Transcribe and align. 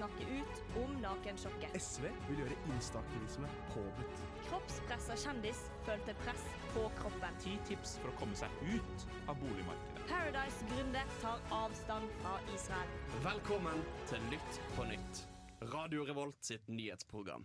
snakke 0.00 0.24
ut 0.40 0.62
om 0.82 0.92
nakensjokket. 1.02 1.74
SV 1.76 2.06
vil 2.28 2.38
gjøre 2.40 2.56
instaaktivisme 2.72 3.48
påbudt. 3.74 4.22
Kroppspressa 4.46 5.16
kjendis 5.20 5.60
følte 5.84 6.14
press 6.22 6.46
på 6.72 6.86
kroppen. 6.96 7.36
Ti 7.44 7.52
tips 7.68 7.98
for 8.00 8.08
å 8.08 8.14
komme 8.22 8.38
seg 8.38 8.62
ut 8.64 9.04
av 9.28 9.36
boligmarkedet. 9.42 10.06
Paradise-gründer 10.08 11.12
tar 11.20 11.44
avstand 11.52 12.16
fra 12.22 12.38
Israel. 12.54 12.94
Velkommen 13.26 13.84
til 14.08 14.24
Lytt 14.32 14.60
på 14.78 14.88
nytt. 14.88 15.24
Radio 15.74 16.08
Revolt 16.08 16.40
sitt 16.48 16.72
nyhetsprogram. 16.72 17.44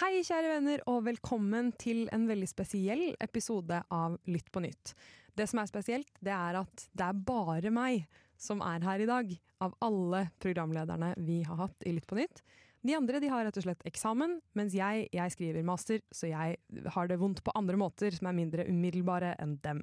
Hei, 0.00 0.24
kjære 0.26 0.50
venner, 0.56 0.82
og 0.90 1.04
velkommen 1.06 1.70
til 1.78 2.08
en 2.16 2.26
veldig 2.26 2.50
spesiell 2.50 3.06
episode 3.22 3.84
av 3.94 4.18
Lytt 4.26 4.50
på 4.50 4.64
nytt. 4.66 4.96
Det 5.38 5.46
som 5.50 5.62
er 5.62 5.70
spesielt, 5.70 6.10
det 6.18 6.34
er 6.34 6.58
at 6.58 6.88
det 6.90 7.06
er 7.06 7.24
bare 7.30 7.70
meg 7.74 8.08
som 8.40 8.62
er 8.64 8.84
her 8.84 9.02
i 9.04 9.08
dag, 9.08 9.32
av 9.64 9.74
alle 9.84 10.26
programlederne 10.42 11.14
vi 11.24 11.42
har 11.46 11.58
hatt 11.60 11.86
i 11.86 11.94
Lytt 11.94 12.08
på 12.10 12.18
nytt. 12.18 12.42
De 12.84 12.92
andre 12.96 13.20
de 13.22 13.30
har 13.32 13.46
rett 13.46 13.56
og 13.56 13.64
slett 13.64 13.86
eksamen, 13.88 14.36
mens 14.58 14.74
jeg, 14.76 15.06
jeg 15.14 15.32
skriver 15.32 15.64
master, 15.64 16.02
så 16.12 16.28
jeg 16.28 16.58
har 16.92 17.08
det 17.08 17.16
vondt 17.20 17.40
på 17.44 17.54
andre 17.56 17.78
måter 17.80 18.12
som 18.12 18.28
er 18.28 18.36
mindre 18.36 18.66
umiddelbare 18.68 19.32
enn 19.40 19.56
dem. 19.64 19.80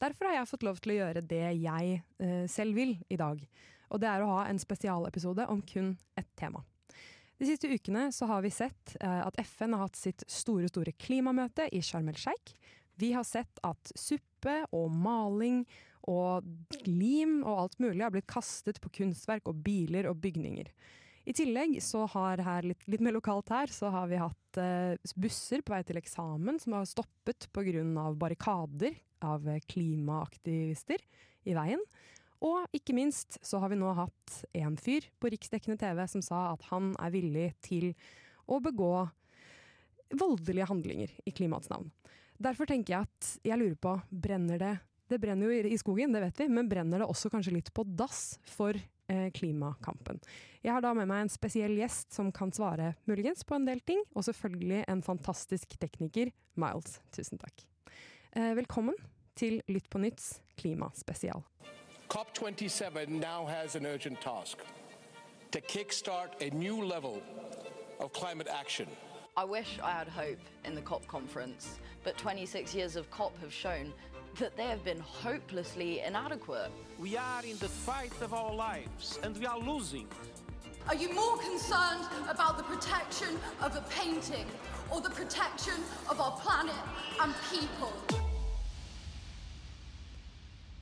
Derfor 0.00 0.30
har 0.30 0.38
jeg 0.38 0.48
fått 0.50 0.64
lov 0.66 0.80
til 0.80 0.94
å 0.94 0.98
gjøre 1.02 1.22
det 1.28 1.44
jeg 1.60 1.98
eh, 2.00 2.44
selv 2.50 2.78
vil 2.78 2.96
i 3.12 3.18
dag. 3.20 3.42
Og 3.92 4.00
det 4.00 4.08
er 4.08 4.24
å 4.24 4.30
ha 4.32 4.46
en 4.48 4.58
spesialepisode 4.58 5.44
om 5.52 5.60
kun 5.68 5.92
ett 6.18 6.30
tema. 6.40 6.64
De 7.36 7.46
siste 7.46 7.68
ukene 7.68 8.08
så 8.14 8.26
har 8.30 8.42
vi 8.44 8.50
sett 8.54 8.96
eh, 9.00 9.20
at 9.26 9.38
FN 9.44 9.76
har 9.76 9.84
hatt 9.84 10.00
sitt 10.00 10.24
store 10.30 10.70
store 10.72 10.96
klimamøte 10.96 11.68
i 11.74 11.82
Sharm 11.84 12.08
el 12.08 12.16
Sheikh. 12.16 12.56
Vi 12.96 13.12
har 13.12 13.28
sett 13.28 13.60
at 13.66 13.92
suppe 13.98 14.62
og 14.72 14.88
maling 14.94 15.66
og 16.10 16.46
lim 16.88 17.40
og 17.44 17.64
alt 17.64 17.78
mulig 17.82 18.02
har 18.04 18.12
blitt 18.14 18.30
kastet 18.30 18.80
på 18.82 18.90
kunstverk 19.00 19.46
og 19.50 19.62
biler 19.64 20.08
og 20.10 20.18
bygninger. 20.22 20.70
I 21.22 21.34
tillegg 21.38 21.76
så 21.84 22.02
har 22.10 22.42
her 22.42 22.66
litt, 22.66 22.82
litt 22.90 23.02
mer 23.04 23.14
lokalt 23.14 23.52
her, 23.54 23.70
så 23.70 23.92
har 23.94 24.08
vi 24.10 24.18
hatt 24.18 24.58
eh, 24.58 25.12
busser 25.14 25.62
på 25.62 25.74
vei 25.74 25.82
til 25.86 26.00
eksamen 26.00 26.58
som 26.62 26.74
har 26.74 26.88
stoppet 26.90 27.46
pga. 27.54 27.84
barrikader 28.18 28.96
av 29.22 29.46
klimaaktivister 29.70 30.98
i 31.46 31.54
veien. 31.54 31.82
Og 32.42 32.66
ikke 32.74 32.94
minst 32.96 33.38
så 33.46 33.60
har 33.62 33.70
vi 33.70 33.78
nå 33.78 33.92
hatt 33.94 34.38
en 34.58 34.74
fyr 34.74 35.06
på 35.22 35.30
riksdekkende 35.30 35.78
TV 35.78 36.02
som 36.10 36.24
sa 36.26 36.48
at 36.50 36.66
han 36.72 36.90
er 36.98 37.14
villig 37.14 37.52
til 37.62 37.92
å 38.50 38.58
begå 38.58 39.06
voldelige 40.18 40.66
handlinger 40.66 41.12
i 41.22 41.30
klimaets 41.30 41.70
navn. 41.70 41.92
Derfor 42.42 42.66
tenker 42.66 42.96
jeg 42.96 43.06
at 43.06 43.28
jeg 43.46 43.60
lurer 43.60 43.78
på, 43.78 43.94
brenner 44.10 44.58
det 44.58 44.72
Det 45.12 45.18
brenner 45.18 45.44
jo 45.46 45.68
i 45.68 45.76
skogen, 45.78 46.12
det 46.12 46.22
vet 46.22 46.38
vi, 46.40 46.44
men 46.48 46.68
brenner 46.68 47.02
det 47.02 47.04
også 47.04 47.28
kanskje 47.28 47.52
litt 47.52 47.66
på 47.76 47.82
dass 47.84 48.38
for 48.48 48.72
eh, 48.72 49.26
klimakampen? 49.36 50.16
Jeg 50.64 50.72
har 50.72 50.80
da 50.80 50.94
med 50.96 51.10
meg 51.10 51.26
en 51.26 51.30
spesiell 51.32 51.74
gjest 51.76 52.14
som 52.16 52.30
kan 52.32 52.48
svare 52.56 52.94
muligens 53.04 53.44
på 53.44 53.58
en 53.58 53.66
del 53.68 53.82
ting, 53.84 54.00
og 54.16 54.24
selvfølgelig 54.24 54.86
en 54.88 55.02
fantastisk 55.04 55.74
tekniker, 55.82 56.30
Miles. 56.56 56.96
Tusen 57.12 57.42
takk. 57.42 57.60
Eh, 58.32 58.54
velkommen 58.56 58.96
til 59.36 59.58
Lytt 59.68 59.90
på 59.92 60.00
nytts 60.00 60.38
klimaspesial. 60.56 61.44
COP27 62.08 63.12
now 63.12 63.44
has 63.44 63.76
an 63.76 63.84
urgent 63.84 64.16
task 64.24 64.64
to 65.52 65.60
kickstart 65.60 66.40
a 66.40 66.48
new 66.56 66.80
level 66.80 67.20
of 68.00 68.14
climate 68.14 68.48
action. 68.48 68.88
I 69.36 69.44
wish 69.44 69.78
I 69.84 69.92
had 69.92 70.08
hope 70.08 70.40
in 70.64 70.74
the 70.74 70.80
COP 70.80 71.06
conference, 71.06 71.78
but 72.02 72.16
26 72.16 72.74
years 72.74 72.96
of 72.96 73.10
COP 73.10 73.38
have 73.42 73.52
shown 73.52 73.92
that 74.38 74.56
they 74.56 74.64
have 74.64 74.84
been 74.84 75.00
hopelessly 75.00 76.00
inadequate. 76.00 76.70
We 76.98 77.16
are 77.16 77.44
in 77.44 77.58
the 77.58 77.68
fight 77.68 78.12
of 78.22 78.32
our 78.32 78.54
lives 78.54 79.18
and 79.22 79.36
we 79.36 79.46
are 79.46 79.58
losing. 79.58 80.06
Are 80.88 80.96
you 80.96 81.14
more 81.14 81.36
concerned 81.38 82.06
about 82.28 82.56
the 82.56 82.64
protection 82.64 83.38
of 83.60 83.76
a 83.76 83.84
painting 83.88 84.46
or 84.90 85.00
the 85.00 85.10
protection 85.10 85.78
of 86.10 86.20
our 86.20 86.32
planet 86.40 86.82
and 87.20 87.32
people? 87.50 87.92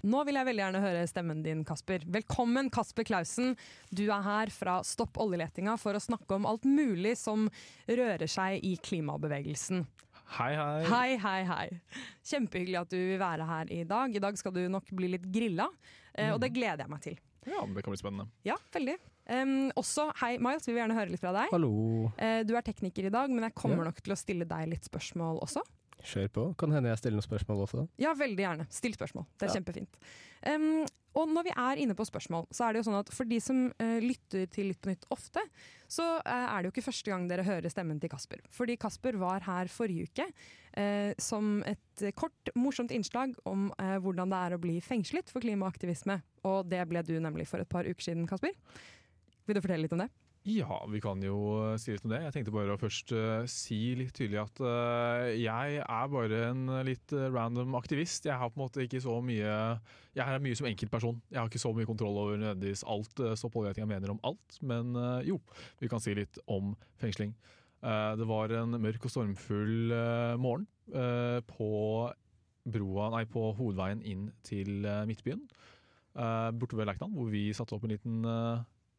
Nå 0.00 0.22
vil 0.24 0.38
jeg 0.38 0.48
veldig 0.48 0.62
gjerne 0.62 0.80
høre 0.80 1.00
stemmen 1.10 1.42
din, 1.44 1.60
Kasper. 1.68 2.06
Velkommen, 2.08 2.70
Kasper 2.72 3.04
Klausen. 3.04 3.52
Du 3.92 4.06
er 4.06 4.22
her 4.24 4.48
fra 4.48 4.78
Stopp 4.86 5.20
oljeletinga 5.20 5.74
for 5.76 5.92
å 5.92 6.00
snakke 6.00 6.38
om 6.38 6.48
alt 6.48 6.64
mulig 6.64 7.18
som 7.20 7.50
rører 7.84 8.30
seg 8.30 8.64
i 8.64 8.78
klimabevegelsen. 8.80 9.84
Hei, 10.30 10.52
hei. 10.54 10.82
Hei, 10.86 11.16
hei, 11.18 11.40
hei. 11.48 11.66
Kjempehyggelig 12.30 12.78
at 12.80 12.92
du 12.92 12.98
vil 12.98 13.18
være 13.20 13.46
her 13.48 13.70
i 13.74 13.80
dag. 13.88 14.14
I 14.14 14.22
dag 14.22 14.36
skal 14.38 14.54
du 14.54 14.60
nok 14.70 14.86
bli 14.94 15.08
litt 15.16 15.24
grilla, 15.34 15.66
eh, 16.14 16.30
og 16.30 16.38
det 16.42 16.52
gleder 16.54 16.84
jeg 16.84 16.92
meg 16.92 17.02
til. 17.02 17.16
Ja, 17.48 17.64
det 17.66 17.82
kan 17.82 17.90
bli 17.94 17.98
spennende. 17.98 18.28
Ja, 18.46 18.54
veldig. 18.74 18.94
Um, 19.30 19.70
også, 19.78 20.08
hei 20.22 20.32
Miles, 20.42 20.64
vi 20.66 20.72
vil 20.74 20.80
gjerne 20.82 20.96
høre 20.96 21.10
litt 21.12 21.22
fra 21.22 21.32
deg. 21.34 21.50
Hallo. 21.54 21.70
Uh, 22.18 22.40
du 22.46 22.54
er 22.58 22.64
tekniker 22.66 23.06
i 23.06 23.12
dag, 23.14 23.30
men 23.30 23.46
jeg 23.46 23.54
kommer 23.58 23.82
Ja. 23.84 23.90
nok 23.90 24.00
til 24.02 24.14
å 24.14 24.18
stille 24.18 24.46
deg 24.48 24.70
litt 24.70 24.86
spørsmål 24.86 25.42
også. 25.44 25.62
Kjør 26.06 26.30
på. 26.32 26.44
Kan 26.60 26.72
hende 26.72 26.90
jeg 26.92 27.00
stiller 27.02 27.18
noen 27.18 27.26
spørsmål 27.26 27.64
også. 27.66 27.84
Ja, 28.00 28.14
veldig 28.16 28.44
gjerne. 28.44 28.66
Still 28.72 28.94
spørsmål. 28.96 29.26
Det 29.38 29.46
er 29.48 29.50
Ja. 29.50 29.60
kjempefint. 29.60 29.98
Um, 30.46 30.86
og 31.18 31.28
når 31.28 31.44
vi 31.48 31.52
er 31.56 31.80
inne 31.82 31.94
på 31.98 32.06
spørsmål, 32.06 32.46
så 32.54 32.64
er 32.64 32.72
det 32.72 32.80
jo 32.80 32.90
sånn 32.90 32.98
at 33.00 33.10
for 33.12 33.24
de 33.24 33.40
som 33.42 33.66
uh, 33.82 33.98
lytter 34.00 34.46
til 34.46 34.70
Lytt 34.70 34.80
på 34.80 34.90
nytt 34.92 35.04
ofte, 35.10 35.42
så 35.90 36.06
uh, 36.22 36.46
er 36.54 36.62
det 36.62 36.70
jo 36.70 36.74
ikke 36.76 36.86
første 36.86 37.10
gang 37.10 37.26
dere 37.28 37.44
hører 37.44 37.68
stemmen 37.68 38.00
til 38.00 38.08
Kasper. 38.12 38.40
Fordi 38.48 38.76
Kasper 38.80 39.18
var 39.20 39.40
her 39.44 39.66
forrige 39.68 40.06
uke 40.08 40.28
uh, 40.78 41.12
som 41.18 41.62
et 41.66 42.06
kort, 42.14 42.52
morsomt 42.54 42.94
innslag 42.94 43.34
om 43.44 43.68
hvordan 43.76 44.30
det 44.30 44.38
er 44.38 44.56
å 44.56 44.60
bli 44.62 44.78
fengslet 44.80 45.28
for 45.28 45.42
klimaaktivisme. 45.44 46.22
Og 46.48 46.70
det 46.70 46.80
ble 46.88 47.02
du 47.04 47.18
nemlig 47.20 47.46
for 47.50 47.60
et 47.60 47.68
par 47.68 47.84
uker 47.84 48.00
siden, 48.06 48.26
Kasper. 48.30 48.54
Vil 49.46 49.58
du 49.58 49.60
fortelle 49.60 49.82
litt 49.84 49.92
om 49.92 50.00
det? 50.06 50.08
Ja, 50.48 50.78
vi 50.88 51.02
kan 51.04 51.20
jo 51.20 51.36
eh, 51.66 51.74
si 51.76 51.92
litt 51.92 52.04
om 52.06 52.14
det. 52.14 52.22
Jeg 52.24 52.32
tenkte 52.32 52.52
bare 52.54 52.72
å 52.72 52.80
først 52.80 53.10
uh, 53.12 53.42
si 53.50 53.92
litt 53.98 54.14
tydelig 54.16 54.38
at 54.40 54.62
uh, 54.64 55.26
jeg 55.36 55.82
er 55.82 56.06
bare 56.08 56.38
en 56.46 56.62
litt 56.86 57.12
random 57.12 57.76
aktivist. 57.76 58.24
Jeg 58.24 58.40
har 58.40 58.48
på 58.48 58.56
en 58.56 58.62
måte 58.62 58.86
ikke 58.86 59.02
så 59.04 59.18
mye 59.20 59.50
Jeg 60.16 60.24
er 60.24 60.40
mye 60.40 60.56
som 60.56 60.68
enkeltperson. 60.70 61.18
Jeg 61.28 61.42
har 61.42 61.50
ikke 61.50 61.60
så 61.60 61.74
mye 61.76 61.88
kontroll 61.90 62.16
over 62.22 62.40
nødvendigvis 62.40 62.86
alt 62.88 63.20
uh, 63.20 63.34
Stopp 63.36 63.58
oljeletingen 63.60 63.92
mener 63.92 64.14
om 64.14 64.22
alt. 64.24 64.56
Men 64.64 64.96
uh, 64.96 65.20
jo, 65.28 65.36
vi 65.82 65.92
kan 65.92 66.00
si 66.00 66.16
litt 66.16 66.40
om 66.48 66.72
fengsling. 67.02 67.36
Det 67.80 68.26
var 68.28 68.52
en 68.52 68.76
mørk 68.76 69.06
og 69.08 69.08
stormfull 69.08 69.94
morgen 70.36 70.66
på 71.48 71.68
broa, 72.68 73.06
nei, 73.14 73.22
på 73.24 73.46
hovedveien 73.56 74.02
inn 74.04 74.26
til 74.44 74.84
Midtbyen. 75.08 75.40
borte 76.60 76.76
ved 76.76 76.90
Lerkendal, 76.90 77.14
hvor 77.16 77.32
vi 77.32 77.46
satte 77.56 77.72
opp 77.72 77.86
en 77.88 77.94
liten 77.94 78.28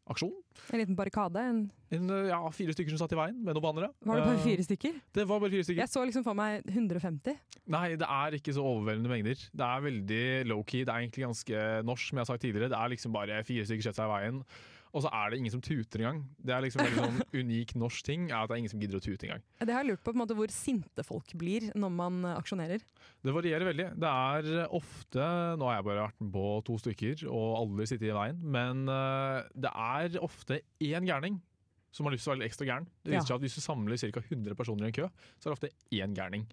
aksjon. 0.10 0.34
En 0.72 0.80
liten 0.80 0.96
barrikade? 0.96 1.40
En, 1.40 1.62
En, 1.92 2.10
eh, 2.10 2.28
ja, 2.30 2.40
fire 2.56 2.72
stykker 2.74 2.94
som 2.96 3.02
satt 3.02 3.12
i 3.12 3.20
veien 3.20 3.36
med 3.44 3.54
noen 3.56 3.64
bannere. 3.66 3.90
var 4.06 4.16
det 4.16 4.24
bare 4.26 4.38
Eh, 4.40 4.44
fire 4.46 4.64
stykker? 4.64 4.94
Det 5.14 5.26
var 5.28 5.40
bare 5.40 5.50
fire 5.52 5.64
stykker. 5.64 5.82
Jeg 5.84 5.90
så 5.90 6.06
liksom 6.06 6.24
for 6.24 6.34
meg 6.34 6.64
150. 6.66 7.38
Nei, 7.68 7.96
det 7.96 8.08
er 8.08 8.32
ikke 8.40 8.54
så 8.56 8.64
overveldende 8.64 9.10
mengder. 9.12 9.36
Det 9.52 9.66
er 9.68 9.82
veldig 9.82 10.48
low-key. 10.48 10.86
Det 10.86 10.90
er 10.94 11.02
egentlig 11.04 11.26
ganske 11.28 11.84
norsk, 11.84 12.08
som 12.10 12.18
jeg 12.18 12.26
har 12.26 12.32
sagt 12.32 12.42
tidligere. 12.44 12.70
Det 12.70 12.78
er 12.80 12.90
liksom 12.96 13.12
bare 13.12 13.44
fire 13.44 13.66
stykker 13.66 13.84
setter 13.84 14.04
seg 14.04 14.08
i 14.08 14.16
veien, 14.16 14.44
og 14.92 15.04
så 15.06 15.10
er 15.16 15.30
det 15.32 15.38
ingen 15.40 15.54
som 15.54 15.62
tuter 15.64 16.02
engang. 16.02 16.18
Det 16.44 16.52
er 16.56 16.62
liksom 16.66 16.82
en 16.84 16.98
sånn 16.98 17.20
unik 17.42 17.76
norsk 17.80 18.04
ting, 18.08 18.26
er 18.32 18.42
at 18.42 18.50
det 18.52 18.56
er 18.58 18.62
ingen 18.64 18.74
som 18.74 18.82
gidder 18.84 19.00
å 19.00 19.04
tute 19.06 19.28
engang. 19.30 19.44
Det 19.62 19.72
har 19.72 19.84
jeg 19.86 19.92
lurt 19.94 20.02
på, 20.04 20.12
på 20.12 20.18
en 20.18 20.22
måte, 20.24 20.36
hvor 20.36 20.52
sinte 20.52 21.06
folk 21.08 21.32
blir 21.40 21.70
når 21.80 21.94
man 21.96 22.18
eh, 22.28 22.36
aksjonerer. 22.42 22.84
Det 23.24 23.36
varierer 23.36 23.70
veldig. 23.72 23.86
Det 24.02 24.12
er 24.12 24.66
ofte 24.76 25.30
Nå 25.62 25.70
har 25.70 25.78
jeg 25.80 25.88
bare 25.88 26.08
vært 26.10 26.26
på 26.36 26.46
to 26.68 26.76
stykker, 26.82 27.24
og 27.32 27.48
alle 27.62 27.88
sitter 27.88 28.12
i 28.12 28.18
veien, 28.18 28.42
men 28.58 28.84
eh, 28.92 29.40
det 29.64 29.72
er 29.72 30.20
ofte 30.26 30.60
én 30.84 31.08
gærning 31.08 31.40
som 31.92 32.08
har 32.08 32.14
lyst 32.16 32.24
til 32.24 32.32
å 32.32 32.36
være 32.36 32.44
litt 32.46 32.52
ekstra 32.54 32.68
gæren. 32.70 32.86
Det 33.04 33.12
viser 33.12 33.20
Ja. 33.20 33.28
seg 33.28 33.36
at 33.36 33.42
Hvis 33.44 33.56
du 33.58 33.62
samler 33.66 34.00
ca. 34.00 34.22
100 34.32 34.56
personer 34.56 34.86
i 34.86 34.92
en 34.94 34.96
kø, 34.96 35.08
så 35.40 35.50
er 35.50 35.52
det 35.52 35.58
ofte 35.58 35.72
én 35.92 36.14
gærning. 36.16 36.46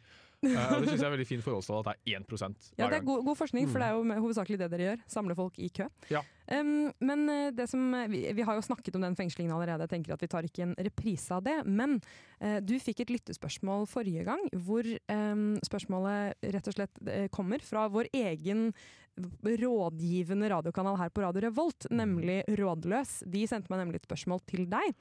Eh, 0.46 0.54
og 0.54 0.84
det 0.84 0.88
syns 0.92 1.00
jeg 1.02 1.08
er 1.08 1.14
veldig 1.16 1.26
fin 1.26 1.42
forholdstall 1.42 1.80
at 1.82 1.88
det 1.88 2.14
er 2.14 2.20
1 2.20 2.28
hver 2.30 2.42
gang. 2.44 2.56
Ja, 2.78 2.88
det 2.92 3.00
er 3.00 3.06
god, 3.06 3.24
god 3.26 3.38
forskning, 3.40 3.66
for 3.70 3.82
det 3.82 3.88
er 3.88 3.96
jo 3.96 4.20
hovedsakelig 4.22 4.58
det 4.60 4.68
dere 4.74 4.86
gjør. 4.90 5.00
Samle 5.10 5.36
folk 5.38 5.58
i 5.58 5.70
kø. 5.74 5.88
Ja. 6.12 6.22
Um, 6.48 6.88
men 7.04 7.24
eh, 7.32 7.50
det 7.52 7.66
som, 7.68 7.82
vi, 8.12 8.22
vi 8.32 8.46
har 8.46 8.56
jo 8.56 8.64
snakket 8.64 8.96
om 8.96 9.04
den 9.04 9.18
fengslingen 9.18 9.52
allerede, 9.54 9.84
jeg 9.84 9.96
tenker 9.96 10.14
at 10.14 10.22
vi 10.24 10.30
tar 10.30 10.46
ikke 10.46 10.64
en 10.68 10.76
reprise 10.86 11.34
av 11.34 11.42
det. 11.46 11.56
Men 11.66 11.98
uh, 11.98 12.58
du 12.64 12.76
fikk 12.82 13.02
et 13.04 13.12
lyttespørsmål 13.16 13.88
forrige 13.90 14.24
gang, 14.28 14.46
hvor 14.64 14.86
um, 15.10 15.50
spørsmålet 15.66 16.48
rett 16.54 16.70
og 16.70 16.78
slett 16.78 17.02
eh, 17.08 17.26
kommer 17.34 17.62
fra 17.64 17.88
vår 17.92 18.10
egen 18.16 18.70
rådgivende 19.18 20.48
radiokanal 20.52 20.98
her 21.00 21.10
på 21.10 21.24
Radio 21.24 21.42
Revolt, 21.48 21.88
nemlig 21.90 22.44
Rådløs. 22.58 23.24
De 23.26 23.42
sendte 23.50 23.72
meg 23.72 23.82
nemlig 23.82 23.98
et 23.98 24.06
spørsmål 24.06 24.44
til 24.46 24.68
deg, 24.70 24.94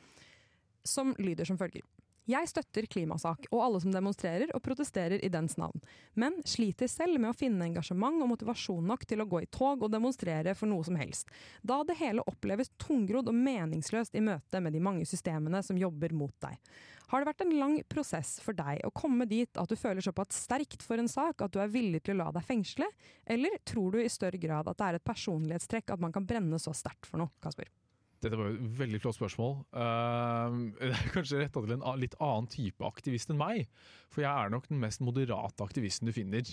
som 0.88 1.14
lyder 1.22 1.46
som 1.46 1.60
følger. 1.60 1.86
Jeg 2.28 2.50
støtter 2.52 2.84
klimasak 2.92 3.46
og 3.54 3.62
alle 3.64 3.80
som 3.80 3.94
demonstrerer 3.94 4.50
og 4.52 4.60
protesterer 4.66 5.22
i 5.24 5.30
dens 5.32 5.56
navn, 5.56 5.80
men 6.20 6.36
sliter 6.44 6.90
selv 6.92 7.22
med 7.24 7.32
å 7.32 7.38
finne 7.38 7.70
engasjement 7.70 8.20
og 8.20 8.34
motivasjon 8.34 8.84
nok 8.90 9.06
til 9.08 9.24
å 9.24 9.28
gå 9.32 9.46
i 9.46 9.48
tog 9.48 9.86
og 9.86 9.94
demonstrere 9.94 10.52
for 10.60 10.68
noe 10.68 10.84
som 10.84 11.00
helst, 11.00 11.32
da 11.64 11.80
det 11.88 11.96
hele 12.02 12.26
oppleves 12.28 12.74
tungrodd 12.84 13.32
og 13.32 13.40
meningsløst 13.48 14.20
i 14.20 14.26
møte 14.28 14.60
med 14.60 14.76
de 14.76 14.84
mange 14.84 15.08
systemene 15.08 15.64
som 15.64 15.80
jobber 15.80 16.12
mot 16.20 16.36
deg. 16.44 16.60
Har 17.08 17.24
det 17.24 17.30
vært 17.30 17.46
en 17.46 17.56
lang 17.62 17.80
prosess 17.88 18.36
for 18.44 18.58
deg 18.58 18.84
å 18.84 18.92
komme 18.92 19.24
dit 19.32 19.56
at 19.56 19.72
du 19.72 19.80
føler 19.80 20.04
såpass 20.04 20.44
sterkt 20.44 20.84
for 20.84 21.00
en 21.00 21.08
sak 21.08 21.46
at 21.46 21.56
du 21.56 21.62
er 21.64 21.72
villig 21.72 22.04
til 22.04 22.18
å 22.18 22.26
la 22.26 22.34
deg 22.36 22.44
fengsle, 22.44 22.92
eller 23.24 23.56
tror 23.64 23.96
du 23.96 24.04
i 24.04 24.12
større 24.12 24.42
grad 24.42 24.68
at 24.68 24.76
det 24.76 24.90
er 24.90 25.00
et 25.00 25.08
personlighetstrekk 25.08 25.96
at 25.96 26.04
man 26.04 26.12
kan 26.12 26.28
brenne 26.28 26.60
så 26.60 26.76
sterkt 26.76 27.08
for 27.08 27.24
noe, 27.24 27.32
Kasper? 27.40 27.72
Dette 28.24 28.38
var 28.40 28.50
jo 28.50 28.58
et 28.58 28.80
veldig 28.80 29.00
flott 29.04 29.18
spørsmål. 29.18 29.54
Uh, 29.76 30.58
det 30.80 30.94
er 30.96 31.14
kanskje 31.14 31.42
retta 31.44 31.64
til 31.64 31.76
en 31.78 31.86
litt 32.02 32.18
annen 32.24 32.50
type 32.52 32.86
aktivist 32.88 33.34
enn 33.34 33.40
meg. 33.42 33.68
For 34.14 34.26
jeg 34.26 34.32
er 34.32 34.54
nok 34.54 34.70
den 34.72 34.82
mest 34.82 35.04
moderate 35.06 35.66
aktivisten 35.66 36.10
du 36.10 36.16
finner. 36.16 36.48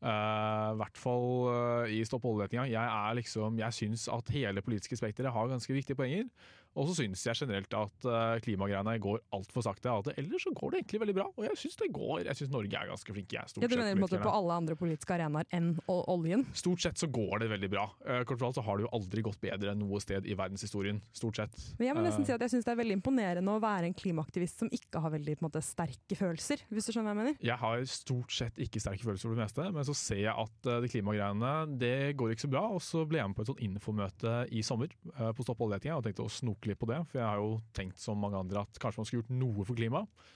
Uh, 0.00 0.72
I 0.72 0.78
hvert 0.80 0.96
fall 0.96 1.26
uh, 1.50 1.92
i 1.92 2.00
Stopp 2.08 2.24
oljeletinga. 2.30 2.64
Jeg 2.72 2.80
er 2.80 3.18
liksom, 3.18 3.60
jeg 3.60 3.76
syns 3.76 4.06
at 4.12 4.32
hele 4.32 4.64
politiske 4.64 4.96
spekteret 4.96 5.34
har 5.34 5.52
ganske 5.52 5.76
viktige 5.76 5.98
poenger. 5.98 6.30
Og 6.78 6.90
så 6.90 6.98
syns 7.00 7.24
jeg 7.26 7.38
generelt 7.42 7.74
at 7.76 8.08
uh, 8.08 8.36
klimagreiene 8.44 8.96
går 9.02 9.22
altfor 9.36 9.64
sakte. 9.66 9.90
At 9.90 10.12
ellers 10.16 10.46
så 10.46 10.52
går 10.56 10.74
det 10.74 10.82
egentlig 10.82 11.02
veldig 11.04 11.16
bra. 11.16 11.28
Og 11.36 11.46
jeg 11.48 11.62
syns 11.64 11.80
det 11.80 11.90
går. 11.94 12.26
Jeg 12.26 12.38
syns 12.40 12.52
Norge 12.54 12.82
er 12.82 12.90
ganske 12.90 13.14
flinke. 13.16 13.38
Jeg 13.38 13.54
stort 13.54 13.64
Ja, 13.64 13.70
du 13.70 13.76
sett 13.76 13.82
mener 13.84 14.00
politikerne. 14.00 14.26
på 14.26 14.36
alle 14.40 14.58
andre 14.62 14.78
politiske 14.78 15.16
arenaer 15.16 15.50
enn 15.56 15.72
oljen? 15.90 16.46
Stort 16.58 16.84
sett 16.84 17.00
så 17.00 17.10
går 17.10 17.44
det 17.44 17.50
veldig 17.54 17.70
bra. 17.72 17.86
Kort 18.26 18.40
kort 18.40 18.40
fortalt 18.40 18.58
så 18.60 18.64
har 18.64 18.78
det 18.78 18.86
jo 18.86 18.92
aldri 18.96 19.24
gått 19.24 19.40
bedre 19.42 19.72
enn 19.72 19.82
noe 19.82 20.00
sted 20.02 20.26
i 20.26 20.36
verdenshistorien. 20.38 21.00
Stort 21.16 21.40
sett. 21.40 21.58
Men 21.78 21.90
jeg 21.90 21.96
må 21.98 22.04
nesten 22.04 22.20
Uh, 22.20 22.26
si 22.28 22.34
at 22.34 22.42
jeg 22.44 22.52
syns 22.52 22.66
det 22.66 22.72
er 22.72 22.78
veldig 22.80 22.96
imponerende 22.98 23.52
å 23.54 23.60
være 23.62 23.88
en 23.88 23.96
klimaaktivist 23.96 24.62
som 24.62 24.70
ikke 24.74 25.00
har 25.02 25.12
veldig 25.14 25.36
måte, 25.44 25.62
sterke 25.64 26.16
følelser, 26.18 26.64
hvis 26.68 26.88
du 26.88 26.92
skjønner 26.92 27.10
hva 27.10 27.14
jeg 27.14 27.20
mener? 27.20 27.38
Jeg 27.50 27.58
har 27.60 27.84
stort 27.88 28.34
sett 28.34 28.60
ikke 28.60 28.82
sterke 28.82 29.06
følelser 29.06 29.28
for 29.28 29.38
det 29.38 29.44
meste, 29.44 29.68
men 29.74 29.86
så 29.88 29.96
ser 29.96 30.22
jeg 30.24 30.34
at 30.34 30.70
de 30.84 30.90
klimagreiene 30.92 31.52
det 31.80 32.14
går 32.20 32.34
ikke 32.34 32.46
så 32.46 32.52
bra. 32.52 32.64
Og 32.76 32.82
så 32.84 33.04
ble 33.08 33.20
jeg 33.20 33.30
med 33.30 33.38
på 33.38 33.44
et 33.44 33.50
sånt 33.52 33.64
infomøte 33.64 34.34
i 34.52 34.64
sommer 34.66 34.92
på 35.16 35.46
Stopp 35.46 35.64
oljeletinga 35.64 35.96
og 35.98 36.04
tenkte 36.06 36.26
å 36.26 36.32
snoke 36.32 36.59
litt 36.68 36.80
på 36.80 36.88
det. 36.90 36.98
For 37.08 37.20
jeg 37.20 37.26
har 37.28 37.40
jo 37.40 37.60
tenkt 37.76 38.02
som 38.02 38.20
mange 38.20 38.38
andre 38.40 38.66
at 38.66 38.80
kanskje 38.82 39.00
man 39.00 39.08
skulle 39.08 39.22
gjort 39.24 39.38
noe 39.40 39.64
for 39.68 39.78
klimaet. 39.78 40.26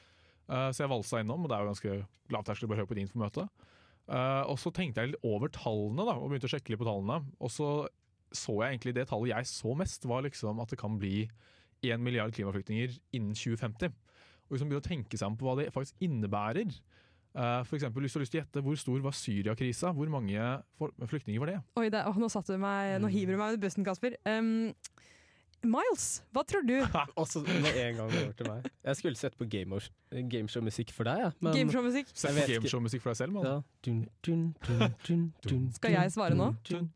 Uh, 0.48 0.68
så 0.72 0.84
jeg 0.84 0.92
valsa 0.92 1.20
innom, 1.20 1.44
og 1.44 1.50
det 1.50 1.56
er 1.56 1.64
jo 1.64 1.72
ganske 1.72 1.98
lavterskel 2.32 2.68
å 2.68 2.72
bare 2.72 2.82
høre 2.82 2.90
på 2.90 2.96
et 2.96 3.04
infomøte. 3.04 3.48
Uh, 4.04 4.42
og 4.52 4.58
så 4.60 4.72
tenkte 4.76 5.00
jeg 5.00 5.14
litt 5.14 5.24
over 5.24 5.52
tallene 5.52 6.04
da, 6.04 6.16
og 6.20 6.28
begynte 6.32 6.48
å 6.48 6.52
sjekke 6.52 6.72
litt 6.74 6.80
på 6.82 6.88
tallene. 6.88 7.22
Og 7.40 7.52
så 7.52 7.68
så 8.34 8.56
jeg 8.64 8.74
egentlig 8.74 8.94
det 8.96 9.06
tallet 9.06 9.30
jeg 9.30 9.46
så 9.46 9.74
mest, 9.78 10.06
var 10.10 10.24
liksom 10.26 10.58
at 10.62 10.72
det 10.72 10.78
kan 10.80 10.96
bli 10.98 11.28
1 11.84 12.02
milliard 12.02 12.34
klimaflyktninger 12.34 12.96
innen 13.14 13.36
2050. 13.36 13.92
Og 13.94 14.54
hvis 14.54 14.64
man 14.64 14.72
begynner 14.72 14.82
å 14.82 14.88
tenke 14.88 15.18
seg 15.20 15.30
om 15.30 15.36
på 15.38 15.46
hva 15.46 15.54
det 15.60 15.70
faktisk 15.72 16.02
innebærer 16.04 16.66
uh, 16.68 17.62
For 17.64 17.78
eksempel, 17.78 18.04
hvis 18.04 18.12
du 18.12 18.18
har 18.18 18.24
lyst 18.24 18.34
til 18.34 18.40
å 18.40 18.42
gjette 18.42 18.62
Hvor 18.66 18.76
stor 18.76 19.04
var 19.06 19.14
Syriakrisa? 19.16 19.92
Hvor 19.96 20.10
mange 20.12 20.50
flyktninger 21.08 21.40
var 21.40 21.52
det? 21.52 21.56
Oi, 21.80 21.86
det, 21.94 22.02
å, 22.04 22.12
nå, 22.20 22.28
satte 22.32 22.56
du 22.56 22.60
meg, 22.60 22.96
Mm. 22.98 23.06
nå 23.06 23.12
hiver 23.14 23.32
du 23.32 23.40
meg 23.40 23.54
under 23.54 23.62
bussen, 23.64 23.86
Kasper. 23.86 24.18
Um, 24.28 24.74
Miles, 25.68 26.06
hva 26.34 26.42
tror 26.46 26.64
du? 26.66 26.74
Også 27.20 27.42
med 27.46 27.76
en 27.80 27.96
gang 28.00 28.08
over 28.08 28.32
til 28.38 28.48
meg. 28.50 28.66
Jeg 28.84 28.98
skulle 29.00 29.16
sett 29.20 29.36
på 29.38 29.46
gameshow- 29.50 29.92
gameshow-musikk 30.30 30.92
for 30.94 31.08
deg, 31.08 31.22
ja. 31.24 31.30
men- 31.40 31.56
Gameshow-musikk? 31.56 32.10
Sett 32.14 32.36
på 32.36 32.46
gameshow-musikk 32.52 33.02
for 33.04 33.12
deg 33.14 33.20
selv, 33.22 33.32
mann. 33.36 33.48
Ja. 33.48 33.54
Dun, 33.86 34.00
dun, 34.24 34.42
dun, 34.66 34.94
dun, 35.06 35.22
dun, 35.46 35.64
Skal 35.76 35.96
jeg 35.96 36.12
svare 36.14 36.36
nå? 36.38 36.50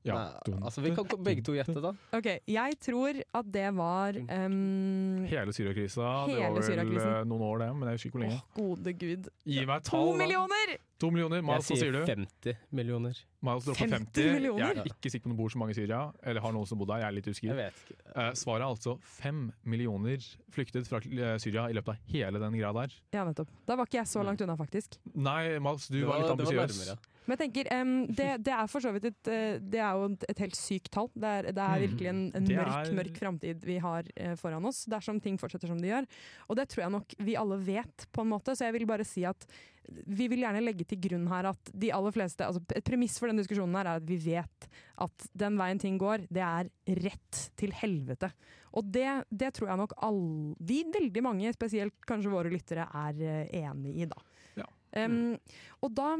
Ja. 0.06 0.18
Nei, 0.46 0.58
altså, 0.62 0.84
vi 0.84 0.94
kan 0.96 1.08
begge 1.26 1.44
to 1.46 1.56
gjette, 1.56 1.80
da. 1.84 1.92
Ok, 2.16 2.28
jeg 2.48 2.78
tror 2.84 3.22
at 3.40 3.52
det 3.54 3.68
var 3.76 4.16
um, 4.18 5.24
Hele 5.28 5.52
Syriakrisa. 5.56 6.12
Det 6.28 6.38
var 6.40 6.58
vel 6.60 6.98
eh, 6.98 7.24
noen 7.28 7.46
år, 7.48 7.64
det, 7.64 7.70
men 7.76 7.88
jeg 7.92 7.98
husker 7.98 8.12
ikke 8.12 8.18
hvor 8.18 8.26
lenge. 8.26 8.42
Gode 8.58 8.94
gud. 9.04 9.32
Gi 9.48 9.64
meg 9.68 9.84
To 9.88 9.90
tall. 9.96 10.12
da. 10.12 10.18
millioner! 10.24 10.76
To 10.98 11.10
millioner. 11.14 11.38
Jeg 11.38 11.46
Miles, 11.46 11.66
hva 11.68 11.76
sier 11.76 11.84
sier 11.84 11.94
du? 11.94 12.00
50 12.08 12.62
millioner. 12.74 13.18
Miles 13.46 13.66
dropper 13.68 13.86
50 13.86 14.08
50. 14.08 14.32
millioner? 14.34 14.62
Jeg 14.64 14.82
er 14.82 14.88
ikke 14.90 15.12
sikker 15.12 15.28
på 15.28 15.30
om 15.30 15.34
det 15.36 15.38
bor 15.38 15.52
så 15.54 15.60
mange 15.60 15.74
i 15.74 15.78
Syria, 15.78 16.00
eller 16.26 16.42
har 16.42 16.54
noen 16.56 16.66
som 16.66 16.80
bodde 16.80 16.96
der. 16.96 17.04
Jeg 17.04 17.08
er 17.08 17.14
litt 17.14 17.28
Jeg 17.28 17.36
usikker. 17.38 17.58
vet 17.60 17.82
ikke. 17.84 17.98
Eh, 18.14 18.30
svaret 18.40 18.64
er 18.64 18.66
altså 18.66 18.96
fem 19.18 19.44
millioner 19.62 20.26
flyktet 20.54 20.90
fra 20.90 20.98
eh, 20.98 21.36
Syria 21.38 21.68
i 21.70 21.76
løpet 21.78 21.94
av 21.94 22.10
hele 22.10 22.42
den 22.42 22.58
greia 22.58 22.72
der. 22.80 22.96
Ja, 23.14 23.22
nettopp. 23.28 23.52
Da 23.68 23.78
var 23.78 23.86
ikke 23.86 24.00
jeg 24.00 24.10
så 24.10 24.26
langt 24.26 24.42
unna, 24.42 24.58
faktisk. 24.58 24.98
Nei, 25.14 25.58
Miles, 25.62 25.86
du 25.86 26.00
var, 26.02 26.16
var, 26.16 26.24
litt 26.24 26.34
ambisiøs. 26.34 26.98
Men 27.28 27.36
jeg 27.36 27.40
tenker, 27.44 27.68
um, 27.76 27.90
det, 28.16 28.28
det 28.46 28.52
er 28.56 28.68
for 28.72 28.80
så 28.80 28.90
vidt 28.94 29.04
et, 29.10 29.28
eh, 29.28 29.58
det 29.60 29.80
er 29.84 29.98
jo 30.00 30.06
et, 30.16 30.38
helt 30.40 30.56
sykt 30.56 30.88
tall. 30.94 31.10
Det 31.14 31.28
er, 31.28 31.48
det 31.52 31.60
er 31.60 31.76
Mm. 31.78 31.82
virkelig 31.84 32.08
en, 32.08 32.22
en 32.40 32.46
mørk 32.48 32.74
er- 32.88 32.94
mørk 32.96 33.18
framtid 33.20 33.64
vi 33.68 33.76
har 33.84 34.08
eh, 34.16 34.34
foran 34.40 34.64
oss, 34.64 34.86
dersom 34.88 35.20
ting 35.20 35.36
fortsetter 35.38 35.68
som 35.68 35.78
de 35.78 35.90
gjør. 35.92 36.06
Og 36.48 36.56
det 36.56 36.68
tror 36.72 36.86
jeg 36.86 36.94
nok 36.96 37.14
vi 37.20 37.36
alle 37.36 37.58
vet, 37.66 38.06
på 38.16 38.24
en 38.24 38.32
måte. 38.32 38.56
Så 38.56 38.64
jeg 38.64 38.72
vil 38.78 38.86
bare 38.88 39.04
si 39.04 39.26
at 39.28 39.44
vi 39.88 40.26
vil 40.28 40.42
gjerne 40.42 40.60
legge 40.64 40.84
til 40.88 40.98
grunn 41.00 41.28
her 41.30 41.46
at 41.48 41.70
de 41.72 41.88
aller 41.96 42.12
fleste 42.12 42.44
altså 42.44 42.60
Et 42.76 42.84
premiss 42.84 43.14
for 43.18 43.30
denne 43.30 43.40
diskusjonen 43.40 43.76
her 43.78 43.86
er 43.88 44.00
at 44.02 44.08
vi 44.08 44.18
vet 44.20 44.66
at 45.00 45.28
den 45.32 45.56
veien 45.56 45.78
ting 45.80 45.96
går, 46.00 46.26
det 46.28 46.42
er 46.44 46.68
rett 47.04 47.38
til 47.56 47.72
helvete. 47.72 48.28
Og 48.76 48.84
det, 48.92 49.06
det 49.32 49.52
tror 49.56 49.70
jeg 49.70 49.80
nok 49.80 49.94
alle 50.04 50.54
vi, 50.60 50.82
veldig 50.92 51.22
mange, 51.24 51.52
spesielt 51.56 51.94
kanskje 52.08 52.32
våre 52.32 52.52
lyttere, 52.52 52.84
er 52.88 53.22
eh, 53.24 53.62
enig 53.62 53.94
i, 54.02 54.08
da. 54.10 54.20
Ja. 54.60 54.66
Um, 55.04 55.36
og 55.84 55.94
da 55.96 56.16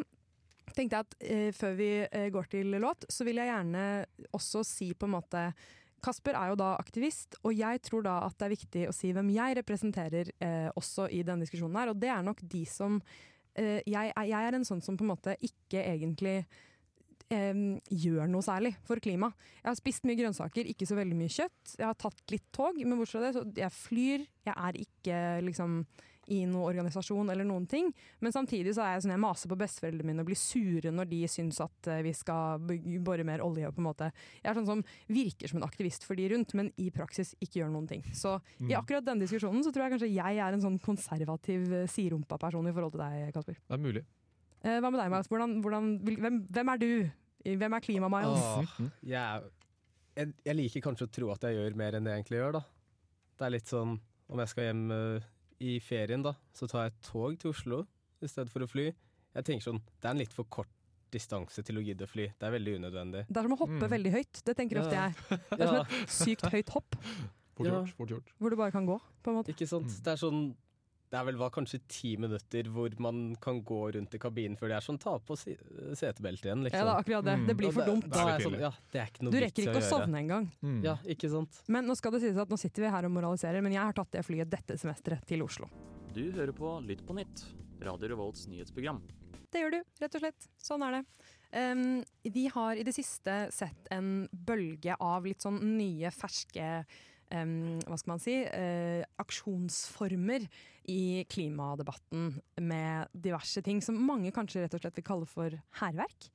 tenkte 0.77 0.99
jeg 0.99 1.07
at 1.07 1.17
eh, 1.25 1.51
før 1.57 1.75
vi 1.79 1.91
eh, 2.05 2.29
går 2.35 2.49
til 2.53 2.79
låt, 2.81 3.07
så 3.13 3.27
vil 3.27 3.41
jeg 3.41 3.51
gjerne 3.51 3.85
også 4.37 4.65
si 4.67 4.93
på 4.95 5.09
en 5.09 5.17
måte 5.19 5.51
Kasper 5.99 6.37
er 6.39 6.53
jo 6.53 6.59
da 6.61 6.77
aktivist, 6.79 7.41
og 7.43 7.57
jeg 7.59 7.81
tror 7.83 8.05
da 8.07 8.21
at 8.23 8.37
det 8.39 8.47
er 8.47 8.53
viktig 8.53 8.83
å 8.87 8.95
si 8.95 9.09
hvem 9.11 9.33
jeg 9.35 9.57
representerer 9.59 10.31
eh, 10.39 10.69
også 10.79 11.09
i 11.11 11.25
denne 11.27 11.43
diskusjonen 11.43 11.75
her, 11.81 11.91
og 11.91 11.99
det 11.99 12.13
er 12.15 12.23
nok 12.23 12.45
de 12.47 12.61
som 12.71 13.01
eh, 13.59 13.81
jeg, 13.83 14.13
jeg 14.15 14.39
er 14.39 14.55
en 14.55 14.67
sånn 14.69 14.83
som 14.85 14.95
på 14.95 15.03
en 15.07 15.11
måte 15.17 15.35
ikke 15.43 15.83
egentlig 15.83 16.41
gjør 17.29 18.31
noe 18.33 18.41
særlig 18.41 18.71
for 18.89 18.97
klima. 19.05 19.27
Jeg 19.59 19.67
har 19.67 19.75
spist 19.77 20.07
mye 20.09 20.17
grønnsaker, 20.17 20.65
ikke 20.71 20.87
så 20.89 20.97
veldig 20.97 21.17
mye 21.19 21.29
kjøtt. 21.35 21.75
Jeg 21.75 21.85
har 21.85 21.99
tatt 22.01 22.23
litt 22.33 22.47
tog, 22.57 22.79
men 22.81 22.97
bortsett 22.97 23.19
fra 23.19 23.27
det, 23.27 23.33
så 23.35 23.43
jeg 23.61 23.75
flyr. 23.75 24.25
Jeg 24.49 24.55
er 24.55 24.79
ikke 24.81 25.19
liksom 25.45 25.75
i 26.35 26.43
noen 26.49 26.69
organisasjon 26.69 27.31
eller 27.33 27.47
noen 27.49 27.67
ting. 27.71 27.91
Men 28.25 28.35
samtidig 28.35 28.75
så 28.77 28.85
er 28.85 28.95
jeg 28.95 29.05
sånn 29.07 29.15
jeg 29.15 29.23
maser 29.23 29.51
på 29.51 29.59
besteforeldrene 29.61 30.11
mine 30.11 30.25
og 30.25 30.29
blir 30.31 30.39
sure 30.41 30.93
når 30.95 31.11
de 31.11 31.21
syns 31.31 31.61
at 31.65 31.91
eh, 31.91 32.03
vi 32.07 32.13
skal 32.17 32.63
bore 33.05 33.27
mer 33.27 33.43
olje. 33.45 33.71
på 33.73 33.83
en 33.83 33.89
måte. 33.89 34.11
Jeg 34.43 34.51
er 34.51 34.59
sånn 34.59 34.69
som 34.69 34.85
virker 35.11 35.51
som 35.51 35.61
en 35.61 35.69
aktivist 35.69 36.07
for 36.07 36.19
de 36.19 36.29
rundt, 36.33 36.55
men 36.59 36.71
i 36.81 36.91
praksis 36.95 37.35
ikke 37.41 37.63
gjør 37.63 37.73
noen 37.75 37.89
ting. 37.91 38.05
Så 38.17 38.39
i 38.65 38.77
akkurat 38.77 39.07
denne 39.07 39.25
diskusjonen 39.25 39.65
så 39.65 39.73
tror 39.75 39.87
jeg 39.87 39.97
kanskje 39.97 40.13
jeg 40.13 40.43
er 40.45 40.57
en 40.57 40.65
sånn 40.65 40.81
konservativ 40.83 41.69
eh, 41.83 41.89
siderumpa 41.91 42.41
person 42.41 42.69
i 42.69 42.75
forhold 42.75 42.97
til 42.97 43.05
deg, 43.05 43.33
Kasper. 43.37 43.61
Det 43.61 43.79
er 43.79 43.85
mulig. 43.85 44.05
Eh, 44.65 44.81
hva 44.83 44.91
med 44.91 45.01
deg, 45.01 45.13
Miles? 45.13 45.31
Hvordan, 45.31 45.57
hvordan, 45.65 45.93
hvem, 46.05 46.43
hvem 46.51 46.75
er 46.75 46.83
du? 46.83 46.91
Hvem 47.49 47.77
er 47.77 47.85
Klima-Miles? 47.85 48.47
Åh, 48.59 48.81
jeg, 49.07 49.51
jeg, 50.19 50.33
jeg 50.45 50.59
liker 50.59 50.85
kanskje 50.85 51.07
å 51.07 51.13
tro 51.15 51.31
at 51.33 51.47
jeg 51.47 51.57
gjør 51.57 51.79
mer 51.79 51.97
enn 51.97 52.09
jeg 52.11 52.21
egentlig 52.21 52.41
gjør, 52.41 52.59
da. 52.59 52.63
Det 53.39 53.47
er 53.47 53.55
litt 53.55 53.71
sånn 53.71 53.95
om 54.29 54.43
jeg 54.43 54.51
skal 54.51 54.67
hjem 54.67 54.83
i 55.61 55.79
ferien, 55.81 56.23
da, 56.23 56.35
så 56.55 56.69
tar 56.71 56.85
jeg 56.89 56.93
tog 57.03 57.39
til 57.39 57.51
Oslo 57.51 57.87
i 58.23 58.27
stedet 58.31 58.51
for 58.51 58.61
å 58.61 58.69
fly. 58.71 58.93
Jeg 59.35 59.45
tenker 59.45 59.65
sånn, 59.73 59.81
Det 60.01 60.05
er 60.09 60.11
en 60.11 60.19
litt 60.19 60.33
for 60.33 60.45
kort 60.45 60.69
distanse 61.11 61.63
til 61.65 61.77
å 61.79 61.83
gidde 61.85 62.05
å 62.05 62.09
fly. 62.09 62.27
Det 62.39 62.47
er 62.47 62.53
veldig 62.53 62.77
unødvendig. 62.79 63.27
Det 63.29 63.37
er 63.37 63.43
som 63.43 63.53
å 63.53 63.59
hoppe 63.59 63.81
Mm. 63.81 63.91
veldig 63.91 64.13
høyt. 64.13 64.43
Det 64.45 64.57
tenker 64.57 64.79
ofte 64.83 64.93
Ja. 64.93 65.09
jeg. 65.09 65.41
Det 65.51 65.61
er 65.61 65.65
Ja, 65.65 65.67
som 65.67 65.77
et 65.77 66.09
sykt 66.23 66.43
høyt 66.53 66.69
hopp, 66.71 66.95
Fort 67.57 67.67
Ja. 67.67 67.73
gjort. 67.73 67.95
Fort 67.97 68.09
gjort. 68.09 68.29
hvor 68.39 68.51
du 68.51 68.57
bare 68.57 68.71
kan 68.71 68.87
gå. 68.87 69.01
på 69.25 69.31
en 69.31 69.37
måte. 69.43 69.49
ikke 69.51 69.67
sant? 69.67 69.87
Mm. 69.87 70.03
Det 70.05 70.13
er 70.13 70.17
sånn 70.17 70.57
Det 71.09 71.17
er 71.17 71.25
vel 71.25 71.39
var 71.41 71.53
kanskje 71.55 71.79
ti 71.89 72.11
minutter 72.21 72.67
hvor 72.73 72.93
man 73.01 73.31
kan 73.41 73.63
gå 73.65 73.79
rundt 73.97 74.15
i 74.15 74.21
kabinen 74.21 74.59
før 74.61 74.73
det 74.73 74.77
er 74.77 74.85
sånn 74.85 74.99
ta 75.01 75.15
på 75.25 75.37
setebeltet 75.39 76.51
igjen, 76.51 76.67
liksom. 76.67 76.83
Ja, 76.83 76.85
det 76.85 76.93
er 76.93 77.05
akkurat 77.05 77.29
det. 77.29 77.37
Mm. 77.41 77.47
Det 77.49 77.57
blir 77.63 77.73
for 77.73 77.89
dumt. 77.89 78.09
Da 78.13 78.27
jeg 78.35 78.45
sånn, 78.45 78.59
ja, 78.61 78.73
det 78.93 79.01
er 79.01 79.13
ikke 79.13 79.25
noe 79.25 79.33
Du 79.33 79.39
rekker 79.41 79.65
ikke 79.65 79.79
å 79.81 79.85
å 79.85 79.89
sovne 79.89 80.21
engang. 80.21 80.51
Mm. 80.61 80.83
Ja, 80.85 80.99
ikke 81.17 81.31
sant? 81.33 81.63
Men 81.73 81.89
nå 81.89 81.97
skal 81.97 82.13
det 82.17 82.21
sies 82.27 82.41
at 82.45 82.53
nå 82.53 82.61
sitter 82.61 82.85
vi 82.85 82.93
her 82.93 83.09
og 83.09 83.15
moraliserer, 83.17 83.65
men 83.65 83.77
jeg 83.77 83.81
har 83.81 83.97
tatt 83.97 84.13
det 84.19 84.25
flyet 84.27 84.53
dette 84.53 84.77
semesteret 84.81 85.25
til 85.29 85.47
Oslo. 85.47 85.71
Du 86.13 86.27
hører 86.37 86.53
på 86.57 86.75
Lytt 86.85 87.07
på 87.09 87.17
nytt, 87.17 87.47
Radio 87.85 88.13
Revolts 88.13 88.45
nyhetsprogram. 88.53 89.01
Det 89.49 89.65
gjør 89.65 89.79
du, 89.79 89.83
rett 90.03 90.17
og 90.19 90.25
slett. 90.27 90.49
Sånn 90.61 90.85
er 90.85 90.99
det. 90.99 91.05
Um, 91.57 92.03
vi 92.29 92.45
har 92.53 92.77
i 92.77 92.85
det 92.85 92.93
siste 92.93 93.47
sett 93.55 93.89
en 93.95 94.27
bølge 94.29 94.93
av 95.01 95.25
litt 95.25 95.41
sånn 95.41 95.57
nye, 95.79 96.11
ferske 96.13 96.83
hva 97.29 97.99
skal 98.01 98.13
man 98.15 98.23
si, 98.23 98.35
eh, 98.47 99.05
aksjonsformer 99.21 100.47
i 100.89 101.25
klimadebatten 101.29 102.31
med 102.65 103.13
diverse 103.13 103.63
ting 103.65 103.83
som 103.85 103.99
mange 104.01 104.33
kanskje 104.33 104.65
rett 104.65 104.77
og 104.79 104.83
slett 104.83 105.01
vil 105.01 105.09
kalle 105.11 105.29
for 105.29 105.59
hærverk. 105.83 106.31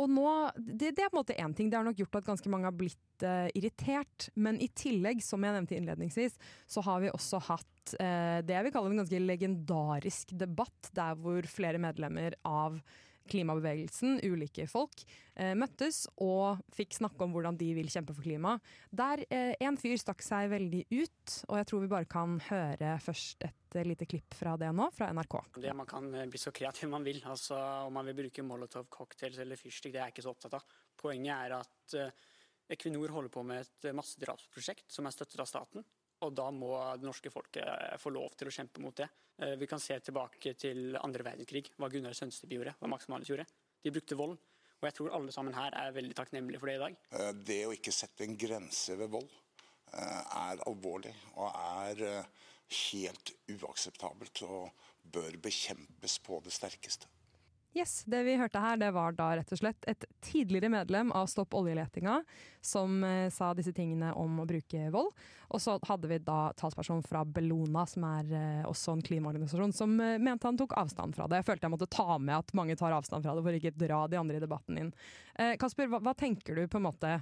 Og 0.00 0.08
nå, 0.10 0.26
det, 0.56 0.94
det 0.96 1.04
er 1.04 1.10
på 1.12 1.18
en 1.18 1.20
måte 1.20 1.36
én 1.38 1.54
ting. 1.56 1.68
Det 1.70 1.78
har 1.78 1.86
nok 1.86 2.00
gjort 2.00 2.18
at 2.22 2.28
ganske 2.30 2.50
mange 2.52 2.68
har 2.68 2.76
blitt 2.76 3.24
eh, 3.26 3.48
irritert. 3.58 4.30
Men 4.34 4.58
i 4.62 4.70
tillegg, 4.72 5.22
som 5.24 5.44
jeg 5.44 5.54
nevnte 5.56 5.76
innledningsvis, 5.76 6.38
så 6.70 6.84
har 6.86 7.02
vi 7.04 7.12
også 7.12 7.42
hatt 7.50 7.94
eh, 8.00 8.40
det 8.46 8.56
jeg 8.56 8.66
vil 8.66 8.74
kalle 8.74 8.92
en 8.92 9.02
ganske 9.02 9.22
legendarisk 9.22 10.34
debatt, 10.40 10.90
der 10.96 11.18
hvor 11.20 11.46
flere 11.50 11.82
medlemmer 11.82 12.38
av 12.48 12.80
klimabevegelsen, 13.30 14.20
ulike 14.24 14.66
folk, 14.70 15.04
eh, 15.36 15.52
møttes 15.58 16.04
og 16.22 16.62
fikk 16.74 16.96
snakke 16.98 17.24
om 17.24 17.34
hvordan 17.34 17.58
de 17.60 17.68
vil 17.76 17.90
kjempe 17.92 18.14
for 18.16 18.24
klima. 18.26 18.56
Der 18.90 19.24
eh, 19.28 19.54
en 19.62 19.78
fyr 19.80 19.96
stakk 20.00 20.24
seg 20.24 20.50
veldig 20.52 20.82
ut, 20.90 21.36
og 21.48 21.60
jeg 21.60 21.68
tror 21.70 21.84
vi 21.84 21.92
bare 21.92 22.10
kan 22.10 22.38
høre 22.48 22.96
først 23.04 23.46
et 23.48 23.78
eh, 23.78 23.86
lite 23.88 24.08
klipp 24.10 24.36
fra 24.38 24.56
det 24.60 24.72
nå, 24.74 24.90
fra 24.96 25.12
NRK. 25.14 25.38
Det 25.62 25.76
Man 25.78 25.90
kan 25.90 26.10
bli 26.10 26.40
så 26.40 26.54
kreativ 26.54 26.92
man 26.92 27.06
vil. 27.06 27.22
altså 27.24 27.58
Om 27.86 27.98
man 28.00 28.10
vil 28.10 28.20
bruke 28.24 28.46
molotov 28.46 28.90
cocktails 28.92 29.40
eller 29.42 29.60
fyrstikk, 29.60 29.94
det 29.94 30.02
er 30.02 30.10
jeg 30.10 30.16
ikke 30.16 30.28
så 30.28 30.36
opptatt 30.36 30.60
av. 30.60 30.78
Poenget 31.02 31.34
er 31.36 31.58
at 31.60 31.98
Equinor 32.72 33.10
holder 33.12 33.32
på 33.32 33.42
med 33.44 33.64
et 33.64 33.90
massedrapsprosjekt 33.96 34.86
som 34.92 35.06
er 35.06 35.14
støttet 35.14 35.42
av 35.42 35.48
staten. 35.50 35.84
Og 36.22 36.32
da 36.38 36.48
må 36.54 36.70
det 37.00 37.06
norske 37.08 37.30
folket 37.34 37.66
eh, 37.66 37.98
få 38.00 38.12
lov 38.14 38.34
til 38.38 38.50
å 38.50 38.54
kjempe 38.54 38.82
mot 38.84 38.94
det. 38.96 39.08
Eh, 39.42 39.56
Vi 39.58 39.66
kan 39.70 39.80
se 39.82 39.98
tilbake 40.00 40.54
til 40.58 40.96
andre 41.00 41.26
verdenskrig, 41.26 41.72
hva 41.78 41.90
Gunnar 41.90 42.14
Sønsteby 42.14 42.58
gjorde, 42.58 42.76
hva 42.80 42.90
Max 42.92 43.08
Manus 43.10 43.30
gjorde. 43.32 43.46
De 43.82 43.90
brukte 43.94 44.18
vold. 44.18 44.36
Og 44.82 44.86
jeg 44.88 44.96
tror 44.98 45.12
alle 45.14 45.30
sammen 45.34 45.54
her 45.54 45.74
er 45.78 45.94
veldig 45.94 46.14
takknemlige 46.18 46.58
for 46.58 46.70
det 46.70 46.76
i 46.78 46.82
dag. 46.84 46.96
Eh, 47.18 47.32
Det 47.46 47.60
å 47.66 47.74
ikke 47.74 47.94
sette 47.94 48.26
en 48.26 48.36
grense 48.38 48.98
ved 48.98 49.10
vold, 49.10 49.30
er 49.92 50.56
alvorlig 50.64 51.10
og 51.36 51.50
er 51.52 51.98
helt 52.72 53.32
uakseptabelt 53.52 54.40
og 54.46 54.70
bør 55.12 55.36
bekjempes 55.44 56.14
på 56.24 56.38
det 56.46 56.54
sterkeste. 56.56 57.10
Yes, 57.72 58.04
Det 58.04 58.22
vi 58.22 58.36
hørte 58.36 58.60
her, 58.60 58.76
det 58.76 58.90
var 58.92 59.14
da 59.16 59.30
rett 59.38 59.52
og 59.54 59.58
slett 59.58 59.86
et 59.88 60.04
tidligere 60.20 60.68
medlem 60.68 61.08
av 61.16 61.24
Stopp 61.32 61.54
oljeletinga 61.56 62.18
som 62.60 62.98
eh, 63.04 63.30
sa 63.32 63.54
disse 63.56 63.72
tingene 63.72 64.10
om 64.12 64.42
å 64.42 64.44
bruke 64.46 64.90
vold. 64.92 65.14
Og 65.52 65.60
så 65.60 65.78
hadde 65.88 66.10
vi 66.10 66.18
da 66.20 66.52
talsperson 66.56 67.00
fra 67.04 67.24
Bellona, 67.24 67.86
som 67.88 68.04
er 68.08 68.34
eh, 68.36 68.68
også 68.68 68.92
en 68.92 69.04
klimaorganisasjon, 69.04 69.72
som 69.76 69.96
eh, 70.04 70.18
mente 70.20 70.48
han 70.48 70.60
tok 70.60 70.76
avstand 70.80 71.16
fra 71.16 71.26
det. 71.28 71.40
Jeg 71.40 71.48
følte 71.48 71.68
jeg 71.68 71.74
måtte 71.74 71.88
ta 71.92 72.18
med 72.20 72.36
at 72.38 72.52
mange 72.56 72.76
tar 72.76 72.92
avstand 72.92 73.24
fra 73.24 73.38
det, 73.38 73.46
for 73.46 73.56
ikke 73.56 73.74
dra 73.80 74.04
de 74.08 74.20
andre 74.20 74.36
i 74.36 74.44
debatten 74.44 74.80
inn. 74.82 74.92
Eh, 75.40 75.54
Kasper, 75.60 75.88
hva, 75.88 76.00
hva 76.04 76.12
tenker 76.16 76.60
du 76.60 76.66
på 76.68 76.80
en 76.80 76.88
måte 76.90 77.14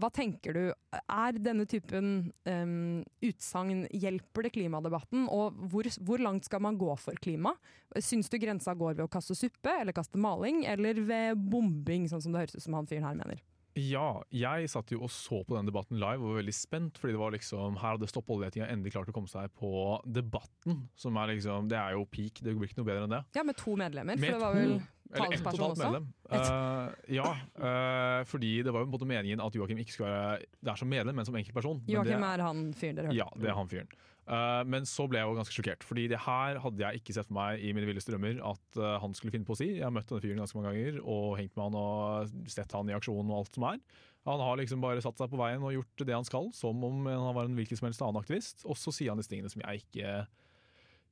Hva 0.00 0.10
tenker 0.10 0.56
du, 0.56 0.62
er 0.98 1.36
denne 1.38 1.66
typen 1.70 2.32
um, 2.50 3.02
utsagn 3.22 3.84
Hjelper 3.94 4.48
det 4.48 4.54
klimadebatten, 4.56 5.28
og 5.30 5.58
hvor, 5.70 5.86
hvor 6.02 6.22
langt 6.22 6.48
skal 6.48 6.64
man 6.66 6.78
gå 6.80 6.90
for 6.98 7.18
klima? 7.22 7.54
Syns 8.02 8.30
du 8.32 8.40
grensa 8.42 8.74
går 8.74 8.96
ved 8.96 9.06
å 9.06 9.12
kaste 9.12 9.36
suppe, 9.38 9.70
eller 9.70 9.94
kaste 9.94 10.18
maling, 10.18 10.64
eller 10.66 10.98
ved 11.06 11.44
bombing, 11.50 12.08
sånn 12.10 12.24
som 12.24 12.34
det 12.34 12.42
høres 12.42 12.58
ut 12.58 12.66
som 12.66 12.78
han 12.80 12.90
fyren 12.90 13.06
her 13.06 13.20
mener? 13.22 13.44
Ja, 13.74 14.22
jeg 14.30 14.68
satt 14.70 14.92
jo 14.94 15.00
og 15.02 15.10
så 15.10 15.40
på 15.42 15.56
den 15.56 15.66
debatten 15.66 15.98
live 15.98 16.22
og 16.22 16.30
var 16.30 16.38
veldig 16.38 16.54
spent, 16.54 16.98
fordi 17.00 17.16
det 17.16 17.20
var 17.20 17.34
liksom, 17.34 17.78
her 17.80 17.96
hadde 17.96 18.06
Stopp 18.10 18.30
oljeletinga 18.30 18.68
endelig 18.70 18.92
klart 18.94 19.10
å 19.10 19.14
komme 19.16 19.30
seg 19.30 19.50
på 19.58 19.70
Debatten. 20.06 20.84
som 20.94 21.18
er 21.18 21.32
liksom, 21.32 21.66
Det 21.70 21.78
er 21.80 21.96
jo 21.96 22.04
peak, 22.06 22.38
det 22.38 22.54
blir 22.54 22.70
ikke 22.70 22.78
noe 22.82 22.90
bedre 22.90 23.08
enn 23.08 23.16
det. 23.16 23.22
Ja, 23.34 23.42
med 23.42 23.58
to 23.58 23.74
medlemmer, 23.78 24.14
Med 24.14 24.30
for 24.30 24.38
det 24.38 24.44
var 24.44 24.54
vel 24.54 24.76
talsperson 25.18 25.58
totalt 25.58 25.74
også? 25.74 25.84
medlem. 25.84 26.08
Uh, 26.30 27.12
ja, 27.14 27.28
uh, 27.60 28.22
fordi 28.28 28.52
det 28.66 28.72
var 28.74 28.82
jo 28.82 28.88
på 28.88 28.90
en 28.90 28.94
måte 28.96 29.08
meningen 29.10 29.42
at 29.44 29.58
Joakim 29.58 29.80
ikke 29.82 29.94
skulle 29.94 30.10
være 30.10 30.48
der 30.70 30.80
som 30.80 30.90
medlem, 30.90 31.16
men 31.18 31.28
som 31.28 31.36
enkeltperson. 31.38 31.82
Joakim 31.90 32.24
det- 32.24 32.32
er 32.32 32.44
han 32.44 32.64
fyren 32.74 32.98
dere 32.98 33.10
hørte? 33.10 33.18
Ja, 33.20 33.28
det 33.40 33.50
er 33.50 33.58
han 33.58 33.70
fyren. 33.70 33.92
Uh, 34.24 34.64
men 34.64 34.88
så 34.88 35.04
ble 35.08 35.20
jeg 35.20 35.28
jo 35.28 35.36
ganske 35.36 35.52
sjokkert, 35.52 35.84
fordi 35.84 36.06
det 36.08 36.22
her 36.24 36.58
hadde 36.62 36.80
jeg 36.80 37.02
ikke 37.02 37.12
sett 37.12 37.28
for 37.28 37.36
meg 37.36 37.60
i 37.60 37.74
mine 37.76 37.90
villeste 37.90 38.14
drømmer 38.14 38.40
at 38.40 38.80
han 39.02 39.12
skulle 39.14 39.34
finne 39.34 39.44
på 39.44 39.52
å 39.52 39.60
si. 39.60 39.74
Jeg 39.76 39.84
har 39.84 39.92
møtt 39.92 40.08
denne 40.08 40.24
fyren 40.24 40.40
ganske 40.40 40.56
mange 40.56 40.72
ganger 40.72 41.02
og 41.04 41.36
hengt 41.40 41.54
med 41.56 41.64
han 41.68 41.78
og 41.82 42.48
sett 42.48 42.72
han 42.72 42.88
i 42.88 42.96
aksjon 42.96 43.28
og 43.28 43.42
alt 43.42 43.58
som 43.58 43.68
er. 43.68 43.82
Han 44.24 44.40
har 44.40 44.56
liksom 44.56 44.80
bare 44.80 45.02
satt 45.04 45.20
seg 45.20 45.28
på 45.28 45.36
veien 45.36 45.60
og 45.60 45.74
gjort 45.74 46.06
det 46.08 46.14
han 46.16 46.24
skal, 46.24 46.48
som 46.56 46.80
om 46.88 47.04
han 47.04 47.34
var 47.36 47.44
en 47.44 47.58
hvilken 47.58 47.76
som 47.76 47.90
helst 47.90 48.00
annen 48.00 48.22
aktivist. 48.22 48.64
Og 48.64 48.78
så 48.80 48.94
sier 48.94 49.12
han 49.12 49.20
disse 49.20 49.28
tingene 49.28 49.52
som 49.52 49.60
jeg 49.60 49.84
ikke 49.84 50.24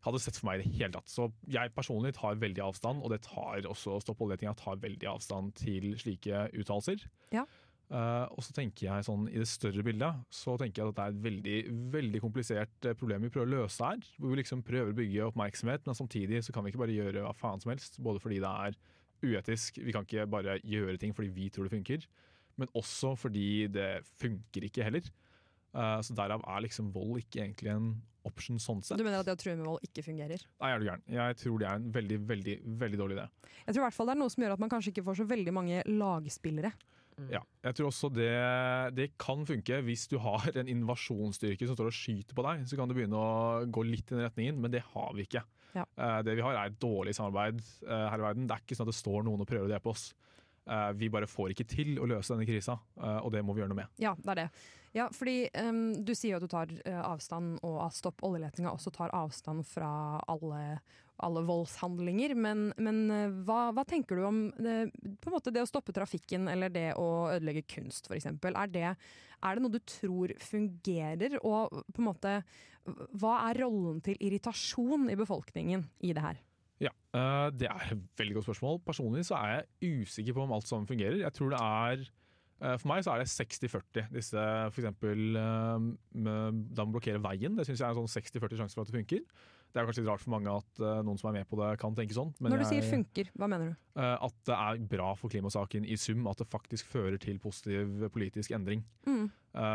hadde 0.03 0.21
sett 0.23 0.39
for 0.39 0.51
meg 0.51 0.61
i 0.61 0.65
det 0.65 0.77
hele 0.77 0.95
tatt. 0.97 1.11
Så 1.11 1.29
jeg 1.51 1.73
personlig 1.77 2.15
tar 2.17 2.41
veldig 2.43 2.65
avstand, 2.65 3.03
og 3.03 3.13
det 3.13 3.23
tar 3.27 3.69
også 3.71 4.01
Stopp 4.03 4.23
oljetinga 4.25 4.55
tar 4.59 4.81
veldig 4.83 5.11
avstand 5.13 5.55
til 5.61 5.93
slike 6.01 6.49
uttalelser. 6.59 7.05
Ja. 7.35 7.47
Uh, 7.93 8.25
og 8.33 8.41
så 8.41 8.55
tenker 8.57 8.87
jeg 8.87 9.05
sånn, 9.05 9.27
I 9.29 9.37
det 9.43 9.47
større 9.51 9.83
bildet 9.85 10.23
så 10.33 10.55
tenker 10.57 10.81
jeg 10.81 10.93
at 10.93 10.97
det 10.97 11.05
er 11.05 11.13
et 11.13 11.25
veldig 11.27 11.57
veldig 11.93 12.21
komplisert 12.23 12.87
eh, 12.89 12.95
problem 12.97 13.27
vi 13.27 13.31
prøver 13.35 13.51
å 13.51 13.61
løse 13.61 13.85
her. 13.85 14.01
Hvor 14.17 14.33
vi 14.33 14.39
liksom 14.41 14.63
prøver 14.65 14.95
å 14.95 14.97
bygge 14.97 15.27
oppmerksomhet, 15.27 15.85
men 15.85 15.99
samtidig 15.99 16.41
så 16.47 16.55
kan 16.57 16.65
vi 16.65 16.73
ikke 16.73 16.81
bare 16.81 16.97
gjøre 16.97 17.27
hva 17.27 17.35
faen 17.37 17.61
som 17.61 17.75
helst. 17.75 18.01
Både 18.03 18.23
fordi 18.23 18.41
det 18.41 18.53
er 18.67 18.79
uetisk, 19.23 19.83
vi 19.85 19.93
kan 19.95 20.09
ikke 20.09 20.25
bare 20.31 20.57
gjøre 20.65 20.97
ting 21.03 21.13
fordi 21.15 21.35
vi 21.37 21.51
tror 21.53 21.69
det 21.69 21.75
funker. 21.77 22.07
Men 22.61 22.73
også 22.81 23.13
fordi 23.19 23.69
det 23.73 23.91
funker 24.21 24.67
ikke 24.71 24.89
heller. 24.89 25.13
Uh, 25.77 26.01
så 26.05 26.17
derav 26.17 26.43
er 26.49 26.65
liksom 26.65 26.91
vold 26.97 27.21
ikke 27.21 27.45
egentlig 27.45 27.75
en 27.77 27.93
option 28.29 28.61
sånn 28.63 28.83
sett. 28.85 29.01
Du 29.01 29.05
mener 29.07 29.23
at 29.23 29.29
det 29.29 29.35
å 29.37 29.41
true 29.41 29.57
med 29.59 29.69
vold 29.69 29.87
ikke 29.87 30.05
fungerer? 30.07 30.45
Nei, 30.63 30.71
er 30.71 30.81
du 30.81 30.89
gæren. 30.89 31.05
Jeg 31.17 31.39
tror 31.43 31.61
det 31.63 31.69
er 31.69 31.81
en 31.81 31.91
veldig, 31.97 32.19
veldig 32.31 32.57
veldig 32.83 33.01
dårlig 33.01 33.19
idé. 33.19 33.27
Jeg 33.67 33.75
tror 33.75 33.83
i 33.83 33.87
hvert 33.87 33.99
fall 33.99 34.11
det 34.11 34.17
er 34.17 34.23
noe 34.23 34.33
som 34.35 34.45
gjør 34.45 34.57
at 34.57 34.65
man 34.65 34.73
kanskje 34.73 34.95
ikke 34.95 35.07
får 35.09 35.21
så 35.23 35.29
veldig 35.33 35.55
mange 35.55 35.85
lagspillere. 35.91 36.73
Ja, 37.31 37.43
jeg 37.63 37.77
tror 37.77 37.91
også 37.91 38.09
det, 38.13 38.31
det 38.97 39.11
kan 39.21 39.45
funke 39.47 39.83
hvis 39.87 40.07
du 40.11 40.17
har 40.23 40.47
en 40.59 40.71
invasjonsstyrke 40.73 41.69
som 41.69 41.77
står 41.77 41.91
og 41.91 41.97
skyter 41.97 42.37
på 42.37 42.45
deg. 42.47 42.65
Så 42.69 42.79
kan 42.79 42.91
du 42.91 42.97
begynne 42.97 43.19
å 43.19 43.67
gå 43.69 43.85
litt 43.87 44.09
i 44.09 44.17
den 44.17 44.25
retningen, 44.27 44.59
men 44.63 44.73
det 44.73 44.83
har 44.95 45.13
vi 45.17 45.27
ikke. 45.29 45.45
Ja. 45.77 45.85
Eh, 45.85 46.19
det 46.27 46.37
vi 46.39 46.45
har 46.45 46.57
er 46.57 46.73
et 46.73 46.81
dårlig 46.83 47.15
samarbeid 47.17 47.61
eh, 47.61 48.07
her 48.09 48.19
i 48.19 48.27
verden. 48.27 48.49
Det 48.49 48.57
er 48.57 48.65
ikke 48.65 48.79
sånn 48.79 48.89
at 48.89 48.95
det 48.95 49.01
står 49.01 49.27
noen 49.29 49.45
og 49.45 49.49
prøver 49.49 49.69
å 49.69 49.73
drepe 49.73 49.93
oss. 49.93 50.11
Eh, 50.71 50.93
vi 50.93 51.11
bare 51.11 51.27
får 51.27 51.53
ikke 51.53 51.67
til 51.67 51.97
å 51.99 52.07
løse 52.07 52.35
denne 52.35 52.47
krisa, 52.47 52.77
eh, 53.01 53.19
og 53.19 53.33
det 53.35 53.43
må 53.43 53.55
vi 53.55 53.63
gjøre 53.63 53.73
noe 53.73 53.83
med. 53.83 53.95
Ja, 54.03 54.15
det 54.19 54.35
er 54.35 54.41
det. 54.45 54.49
Ja, 54.93 55.07
fordi 55.17 55.47
um, 55.57 56.05
Du 56.05 56.13
sier 56.13 56.35
jo 56.35 56.39
at 56.39 56.45
du 56.45 56.53
tar 56.53 56.73
eh, 56.85 57.01
avstand, 57.01 57.57
og 57.67 57.79
at 57.87 57.97
Stopp 57.97 58.23
oljeletinga 58.27 58.75
også 58.75 58.93
tar 58.95 59.15
avstand 59.17 59.65
fra 59.67 60.21
alle, 60.31 60.61
alle 61.25 61.43
voldshandlinger. 61.49 62.37
Men, 62.37 62.69
men 62.77 63.03
hva, 63.47 63.73
hva 63.75 63.87
tenker 63.89 64.21
du 64.21 64.27
om 64.29 64.43
det, 64.61 64.93
på 65.25 65.31
en 65.33 65.37
måte 65.39 65.55
det 65.55 65.65
å 65.65 65.71
stoppe 65.71 65.97
trafikken 65.97 66.47
eller 66.53 66.71
det 66.71 66.91
å 67.01 67.33
ødelegge 67.33 67.65
kunst 67.79 68.11
f.eks.? 68.11 68.29
Er, 68.29 68.93
er 68.93 69.57
det 69.57 69.65
noe 69.65 69.73
du 69.73 69.81
tror 69.81 70.37
fungerer? 70.45 71.41
Og 71.41 71.73
på 71.89 72.05
en 72.05 72.11
måte, 72.13 72.39
hva 73.17 73.41
er 73.49 73.65
rollen 73.65 74.05
til 74.05 74.21
irritasjon 74.21 75.09
i 75.11 75.19
befolkningen 75.19 75.89
i 76.05 76.15
det 76.15 76.29
her? 76.29 76.43
Ja, 76.83 76.91
eh, 77.15 77.51
Det 77.55 77.69
er 77.71 77.95
et 77.95 78.03
veldig 78.19 78.39
godt 78.41 78.49
spørsmål. 78.51 78.83
Personlig 78.87 79.25
så 79.29 79.39
er 79.39 79.63
jeg 79.83 80.03
usikker 80.03 80.37
på 80.37 80.45
om 80.47 80.57
alt 80.57 80.69
sammen 80.69 80.89
fungerer. 80.89 81.21
Jeg 81.23 81.33
tror 81.37 81.55
det 81.55 81.63
er 81.63 82.03
eh, 82.03 82.77
For 82.77 82.91
meg 82.91 83.05
så 83.07 83.15
er 83.15 83.23
det 83.23 83.31
60-40. 83.31 84.11
Disse 84.17 84.45
eksempel 84.73 85.39
eh, 85.39 85.89
Da 86.13 86.85
man 86.85 86.95
blokkerer 86.95 87.23
veien, 87.23 87.57
det 87.59 87.69
syns 87.69 87.83
jeg 87.83 87.89
er 87.89 87.95
en 87.95 88.03
sånn 88.03 88.15
60-40 88.23 88.63
sjanse 88.63 88.79
for 88.79 88.85
at 88.85 88.93
det 88.93 88.99
funker. 89.01 89.27
Det 89.73 89.81
er 89.81 89.87
kanskje 89.89 90.03
litt 90.03 90.11
rart 90.11 90.21
for 90.21 90.35
mange 90.35 90.53
at 90.53 90.81
noen 91.01 91.17
som 91.17 91.31
er 91.31 91.39
med 91.39 91.47
på 91.49 91.57
det, 91.57 91.71
kan 91.81 91.95
tenke 91.97 92.13
sånn. 92.13 92.35
men 92.45 92.53
Når 92.53 92.59
du 92.61 92.65
sier 92.69 92.83
jeg- 92.83 92.91
funker, 92.93 93.31
hva 93.41 93.47
mener 93.49 93.71
du? 93.71 93.77
At 94.05 94.35
det 94.45 94.53
er 94.53 94.83
bra 94.85 95.15
for 95.17 95.33
klimasaken 95.33 95.87
i 95.89 95.97
sum, 95.97 96.27
at 96.29 96.37
det 96.37 96.51
faktisk 96.53 96.85
fører 96.93 97.17
til 97.19 97.39
positiv 97.41 98.11
politisk 98.13 98.53
endring. 98.53 98.85
Mm. 99.09 99.31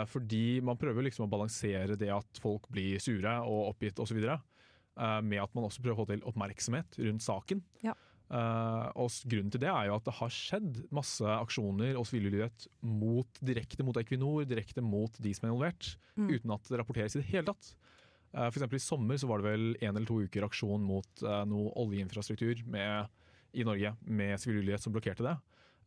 Fordi 0.05 0.61
man 0.61 0.77
prøver 0.77 1.01
liksom 1.01 1.25
å 1.25 1.31
balansere 1.33 1.97
det 1.97 2.11
at 2.13 2.37
folk 2.37 2.69
blir 2.69 3.01
sure 3.01 3.39
og 3.41 3.73
oppgitt 3.73 3.97
osv. 3.97 4.21
Uh, 4.21 4.37
med 4.97 5.39
at 5.43 5.51
man 5.53 5.67
også 5.67 5.83
prøver 5.83 5.93
å 5.93 6.01
få 6.01 6.09
til 6.09 6.23
oppmerksomhet 6.25 6.97
rundt 7.05 7.21
saken. 7.25 7.59
Ja. 7.85 7.93
Uh, 8.27 8.91
og 8.99 9.13
Grunnen 9.23 9.51
til 9.53 9.61
det 9.63 9.69
er 9.71 9.87
jo 9.87 9.95
at 9.95 10.03
det 10.03 10.15
har 10.17 10.31
skjedd 10.35 10.79
masse 10.91 11.23
aksjoner 11.23 11.95
og 11.95 12.03
sivillydighet 12.09 12.65
mot, 12.83 13.39
direkte 13.39 13.85
mot 13.87 13.95
Equinor, 14.01 14.43
direkte 14.43 14.83
mot 14.83 15.15
de 15.23 15.31
som 15.35 15.47
er 15.47 15.53
involvert, 15.53 15.93
Mm. 16.17 16.31
uten 16.33 16.51
at 16.55 16.67
det 16.67 16.79
rapporteres 16.81 17.15
i 17.15 17.21
det 17.21 17.29
hele 17.29 17.45
tatt. 17.45 17.69
Uh, 18.33 18.49
for 18.49 18.57
eksempel 18.57 18.81
I 18.81 18.83
sommer 18.83 19.19
så 19.21 19.29
var 19.29 19.39
det 19.39 19.51
vel 19.51 19.65
en 19.79 19.95
eller 19.95 20.07
to 20.09 20.17
uker 20.25 20.43
aksjon 20.43 20.81
mot 20.83 21.23
uh, 21.23 21.45
noe 21.45 21.71
oljeinfrastruktur 21.77 22.65
med, 22.67 23.07
i 23.53 23.63
Norge 23.63 23.93
med 24.03 24.35
sivillydighet 24.41 24.81
som 24.83 24.95
blokkerte 24.95 25.23
det. 25.23 25.37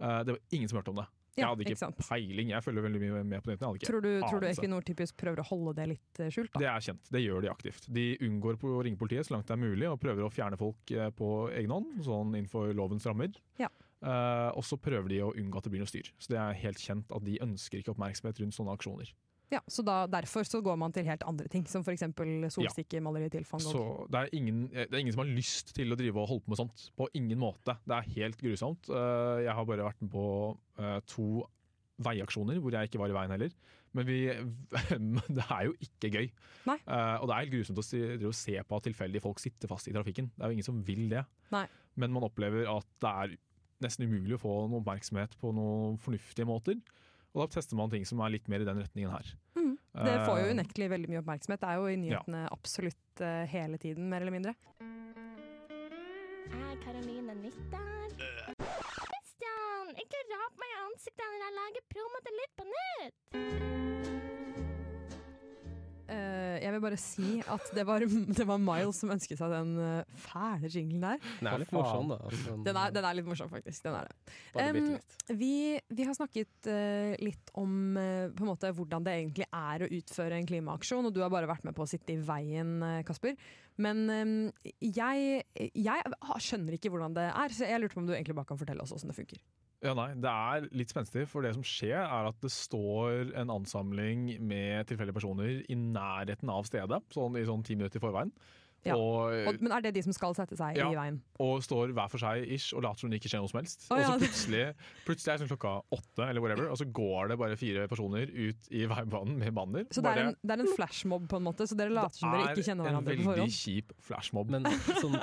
Uh, 0.01 0.23
det 0.25 0.37
var 0.37 0.41
ingen 0.55 0.71
som 0.71 0.79
hørte 0.79 0.95
om 0.95 1.03
det. 1.03 1.09
Ja, 1.37 1.45
jeg 1.45 1.49
hadde 1.49 1.65
ikke 1.65 1.75
ikke, 1.77 1.83
sant. 1.85 2.01
peiling, 2.09 2.51
jeg 2.53 2.65
følger 2.65 2.87
veldig 2.87 3.01
mye 3.03 3.21
med 3.23 3.45
på 3.45 3.53
nettet. 3.53 3.85
Tror 3.87 4.03
du, 4.05 4.11
tror 4.25 4.43
du. 4.43 4.49
Equinor 4.51 4.87
typisk 4.87 5.19
prøver 5.21 5.43
å 5.43 5.47
holde 5.51 5.77
det 5.79 5.87
litt 5.93 6.23
eh, 6.23 6.33
skjult? 6.35 6.51
da? 6.55 6.63
Det 6.63 6.71
er 6.73 6.87
kjent, 6.89 7.13
det 7.15 7.23
gjør 7.23 7.45
de 7.45 7.53
aktivt. 7.53 7.87
De 8.01 8.07
unngår 8.27 8.59
på 8.61 8.73
å 8.75 8.83
ringe 8.87 9.01
politiet 9.01 9.29
så 9.29 9.37
langt 9.37 9.47
det 9.51 9.55
er 9.55 9.63
mulig, 9.63 9.87
og 9.91 10.01
prøver 10.03 10.27
å 10.27 10.33
fjerne 10.33 10.59
folk 10.61 10.95
eh, 10.97 11.13
på 11.15 11.31
egen 11.55 11.77
hånd, 11.77 12.01
sånn 12.07 12.35
innenfor 12.35 12.75
lovens 12.77 13.07
rammer. 13.09 13.39
Ja. 13.61 13.71
Uh, 14.01 14.49
og 14.57 14.65
så 14.65 14.79
prøver 14.81 15.11
de 15.13 15.19
å 15.21 15.33
unngå 15.37 15.61
at 15.61 15.67
det 15.67 15.75
blir 15.75 15.83
noe 15.83 15.91
styr. 15.91 16.09
Så 16.17 16.33
det 16.33 16.39
er 16.41 16.57
helt 16.63 16.81
kjent 16.81 17.11
at 17.13 17.25
de 17.27 17.37
ønsker 17.45 17.83
ikke 17.83 17.93
oppmerksomhet 17.93 18.41
rundt 18.41 18.57
sånne 18.57 18.73
aksjoner. 18.79 19.11
Ja, 19.51 19.61
så 19.67 19.83
da, 19.87 20.05
Derfor 20.11 20.47
så 20.47 20.61
går 20.63 20.77
man 20.79 20.93
til 20.95 21.07
helt 21.09 21.25
andre 21.27 21.49
ting, 21.51 21.67
som 21.69 21.83
f.eks. 21.83 22.05
solsikkemaleri 22.55 23.31
til 23.33 23.47
van 23.49 23.65
Gogh. 23.65 23.73
Så 23.75 24.07
det 24.13 24.21
er, 24.21 24.35
ingen, 24.39 24.63
eh, 24.71 24.87
det 24.87 24.95
er 24.95 25.03
ingen 25.03 25.17
som 25.17 25.25
har 25.25 25.33
lyst 25.33 25.75
til 25.77 25.91
å 25.91 25.99
drive 25.99 26.23
og 26.23 26.31
holde 26.31 26.47
på 26.47 26.55
med 26.55 26.61
sånt. 26.63 26.85
På 26.99 27.09
ingen 27.19 27.41
måte. 27.41 27.75
Det 27.83 27.97
er 27.97 28.13
helt 28.21 28.39
grusomt. 28.41 28.91
Eh, 28.95 29.43
jeg 29.47 29.57
har 29.59 29.67
bare 29.67 29.89
vært 29.91 30.05
med 30.05 30.13
på 30.15 30.27
eh, 30.79 31.01
to 31.11 31.27
veiaksjoner 32.01 32.63
hvor 32.63 32.73
jeg 32.73 32.89
ikke 32.89 33.03
var 33.03 33.13
i 33.13 33.19
veien 33.19 33.35
heller. 33.35 33.59
Men 33.99 34.07
vi, 34.07 34.21
det 35.37 35.47
er 35.51 35.67
jo 35.67 35.75
ikke 35.83 36.13
gøy. 36.15 36.31
Nei. 36.71 36.79
Og 37.19 37.27
det 37.27 37.35
er 37.35 37.43
helt 37.43 37.55
grusomt 37.57 37.83
å 37.83 37.85
se 38.39 38.55
på 38.63 38.79
at 38.79 38.87
tilfeldige 38.87 39.25
folk 39.25 39.43
sitter 39.43 39.69
fast 39.69 39.91
i 39.91 39.95
trafikken. 39.97 40.31
Det 40.37 40.47
er 40.47 40.53
jo 40.53 40.61
ingen 40.61 40.69
som 40.71 40.79
vil 40.87 41.09
det. 41.11 41.25
Nei. 41.51 41.67
Men 41.99 42.15
man 42.15 42.25
opplever 42.25 42.71
at 42.71 42.87
det 43.03 43.11
er 43.11 43.35
nesten 43.83 44.07
umulig 44.07 44.37
å 44.37 44.41
få 44.41 44.55
noen 44.63 44.79
oppmerksomhet 44.81 45.35
på 45.41 45.51
noen 45.57 45.99
fornuftige 46.01 46.49
måter. 46.49 46.79
Og 47.31 47.45
da 47.45 47.47
tester 47.55 47.79
man 47.79 47.91
ting 47.93 48.07
som 48.09 48.21
er 48.25 48.33
litt 48.35 48.49
mer 48.51 48.65
i 48.65 48.67
den 48.67 48.81
retningen 48.83 49.13
her. 49.13 49.29
Mm. 49.59 49.77
Det 49.95 50.15
får 50.27 50.39
jo 50.41 50.47
Eh, 50.47 50.53
unektelig 50.55 50.91
veldig 50.91 51.11
mye 51.11 51.21
oppmerksomhet. 51.23 51.61
Det 51.63 51.69
er 51.71 51.79
jo 51.79 51.87
i 51.91 51.99
nyhetene 51.99 52.43
absolutt 52.51 53.23
eh, 53.27 53.45
hele 53.51 53.79
tiden, 53.79 54.09
mer 54.11 54.25
eller 54.25 54.35
mindre. 54.35 54.55
Er 56.51 56.77
Karoline 56.83 57.35
Nyttdal? 57.39 58.15
Christian, 58.59 59.93
ikke 59.95 60.25
rap 60.33 60.63
meg 60.63 60.75
i 60.75 60.81
ansiktet 60.87 61.27
når 61.27 61.45
jeg 61.47 61.59
lager 61.61 61.87
promo 61.95 62.25
til 62.27 62.41
Litt 62.41 62.57
på 62.59 62.71
nytt! 62.75 64.20
Eh, 66.11 66.57
jeg 66.65 66.73
vil 66.75 66.83
bare 66.83 66.99
si 66.99 67.37
at 67.55 67.71
det 67.77 67.85
var, 67.87 68.03
det 68.39 68.47
var 68.49 68.61
Miles 68.63 68.99
som 69.03 69.13
ønsket 69.15 69.39
seg 69.39 69.53
den 69.55 69.77
eh, 69.85 70.19
fæle 70.25 70.71
jinglen 70.73 71.05
der. 71.05 71.23
Den 71.39 71.51
er 71.53 71.63
litt 71.63 71.75
morsom, 71.75 72.11
da. 72.11 72.19
Altså, 72.27 72.57
Den 72.67 72.81
er, 72.83 72.95
den 72.97 73.07
er 73.07 73.19
litt 73.19 73.31
morsom, 73.31 73.51
faktisk. 73.53 73.85
Den 73.87 73.99
er 74.01 74.11
det. 74.11 74.17
Um, 74.59 75.39
vi, 75.39 75.55
vi 75.93 76.07
har 76.09 76.17
snakket 76.19 76.71
uh, 76.71 77.15
litt 77.23 77.53
om 77.61 77.73
uh, 77.95 78.27
på 78.35 78.45
en 78.45 78.51
måte 78.51 78.73
hvordan 78.75 79.07
det 79.07 79.17
egentlig 79.21 79.47
er 79.47 79.87
å 79.87 79.91
utføre 80.01 80.39
en 80.41 80.51
klimaaksjon, 80.51 81.07
og 81.07 81.15
du 81.15 81.23
har 81.23 81.33
bare 81.33 81.51
vært 81.51 81.67
med 81.69 81.77
på 81.77 81.87
å 81.87 81.91
sitte 81.91 82.17
i 82.17 82.21
veien, 82.25 82.79
Kasper. 83.07 83.39
Men 83.81 84.03
um, 84.11 84.35
jeg, 84.83 85.45
jeg 85.55 86.13
skjønner 86.43 86.77
ikke 86.77 86.93
hvordan 86.93 87.15
det 87.17 87.31
er, 87.31 87.55
så 87.55 87.71
jeg 87.71 87.83
lurte 87.83 87.97
på 87.97 88.03
om 88.03 88.11
du 88.11 88.17
egentlig 88.17 88.37
bare 88.37 88.51
kan 88.51 88.61
fortelle 88.61 88.83
oss 88.83 88.93
hvordan 88.95 89.15
det 89.15 89.21
funker. 89.23 89.43
Ja, 89.83 89.95
nei, 89.97 90.11
Det 90.21 90.29
er 90.29 90.67
litt 90.77 90.91
spenstig, 90.93 91.27
for 91.31 91.41
det 91.47 91.55
som 91.57 91.63
skjer 91.65 91.97
er 92.03 92.27
at 92.29 92.41
det 92.45 92.51
står 92.53 93.31
en 93.41 93.49
ansamling 93.55 94.27
med 94.45 94.87
tilfeldige 94.91 95.17
personer 95.17 95.63
i 95.73 95.77
nærheten 95.79 96.51
av 96.53 96.67
stedet, 96.69 97.01
sånn 97.15 97.39
i 97.41 97.47
sånn 97.49 97.65
ti 97.65 97.77
minutter 97.79 97.97
i 97.97 98.05
forveien. 98.05 98.33
Ja. 98.85 98.95
Og, 98.97 99.29
Og, 99.45 99.59
men 99.61 99.73
er 99.77 99.83
det 99.85 99.91
de 99.93 100.01
som 100.07 100.13
skal 100.17 100.33
sette 100.33 100.57
seg 100.57 100.79
Ja. 100.79 100.87
i 100.89 100.97
veien? 100.97 101.19
og 101.39 101.61
står 101.65 101.91
hver 101.93 102.09
for 102.09 102.17
seg 102.21 102.47
ish 102.49 102.73
og 102.73 102.81
later 102.87 103.01
som 103.03 103.11
det 103.13 103.19
ikke 103.21 103.29
skjer 103.29 103.43
noe 103.45 103.49
som 103.53 103.59
helst. 103.61 103.83
Å, 103.91 103.93
og 103.93 104.01
ja. 104.01 104.07
så 104.09 104.23
plutselig, 104.23 104.63
plutselig 105.05 105.33
er 105.33 105.37
det 105.37 105.43
sånn 105.45 105.51
klokka 105.53 105.73
åtte, 105.97 106.25
eller 106.29 106.41
whatever, 106.41 106.71
og 106.73 106.79
så 106.81 106.87
går 106.89 107.29
det 107.29 107.39
bare 107.43 107.57
fire 107.61 107.85
personer 107.93 108.33
ut 108.33 108.71
i 108.73 108.87
veibanen 108.89 109.37
med 109.41 109.53
banner. 109.57 109.85
Så 109.93 110.01
det 110.01 110.09
er, 110.09 110.23
Bare- 110.23 110.27
en, 110.33 110.37
det 110.45 110.57
er 110.57 110.65
en 110.65 110.73
flashmob, 110.77 111.29
på 111.29 111.37
en 111.41 111.45
måte, 111.45 111.69
så 111.69 111.77
dere 111.77 111.93
later 111.93 112.17
som 112.21 112.33
dere 112.33 112.53
ikke 112.55 112.65
kjenner 112.71 112.89
hverandre 112.89 113.17
på 113.17 113.29
forhånd? 113.29 113.37
Det 113.37 113.37
er 113.37 113.45
en 113.45 113.49
veldig 113.49 113.61
kjip 113.61 113.93
flashmob. 114.09 114.51
Men 114.57 114.65
sånn 115.05 115.21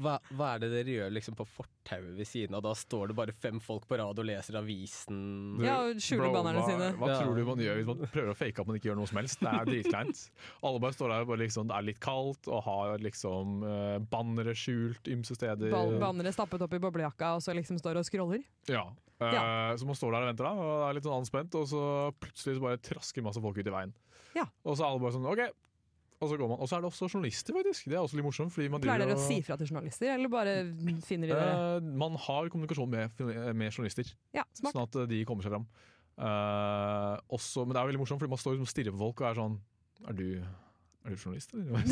hva, 0.00 0.16
hva 0.34 0.48
er 0.54 0.62
det 0.64 0.68
dere 0.72 0.94
gjør 0.94 1.12
liksom 1.14 1.36
på 1.38 1.44
fortauet 1.48 2.14
ved 2.18 2.26
siden 2.28 2.56
av? 2.56 2.62
Da 2.66 2.72
står 2.78 3.10
det 3.10 3.16
bare 3.18 3.34
fem 3.36 3.60
folk 3.62 3.86
på 3.90 3.98
rad 4.00 4.18
og 4.20 4.26
leser 4.28 4.58
avisen. 4.60 5.20
Du, 5.58 5.64
Ja, 5.66 5.76
og 5.88 6.00
skjuler 6.02 6.32
bannerne 6.34 6.64
sine. 6.66 6.90
Hva 6.98 7.08
Ja. 7.12 7.18
tror 7.22 7.36
du 7.38 7.44
man 7.48 7.62
gjør 7.62 7.78
hvis 7.80 7.88
man 7.90 8.02
prøver 8.14 8.32
å 8.32 8.36
fake 8.38 8.60
at 8.64 8.66
man 8.70 8.76
ikke 8.80 8.90
gjør 8.90 8.98
noe 9.00 9.10
som 9.10 9.20
helst? 9.20 9.40
Det 9.44 9.52
er 9.52 9.68
dritkleint. 9.70 10.24
Alle 10.64 10.80
bare 10.84 10.96
står 10.96 11.14
der 11.14 11.28
og 11.28 11.38
liksom, 11.44 11.68
det 11.70 11.76
er 11.78 11.88
litt 11.90 12.00
kaldt 12.04 12.48
og 12.50 12.62
har 12.66 12.98
liksom 13.04 13.62
uh, 13.64 13.98
bannere 14.12 14.54
skjult 14.58 15.10
ymse 15.14 15.36
steder. 15.38 15.70
Ball- 15.74 15.98
Bannere 16.02 16.32
stappet 16.34 16.62
opp 16.64 16.74
i 16.74 16.82
boblejakka 16.82 17.34
og 17.38 17.42
så 17.44 17.54
liksom 17.56 17.78
står 17.80 18.00
og 18.02 18.08
scroller? 18.08 18.42
Ja. 18.68 18.86
Ja. 19.22 19.72
Så 19.78 19.86
man 19.86 19.94
står 19.96 20.10
der 20.12 20.24
og 20.26 20.30
venter 20.32 20.44
da, 20.44 20.50
og 20.58 20.88
er 20.90 20.96
litt 20.98 21.04
sånn 21.06 21.20
anspent, 21.22 21.54
og 21.56 21.68
så 21.70 21.82
plutselig 22.20 22.56
så 22.58 22.64
bare 22.64 22.80
trasker 22.82 23.22
masse 23.24 23.40
folk 23.40 23.56
ut 23.56 23.68
i 23.70 23.72
veien. 23.72 23.92
Ja. 24.34 24.42
Og 24.66 24.74
så 24.76 24.82
er 24.82 24.90
alle 24.90 25.00
bare 25.00 25.14
sånn 25.14 25.28
OK. 25.30 25.44
Og 26.24 26.30
så 26.32 26.38
går 26.40 26.50
man. 26.50 26.60
Og 26.64 26.70
så 26.70 26.76
er 26.78 26.84
det 26.84 26.88
også 26.90 27.08
journalister, 27.12 27.54
faktisk. 27.56 27.88
Det 27.92 27.96
er 27.98 28.02
også 28.02 28.18
litt 28.18 28.26
morsomt. 28.26 28.52
Fordi 28.54 28.68
man 28.72 28.82
Pleier 28.84 29.04
dere 29.04 29.16
å 29.18 29.24
si 29.24 29.38
fra 29.44 29.58
til 29.60 29.68
journalister, 29.70 30.10
eller 30.14 30.32
bare 30.32 30.54
finner 31.04 31.30
de 31.30 31.36
dere? 31.36 31.78
uh, 31.78 31.90
man 32.04 32.16
har 32.26 32.48
kommunikasjon 32.52 32.90
med, 32.90 33.24
med 33.54 33.68
journalister, 33.70 34.10
Ja, 34.36 34.46
smart. 34.56 34.72
sånn 34.74 34.86
at 34.88 34.98
eh, 35.04 35.08
de 35.12 35.22
kommer 35.28 35.46
seg 35.46 35.54
fram. 35.54 35.68
Uh, 36.14 37.16
også, 37.34 37.64
men 37.66 37.74
det 37.74 37.80
er 37.82 37.88
veldig 37.90 38.00
morsomt, 38.04 38.22
fordi 38.22 38.30
man 38.32 38.40
står 38.40 38.54
liksom 38.56 38.68
og 38.68 38.70
stirrer 38.70 38.94
på 38.94 39.00
folk 39.00 39.22
og 39.24 39.26
er 39.32 39.38
sånn 39.40 39.56
Er 40.06 40.14
du, 40.14 40.26
er 41.02 41.10
du 41.10 41.16
journalist, 41.18 41.54
eller? 41.56 41.82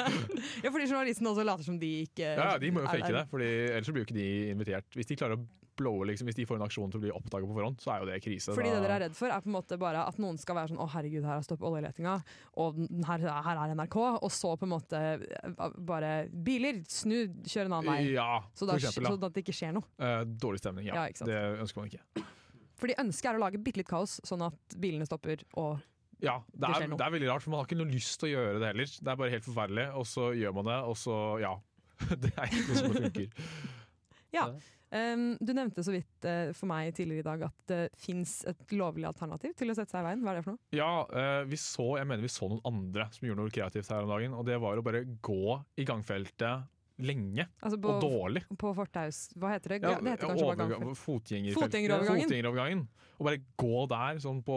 Ja, 0.64 0.72
fordi 0.74 0.88
journalistene 0.90 1.30
også 1.30 1.44
later 1.46 1.68
som 1.68 1.78
de 1.78 1.90
ikke 2.08 2.32
ja, 2.34 2.48
de 2.58 2.72
må 2.74 2.82
jo 2.82 2.90
fake 2.90 3.12
det, 3.14 3.22
Fordi 3.30 3.50
ellers 3.76 3.92
blir 3.94 4.02
jo 4.02 4.08
ikke 4.08 4.18
de 4.18 4.28
invitert. 4.56 4.90
Hvis 4.98 5.10
de 5.12 5.18
klarer 5.20 5.38
å 5.38 5.44
blowe, 5.76 6.06
liksom, 6.08 6.26
hvis 6.28 6.36
de 6.38 6.46
får 6.48 6.58
en 6.58 6.64
aksjon 6.66 6.90
til 6.92 6.98
å 7.00 7.02
bli 7.04 7.12
oppdaget 7.14 7.48
på 7.50 7.56
forhånd, 7.56 7.78
så 7.82 7.92
er 7.94 8.02
jo 8.02 8.08
det 8.10 8.18
krise. 8.24 8.54
Fordi 8.56 8.72
det 8.72 8.80
dere 8.82 8.96
er 8.98 9.02
redd 9.06 9.16
for, 9.18 9.30
er 9.30 9.44
på 9.44 9.50
en 9.50 9.56
måte 9.56 9.78
bare 9.80 10.02
at 10.08 10.18
noen 10.22 10.38
skal 10.40 10.56
være 10.58 10.72
sånn 10.72 10.80
'Å, 10.80 10.88
herregud, 10.94 11.24
her 11.24 11.38
har 11.38 11.46
stoppet 11.46 11.68
oljeletinga', 11.70 12.16
og 12.64 12.80
her, 13.06 13.18
her 13.46 13.62
er 13.64 13.74
NRK, 13.74 13.96
og 14.22 14.30
så 14.34 14.56
på 14.58 14.66
en 14.68 14.74
måte 14.74 14.98
eh, 14.98 15.70
bare 15.78 16.28
Biler, 16.30 16.82
snu, 16.88 17.28
kjør 17.44 17.70
en 17.70 17.72
annen 17.78 17.92
vei. 17.94 18.12
Ja, 18.14 18.42
så, 18.54 18.66
da, 18.66 18.74
eksempel, 18.74 19.06
så 19.06 19.14
Sånn 19.14 19.24
at 19.24 19.34
det 19.34 19.44
ikke 19.44 19.56
skjer 19.56 19.72
noe. 19.76 19.84
Eh, 19.98 20.24
dårlig 20.24 20.60
stemning, 20.62 20.86
ja. 20.90 20.94
Ja, 20.94 21.06
ikke 21.08 21.22
sant. 21.24 21.30
det 21.30 21.40
ønsker 21.64 21.80
man 21.80 21.90
ikke. 21.90 22.24
Fordi 22.80 22.94
ønsket 23.02 23.30
er 23.30 23.36
å 23.36 23.40
lage 23.44 23.58
bitte 23.60 23.76
litt 23.82 23.88
kaos, 23.90 24.20
sånn 24.24 24.42
at 24.46 24.76
bilene 24.80 25.06
stopper 25.06 25.42
og 25.60 25.80
Ja, 26.20 26.38
det 26.52 26.60
Det 26.60 26.68
er, 26.68 26.74
skjer 26.80 26.88
noe. 26.90 26.98
det 26.98 27.06
er 27.06 27.12
veldig 27.16 27.28
rart, 27.30 27.42
for 27.42 27.50
man 27.50 27.60
har 27.60 27.66
ikke 27.66 27.78
noe 27.80 27.92
lyst 27.92 28.20
til 28.20 28.28
å 28.28 28.32
gjøre 28.34 28.58
det 28.60 28.66
heller. 28.72 28.84
Det 29.00 29.08
er 29.08 29.16
bare 29.16 29.30
helt 29.30 29.44
forferdelig, 29.44 29.86
og 29.96 30.04
så 30.06 30.32
gjør 30.36 30.52
man 30.54 30.64
det, 30.68 30.78
og 30.84 30.96
så 31.00 31.16
ja. 31.40 31.54
Det 32.24 32.32
er 32.36 32.44
ikke 32.48 32.66
noe 32.68 32.76
som 32.76 32.92
funker. 32.96 33.28
Ja. 34.32 34.44
Um, 34.90 35.36
du 35.38 35.52
nevnte 35.54 35.84
så 35.86 35.92
vidt 35.94 36.26
eh, 36.26 36.50
for 36.56 36.66
meg 36.70 36.90
tidligere 36.96 37.22
i 37.22 37.26
dag 37.28 37.44
at 37.46 37.70
det 37.70 37.80
fins 38.00 38.40
et 38.50 38.74
lovlig 38.74 39.06
alternativ 39.06 39.54
til 39.58 39.70
å 39.70 39.76
sette 39.78 39.94
seg 39.94 40.02
i 40.02 40.08
veien. 40.08 40.24
Hva 40.24 40.32
er 40.32 40.40
det 40.40 40.46
for 40.48 40.56
noe? 40.56 40.64
Ja, 40.74 40.90
eh, 41.14 41.42
vi 41.46 41.60
så, 41.62 41.86
jeg 42.00 42.08
mener 42.10 42.26
vi 42.26 42.32
så 42.32 42.48
noen 42.50 42.64
andre 42.66 43.06
som 43.14 43.28
gjorde 43.28 43.44
noe 43.44 43.54
kreativt 43.54 43.92
her 43.94 44.02
om 44.02 44.10
dagen, 44.10 44.34
og 44.34 44.48
det 44.48 44.58
var 44.62 44.80
å 44.80 44.84
bare 44.86 45.04
gå 45.22 45.56
i 45.78 45.86
gangfeltet 45.86 46.66
lenge 47.02 47.46
Altså 47.62 47.78
på, 47.80 47.88
og 47.96 48.02
dårlig. 48.02 48.42
På 48.58 48.72
fortaus 48.76 49.28
Hva 49.36 49.52
heter 49.54 49.74
det? 49.76 49.82
Ja, 49.82 49.94
det 50.00 50.12
heter 50.16 50.28
kanskje 50.30 50.46
overgang- 50.46 50.96
Fotgjengerovergangen. 50.96 52.22
Fotgjengerovergangen. 52.24 52.88
Og 53.20 53.26
bare 53.26 53.38
gå 53.60 53.80
der, 53.90 54.18
sånn 54.24 54.38
på, 54.42 54.54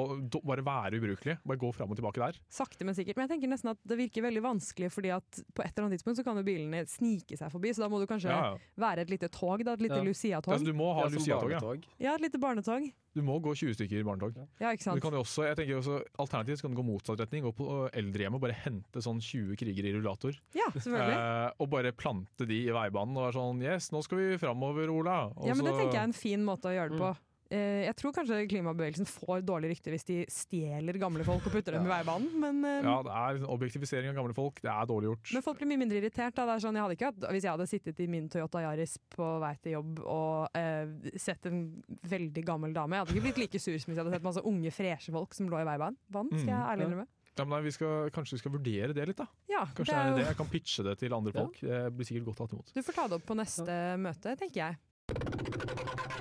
bare 0.48 0.64
være 0.64 1.00
ubrukelig. 1.02 1.38
Bare 1.46 1.60
gå 1.60 1.74
fram 1.76 1.92
og 1.92 1.98
tilbake 2.00 2.22
der. 2.22 2.38
Sakte, 2.50 2.86
men 2.88 2.96
sikkert. 2.96 3.18
Men 3.18 3.28
jeg 3.28 3.34
tenker 3.36 3.52
nesten 3.52 3.72
at 3.74 3.78
det 3.86 3.98
virker 4.00 4.24
veldig 4.24 4.42
vanskelig, 4.46 4.90
fordi 4.94 5.12
at 5.12 5.42
på 5.54 5.66
et 5.66 5.74
eller 5.76 5.88
annet 5.90 5.98
tidspunkt 6.00 6.22
så 6.22 6.24
kan 6.24 6.38
jo 6.40 6.44
bilene 6.48 6.86
snike 6.88 7.36
seg 7.38 7.52
forbi, 7.52 7.74
så 7.76 7.84
da 7.84 7.90
må 7.92 8.00
du 8.00 8.08
kanskje 8.08 8.32
Ja, 8.32 8.54
ja. 8.54 8.58
være 8.80 9.00
et 9.04 9.10
lite 9.12 9.28
tog, 9.30 9.64
da. 9.66 9.74
Et 9.74 9.82
lite 9.82 10.00
Ja. 10.00 10.04
Lucia-tog. 10.04 10.54
Altså, 10.56 10.66
du 10.66 10.74
må 10.74 10.94
ha 10.96 11.04
Ja, 11.08 11.10
Lucia-tog. 11.10 11.52
Ja. 11.52 11.60
Ja, 12.00 12.16
et 12.16 12.22
lite 12.22 12.40
barnetog. 12.40 12.88
Du 13.14 13.22
må 13.26 13.36
gå 13.46 13.52
20 13.54 13.76
stykker 13.78 14.00
i 14.00 14.06
barnetog. 14.08 14.38
Ja, 14.62 14.72
ikke 14.74 14.88
sant. 14.88 14.98
Du 14.98 15.06
kan 15.06 15.14
også, 15.20 15.44
jeg 15.46 15.58
tenker 15.60 15.78
også, 15.78 16.00
Alternativt 16.24 16.60
så 16.60 16.66
kan 16.66 16.74
du 16.74 16.80
gå 16.80 16.86
motsatt 16.88 17.22
retning. 17.22 17.44
Gå 17.46 17.52
på 17.58 17.68
eldrehjemmet 17.94 18.40
og 18.40 18.46
bare 18.48 18.58
hente 18.64 19.04
sånn 19.06 19.22
20 19.22 19.60
krigere 19.60 19.92
i 19.92 19.94
rullator. 19.98 20.40
Ja, 20.58 20.66
selvfølgelig. 20.74 21.20
Eh, 21.20 21.52
og 21.62 21.70
bare 21.74 21.94
plante 21.94 22.48
de 22.50 22.64
i 22.66 22.74
veibanen 22.74 23.20
og 23.20 23.28
være 23.28 23.38
sånn 23.38 23.62
Yes, 23.64 23.92
nå 23.94 24.02
skal 24.06 24.18
vi 24.24 24.40
framover, 24.42 24.90
Ola. 24.90 25.20
Og 25.36 25.46
Ja, 25.50 25.54
men 25.54 25.70
det 25.70 25.76
tenker 25.78 25.94
jeg 25.94 26.02
er 26.02 26.10
en 26.10 26.18
fin 26.24 26.48
måte 26.48 26.72
å 26.72 26.74
gjøre 26.74 26.96
det 26.96 27.04
på. 27.04 27.12
Eh, 27.14 27.30
jeg 27.54 27.96
tror 28.00 28.12
kanskje 28.16 28.48
klimabevegelsen 28.50 29.06
får 29.10 29.42
dårlig 29.46 29.70
rykte 29.74 29.92
hvis 29.94 30.06
de 30.08 30.18
stjeler 30.32 30.98
gamle 31.02 31.24
folk 31.28 31.46
og 31.46 31.52
putter 31.54 31.76
dem 31.78 31.86
i 31.86 31.92
veibanen, 31.92 32.30
men, 32.40 32.64
eh, 32.66 32.82
Ja, 32.88 32.96
det 33.06 33.12
er 33.14 33.34
liksom 33.38 33.54
objektifisering 33.54 34.10
av 34.10 34.16
gamle 34.16 34.34
folk. 34.34 34.62
Det 34.62 34.72
er 34.72 34.86
dårlig 34.90 35.10
gjort. 35.12 35.34
men 35.34 35.42
folk 35.46 35.58
blir 35.60 35.68
mye 35.74 35.82
mindre 35.84 35.98
irritert. 36.02 36.34
Da. 36.36 36.46
Det 36.46 36.56
er 36.56 36.64
sånn, 36.68 36.74
jeg 36.76 36.84
hadde 36.84 36.98
ikke 36.98 37.10
hatt, 37.12 37.32
hvis 37.32 37.44
jeg 37.44 37.52
hadde 37.54 37.68
sittet 37.70 38.00
i 38.00 38.08
min 38.08 38.30
Toyota 38.30 38.60
Yaris 38.66 38.98
på 39.14 39.40
vei 39.40 39.54
til 39.62 39.72
jobb 39.78 40.00
og 40.06 40.50
eh, 40.56 40.86
sett 41.18 41.46
en 41.46 41.84
veldig 42.08 42.44
gammel 42.46 42.74
dame, 42.74 42.96
jeg 42.96 43.06
hadde 43.06 43.14
ikke 43.18 43.28
blitt 43.30 43.38
like 43.46 43.60
sur 43.60 43.78
som 43.78 43.92
hvis 43.94 43.98
jeg 43.98 44.04
hadde 44.06 44.14
sett 44.18 44.24
masse 44.24 44.42
unge, 44.44 44.72
freshe 44.72 45.12
folk 45.12 45.34
som 45.34 45.48
lå 45.50 45.60
i 45.62 45.66
veibanen. 45.68 45.98
Vann, 46.10 46.30
skal 46.34 46.48
jeg 46.48 46.58
Mm. 46.58 46.70
ærlig 46.72 46.86
innrømme. 46.88 47.08
Ja, 47.36 47.44
men 47.46 47.50
nei, 47.58 47.62
vi 47.66 47.72
skal, 47.72 48.10
kanskje 48.12 48.34
vi 48.34 48.38
skal 48.44 48.52
vurdere 48.52 48.94
det 48.94 49.08
litt, 49.08 49.18
da. 49.18 49.26
Ja, 49.50 49.66
Kanskje 49.66 49.86
det 49.88 49.96
er 49.96 50.10
jo- 50.12 50.18
det 50.18 50.28
jeg 50.28 50.38
kan 50.38 50.46
pitche 50.46 50.84
det 50.84 51.00
til 51.00 51.14
andre 51.14 51.32
Ja. 51.34 51.42
folk. 51.42 51.60
Det 51.60 51.98
blir 51.98 52.06
sikkert 52.06 52.26
godt 52.26 52.38
tatt 52.38 52.52
imot. 52.54 52.74
Du 52.74 52.82
får 52.84 52.94
ta 52.94 53.08
det 53.08 53.16
opp 53.16 53.26
på 53.26 53.36
neste 53.36 53.98
møte, 53.98 54.38
tenker 54.38 54.54
jeg. 54.54 56.13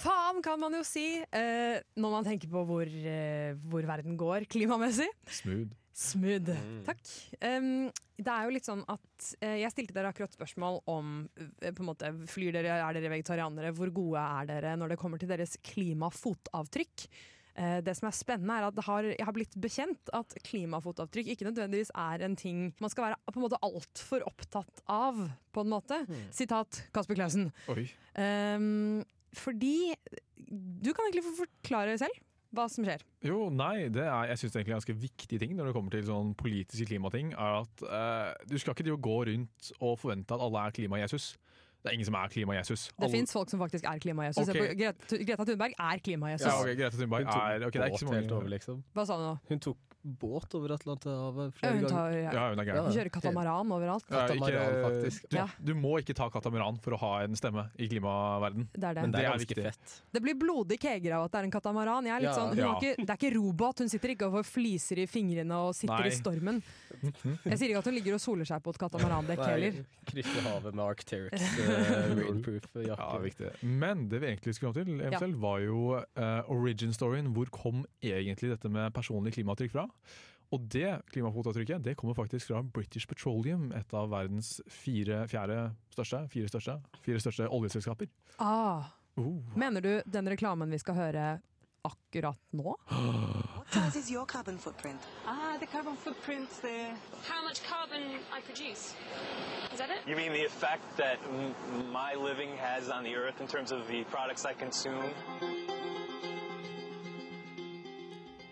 Faen, 0.00 0.40
kan 0.44 0.60
man 0.60 0.74
jo 0.78 0.84
si, 0.86 1.20
eh, 1.20 1.80
når 2.00 2.14
man 2.14 2.26
tenker 2.26 2.48
på 2.52 2.62
hvor, 2.68 2.88
eh, 2.88 3.52
hvor 3.68 3.84
verden 3.88 4.16
går 4.20 4.46
klimamessig. 4.48 5.08
Smooth. 5.28 5.74
Smooth. 6.00 6.54
Takk. 6.86 7.00
Um, 7.44 7.90
det 8.20 8.32
er 8.32 8.46
jo 8.46 8.54
litt 8.54 8.68
sånn 8.68 8.82
at 8.88 9.26
eh, 9.42 9.58
Jeg 9.62 9.72
stilte 9.74 9.96
dere 9.96 10.12
akkurat 10.12 10.32
spørsmål 10.32 10.78
om 10.88 11.26
eh, 11.36 11.72
på 11.74 11.82
en 11.82 11.90
måte, 11.90 12.12
flyr 12.30 12.54
dere, 12.56 12.78
er 12.78 12.96
dere 12.96 13.12
vegetarianere, 13.12 13.74
hvor 13.76 13.92
gode 13.92 14.22
er 14.22 14.48
dere 14.48 14.72
når 14.80 14.94
det 14.94 15.00
kommer 15.02 15.20
til 15.20 15.30
deres 15.32 15.58
klimafotavtrykk. 15.72 17.06
Eh, 17.60 17.78
det 17.84 17.96
som 17.98 18.08
er 18.08 18.16
spennende 18.16 18.56
er 18.56 18.68
at 18.70 18.76
det 18.78 18.86
har, 18.86 19.10
Jeg 19.10 19.26
har 19.28 19.36
blitt 19.36 19.56
bekjent 19.60 20.12
at 20.16 20.36
klimafotavtrykk 20.46 21.32
ikke 21.34 21.48
nødvendigvis 21.50 21.92
er 21.98 22.24
en 22.24 22.38
ting 22.38 22.70
man 22.80 22.92
skal 22.92 23.10
være 23.10 23.20
på 23.28 23.40
en 23.40 23.46
måte 23.48 23.60
altfor 23.66 24.24
opptatt 24.30 24.84
av. 24.88 25.20
på 25.50 25.64
en 25.66 25.72
måte. 25.72 26.04
Sitat 26.30 26.84
Kasper 26.94 27.18
Klausen. 27.18 27.50
Oi. 27.72 27.88
Um, 28.14 29.02
fordi 29.36 29.94
Du 30.50 30.90
kan 30.92 31.04
egentlig 31.06 31.22
få 31.28 31.36
forklare 31.44 31.98
selv 32.00 32.16
hva 32.56 32.64
som 32.66 32.82
skjer. 32.82 33.02
Jo, 33.22 33.44
nei, 33.54 33.86
det 33.94 34.02
er, 34.02 34.24
jeg 34.32 34.40
synes 34.40 34.52
det 34.52 34.56
er 34.56 34.60
egentlig 34.64 34.72
en 34.74 34.80
ganske 34.80 34.96
viktig 35.04 35.38
ting 35.38 35.52
når 35.54 35.68
det 35.68 35.74
kommer 35.76 35.94
til 35.94 36.02
sånn 36.08 36.32
politiske 36.34 36.88
klimating, 36.88 37.30
er 37.38 37.60
at 37.60 37.84
eh, 37.86 38.32
du 38.50 38.56
skal 38.58 38.74
ikke 38.74 38.96
gå 38.98 39.18
rundt 39.28 39.68
og 39.78 39.94
forvente 40.00 40.34
at 40.34 40.42
alle 40.42 40.64
er 40.66 40.74
klima-Jesus. 40.74 41.36
Det 41.80 41.92
er 41.92 41.96
ingen 41.96 42.08
som 42.10 42.16
er 42.18 42.32
klima-Jesus. 42.32 42.88
Det 42.88 43.04
Alle- 43.04 43.12
fins 43.14 43.32
folk 43.32 43.52
som 43.52 43.60
faktisk 43.62 43.86
er 43.88 44.02
klima-Jesus. 44.02 44.48
Okay. 44.50 44.74
Greta, 44.76 45.16
Greta 45.28 45.44
Thunberg 45.44 45.78
er 45.78 46.02
klima-Jesus. 46.04 46.48
Ja, 46.50 46.58
ok, 46.60 46.74
Greta 46.76 46.96
Thunberg 46.96 47.22
er 47.22 47.30
okay, 47.68 47.78
det 47.78 47.86
er 47.86 47.94
ikke 47.94 48.02
så 48.02 48.10
mange 48.10 48.50
liksom. 48.56 48.82
Hva 48.98 49.06
sa 49.06 49.16
du 49.16 49.24
nå? 49.28 49.36
Hun 49.48 49.62
tok 49.68 49.78
båt 50.02 50.54
over 50.54 50.72
Atlanterhavet 50.76 51.54
flere 51.58 51.72
hun, 51.76 51.84
tar, 51.88 52.10
ganger. 52.10 52.18
ja. 52.22 52.32
Ja, 52.32 52.44
hun 52.50 52.58
er 52.62 52.64
gæren. 52.64 52.76
Ja, 52.88 52.92
kjører 52.96 53.10
katamaran 53.12 53.72
overalt. 53.76 54.06
Katamaran, 54.08 54.76
faktisk. 54.86 55.26
Du, 55.30 55.36
Ja. 55.36 55.46
du 55.60 55.74
må 55.74 55.98
ikke 56.00 56.14
ta 56.16 56.28
katamaran 56.30 56.78
for 56.80 56.92
å 56.96 56.98
ha 56.98 57.10
en 57.24 57.34
stemme 57.36 57.66
i 57.78 57.88
klimaverden. 57.88 58.68
Det 58.72 58.84
er 58.84 58.94
det. 58.94 59.02
Men 59.02 59.12
det 59.12 59.20
er 59.20 59.22
Det 59.22 59.28
er 59.28 59.38
ganske 59.38 59.62
fett. 59.62 60.02
Det 60.12 60.22
blir 60.22 60.34
blodig 60.40 60.78
keger 60.80 61.12
av 61.18 61.24
at 61.24 61.32
det 61.32 61.38
er 61.40 61.44
en 61.44 61.50
katamaran. 61.50 62.04
Jeg 62.04 62.16
er 62.16 62.20
litt 62.20 62.30
Ja. 62.30 62.38
sånn, 62.38 62.48
hun 62.50 62.58
Ja. 62.58 62.72
har 62.72 62.80
ikke, 62.80 62.96
det 62.96 63.10
er 63.10 63.16
ikke 63.20 63.34
robot, 63.36 63.78
hun 63.78 63.88
sitter 63.88 64.08
ikke 64.14 64.26
og 64.26 64.32
får 64.40 64.46
fliser 64.50 64.98
i 64.98 65.06
fingrene 65.06 65.52
og 65.52 65.74
sitter 65.74 65.98
Nei. 66.00 66.06
i 66.06 66.10
stormen. 66.16 66.62
Jeg 67.44 67.58
sier 67.58 67.68
ikke 67.70 67.78
at 67.78 67.84
hun 67.84 67.94
ligger 67.94 68.14
og 68.14 68.20
soler 68.20 68.44
seg 68.44 68.62
på 68.62 68.70
et 68.70 68.78
katamarandekk 68.78 69.44
heller. 69.44 69.84
Krysser 70.06 70.42
havet 70.48 70.74
med 70.74 70.84
Arcteryx 70.84 71.40
uh, 71.60 72.16
rainproof-jakke. 72.16 73.52
Men 73.62 74.08
det 74.08 74.20
vi 74.20 74.26
egentlig 74.32 74.54
skulle 74.56 74.72
komme 74.72 74.84
til, 74.84 75.00
eventuelt, 75.00 75.36
var 75.40 75.60
jo 75.64 75.80
uh, 76.00 76.42
origin-storyen. 76.50 77.32
Hvor 77.34 77.50
kom 77.50 77.84
egentlig 78.02 78.50
dette 78.54 78.70
med 78.70 78.92
personlig 78.96 79.34
klimatrykk 79.36 79.70
fra? 79.74 79.86
Og 80.50 80.64
det 80.72 80.88
klimafotavtrykket 81.12 81.84
det 81.84 81.94
kommer 81.98 82.16
faktisk 82.18 82.50
fra 82.50 82.62
British 82.62 83.06
Petroleum, 83.06 83.68
et 83.72 83.94
av 83.94 84.10
verdens 84.10 84.56
fire, 84.66 85.22
fjerde 85.30 85.60
største, 85.94 86.24
fire 86.32 86.50
største, 86.50 86.80
fire 87.04 87.22
største 87.22 87.46
oljeselskaper. 87.46 88.10
Ah. 88.38 88.90
Oh. 89.18 89.38
Mener 89.54 89.80
du 89.84 89.92
den 90.06 90.28
reklamen 90.28 90.70
vi 90.70 90.78
skal 90.78 90.94
høre 90.98 91.28
akkurat 91.82 92.36
nå? 92.50 92.74
What 92.90 93.72
size 93.72 93.96
is 93.96 94.10
your 94.10 94.26
carbon 94.26 94.58
footprint? 94.58 95.00
Ah, 95.26 95.56
the 95.58 95.66
carbon 95.66 95.96
footprint, 95.96 96.50
the 96.62 96.90
how 97.28 97.42
much 97.44 97.62
carbon 97.62 98.02
I 98.32 98.40
produce. 98.40 98.94
Is 99.72 99.78
that 99.78 99.90
it? 99.90 100.06
You 100.06 100.16
mean 100.16 100.32
the 100.32 100.44
effect 100.44 100.84
that 100.96 101.18
my 101.92 102.14
living 102.14 102.56
has 102.58 102.90
on 102.90 103.04
the 103.04 103.14
earth 103.16 103.40
in 103.40 103.46
terms 103.46 103.72
of 103.72 103.86
the 103.88 104.04
products 104.04 104.44
I 104.44 104.54
consume? 104.54 105.10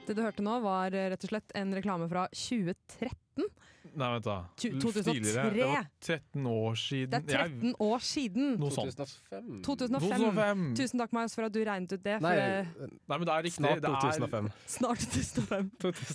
Det 0.08 0.14
du 0.16 0.22
hørte 0.24 0.40
nå 0.44 0.54
var 0.64 0.94
eh, 0.96 1.10
rett 1.12 1.24
og 1.26 1.32
slett 1.34 1.52
en 1.58 1.74
reklame 1.76 2.06
fra 2.08 2.24
2013. 2.32 3.12
2013? 3.38 3.68
Nei, 3.98 4.08
vent 4.12 4.26
da. 4.26 4.36
2003. 4.58 5.14
Det 5.22 5.66
var 5.66 5.86
13 6.04 6.46
år 6.46 6.74
siden. 6.78 7.10
Det 7.10 7.34
er 7.34 7.48
13 7.48 7.74
år 7.80 8.02
siden! 8.04 8.48
Noe 8.60 8.72
sånt. 8.74 8.98
2005. 8.98 9.62
2005. 9.64 10.10
2005. 10.12 10.64
Tusen 10.78 11.02
takk, 11.02 11.14
Marius, 11.16 11.36
for 11.38 11.48
at 11.48 11.54
du 11.54 11.60
regnet 11.66 11.94
ut 11.94 12.04
det. 12.04 12.16
Nei, 12.24 12.34
det 12.36 12.88
Nei, 13.08 13.16
men 13.16 13.26
det 13.26 13.34
er 13.34 13.46
riktig. 13.46 13.58
Snart 13.58 13.82
det 13.82 13.90
er 13.90 14.02
2005. 14.04 14.50
snart 14.74 15.06
2005. 15.16 15.70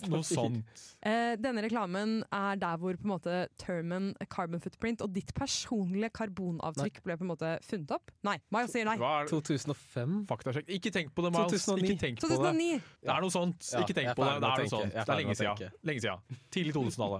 Noe 0.14 0.22
sånt. 0.28 0.84
Eh, 1.04 1.34
denne 1.40 1.64
reklamen 1.66 2.14
er 2.32 2.60
der 2.62 2.78
hvor 2.80 2.96
på 3.00 3.04
en 3.08 3.12
måte 3.12 3.40
termen 3.60 4.12
carbon 4.32 4.62
footprint 4.64 5.04
og 5.04 5.12
ditt 5.16 5.34
personlige 5.36 6.12
karbonavtrykk 6.16 7.02
ble 7.04 7.18
på 7.20 7.26
en 7.26 7.32
måte 7.34 7.54
funnet 7.66 7.92
opp. 7.96 8.14
Nei, 8.24 8.38
Miles 8.54 8.72
sier 8.72 8.88
nei. 8.88 8.96
Hva 9.00 9.24
er 9.24 9.32
2005? 9.32 10.22
Faktasjekk. 10.30 10.70
Ikke 10.78 10.94
tenk 10.94 11.12
på 11.16 11.26
det, 11.26 11.34
Miles. 11.34 11.66
2009. 11.68 11.84
Ikke 11.90 12.00
tenk 12.06 12.22
på 12.22 12.30
det. 12.30 12.40
2009. 12.40 12.70
Det 13.04 13.14
er 13.16 13.26
noe 13.26 13.34
sånt. 13.34 13.70
Ja, 13.72 13.84
Ikke 13.84 13.98
tenk 13.98 14.14
på 14.16 14.24
det. 14.24 14.34
Det 14.40 14.50
er 14.52 14.64
noe 14.64 14.72
sånt. 14.72 14.94
Det 14.94 15.04
er 15.04 15.20
lenge 15.20 15.36
siden. 15.40 15.76
Lenge 15.84 16.06
siden. 16.06 16.40
Tidlig 16.54 16.72
2000-tallet. 16.78 17.13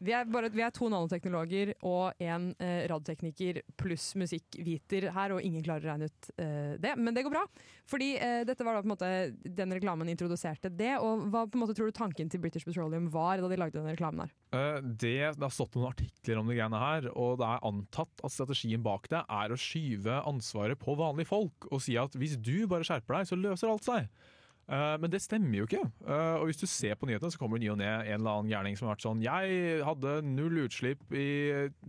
Vi 0.00 0.14
er, 0.16 0.24
bare, 0.32 0.48
vi 0.48 0.62
er 0.64 0.72
to 0.72 0.88
nanoteknologer 0.88 1.74
og 1.84 2.22
en 2.24 2.46
eh, 2.56 2.86
radiotekniker 2.88 3.58
pluss 3.80 4.14
musikkviter 4.16 5.10
her, 5.12 5.34
og 5.34 5.44
ingen 5.44 5.60
klarer 5.66 5.84
å 5.84 5.90
regne 5.92 6.08
ut 6.08 6.30
eh, 6.40 6.72
det. 6.80 6.94
Men 6.96 7.12
det 7.16 7.26
går 7.26 7.34
bra, 7.34 7.42
fordi 7.90 8.14
eh, 8.16 8.40
dette 8.48 8.64
var 8.64 8.78
da 8.78 8.80
på 8.80 8.88
en 8.88 8.94
måte 8.94 9.10
den 9.60 9.76
reklamen 9.76 10.08
introduserte 10.08 10.72
det. 10.72 10.94
Og 11.04 11.26
hva 11.28 11.44
på 11.44 11.58
en 11.58 11.64
måte 11.66 11.76
tror 11.76 11.92
du 11.92 11.96
tanken 12.00 12.32
til 12.32 12.40
British 12.40 12.64
Petroleum 12.64 13.10
var 13.12 13.44
da 13.44 13.52
de 13.52 13.60
lagde 13.60 13.76
denne 13.76 13.92
reklamen 13.92 14.24
her? 14.24 14.34
Eh, 14.56 14.80
Det, 14.80 15.14
det 15.36 15.44
har 15.44 15.52
stått 15.52 15.76
noen 15.76 15.92
artikler 15.92 16.40
om 16.40 16.48
de 16.48 16.56
greiene 16.56 16.80
her, 16.80 17.10
og 17.12 17.36
det 17.42 17.52
er 17.52 17.68
antatt 17.68 18.24
at 18.24 18.32
strategien 18.34 18.80
bak 18.86 19.10
det 19.12 19.20
er 19.28 19.52
å 19.52 19.60
skyve 19.60 20.22
ansvaret 20.24 20.80
på 20.80 20.96
vanlige 20.96 21.28
folk 21.34 21.68
og 21.68 21.84
si 21.84 22.00
at 22.00 22.16
hvis 22.16 22.38
du 22.40 22.64
bare 22.70 22.88
skjerper 22.88 23.20
deg, 23.20 23.28
så 23.28 23.36
løser 23.36 23.72
alt 23.76 23.84
seg. 23.84 24.08
Eh, 24.70 24.96
men 25.02 25.10
det 25.10 25.18
stemmer 25.22 25.58
jo 25.58 25.66
ikke. 25.66 25.82
Eh, 25.82 26.36
og 26.38 26.46
hvis 26.48 26.60
du 26.60 26.66
ser 26.70 26.94
på 26.98 27.08
nyhetene, 27.08 27.32
så 27.34 27.40
kommer 27.40 27.58
det 27.58 27.64
ny 27.64 27.70
og 27.72 27.78
ne 27.80 27.88
en 27.90 28.12
eller 28.20 28.36
annen 28.38 28.50
gærning 28.52 28.78
som 28.78 28.86
har 28.86 28.94
vært 28.94 29.06
sånn 29.06 29.22
Jeg 29.24 29.80
hadde 29.86 30.12
null 30.28 30.60
utslipp 30.62 31.02
i 31.16 31.26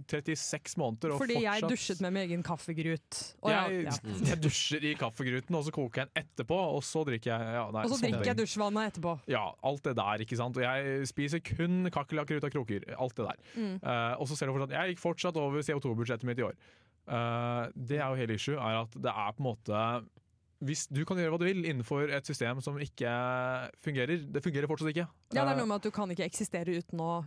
36 0.10 0.78
måneder, 0.82 1.14
og 1.14 1.22
Fordi 1.22 1.44
jeg 1.44 1.70
dusjet 1.70 2.02
med 2.02 2.16
min 2.16 2.26
egen 2.26 2.46
kaffegrut. 2.46 3.20
Og, 3.44 3.52
jeg, 3.54 3.84
ja, 3.86 3.96
jeg 4.32 4.42
dusjer 4.42 4.88
i 4.90 4.96
kaffegruten, 4.98 5.58
og 5.60 5.68
så 5.68 5.76
koker 5.76 6.04
jeg 6.04 6.12
den 6.12 6.24
etterpå, 6.24 6.58
og 6.78 6.82
så 6.88 7.06
drikker 7.08 7.34
jeg 7.36 7.58
ja, 7.60 7.68
nei, 7.76 7.86
og 7.86 7.94
så 7.94 8.02
drikker 8.02 8.32
jeg 8.32 8.40
dusjvannet 8.42 8.94
etterpå. 8.94 9.16
Ja, 9.32 9.46
alt 9.70 9.86
det 9.86 9.96
der, 10.02 10.26
ikke 10.26 10.40
sant. 10.40 10.58
Og 10.58 10.66
jeg 10.66 11.10
spiser 11.12 11.44
kun 11.46 11.86
kakerlakker 11.94 12.42
ut 12.42 12.48
av 12.50 12.54
kroker. 12.54 12.88
Alt 12.98 13.18
det 13.20 13.28
der. 13.30 13.44
Mm. 13.54 13.76
Uh, 13.84 14.14
og 14.22 14.30
så 14.30 14.38
ser 14.38 14.50
du 14.50 14.56
fortsatt 14.56 14.74
Jeg 14.74 14.94
gikk 14.94 15.04
fortsatt 15.04 15.38
over 15.42 15.66
CO2-budsjettet 15.66 16.28
mitt 16.28 16.42
i 16.42 16.48
år. 16.50 16.58
Uh, 17.12 17.70
det 17.76 18.00
er 18.00 18.08
jo 18.08 18.18
hele 18.18 18.38
issue, 18.38 18.58
er 18.58 18.82
at 18.84 18.98
det 18.98 19.14
er 19.14 19.38
på 19.38 19.44
en 19.44 19.50
måte 19.52 19.86
hvis 20.62 20.88
Du 20.94 21.04
kan 21.06 21.18
gjøre 21.18 21.32
hva 21.34 21.40
du 21.42 21.46
vil 21.46 21.64
innenfor 21.66 22.12
et 22.14 22.26
system 22.26 22.62
som 22.62 22.76
ikke 22.78 23.10
fungerer. 23.82 24.22
Det 24.32 24.44
fungerer 24.44 24.68
fortsatt 24.70 24.92
ikke. 24.94 25.08
Ja, 25.34 25.42
det 25.46 25.52
er 25.52 25.56
Eh, 25.56 25.58
noe 25.62 25.68
med 25.72 25.76
at 25.80 25.84
du 25.88 25.92
kan 25.92 26.10
ikke 26.14 26.26
eksistere 26.28 26.76
uten 26.78 27.00
å, 27.00 27.26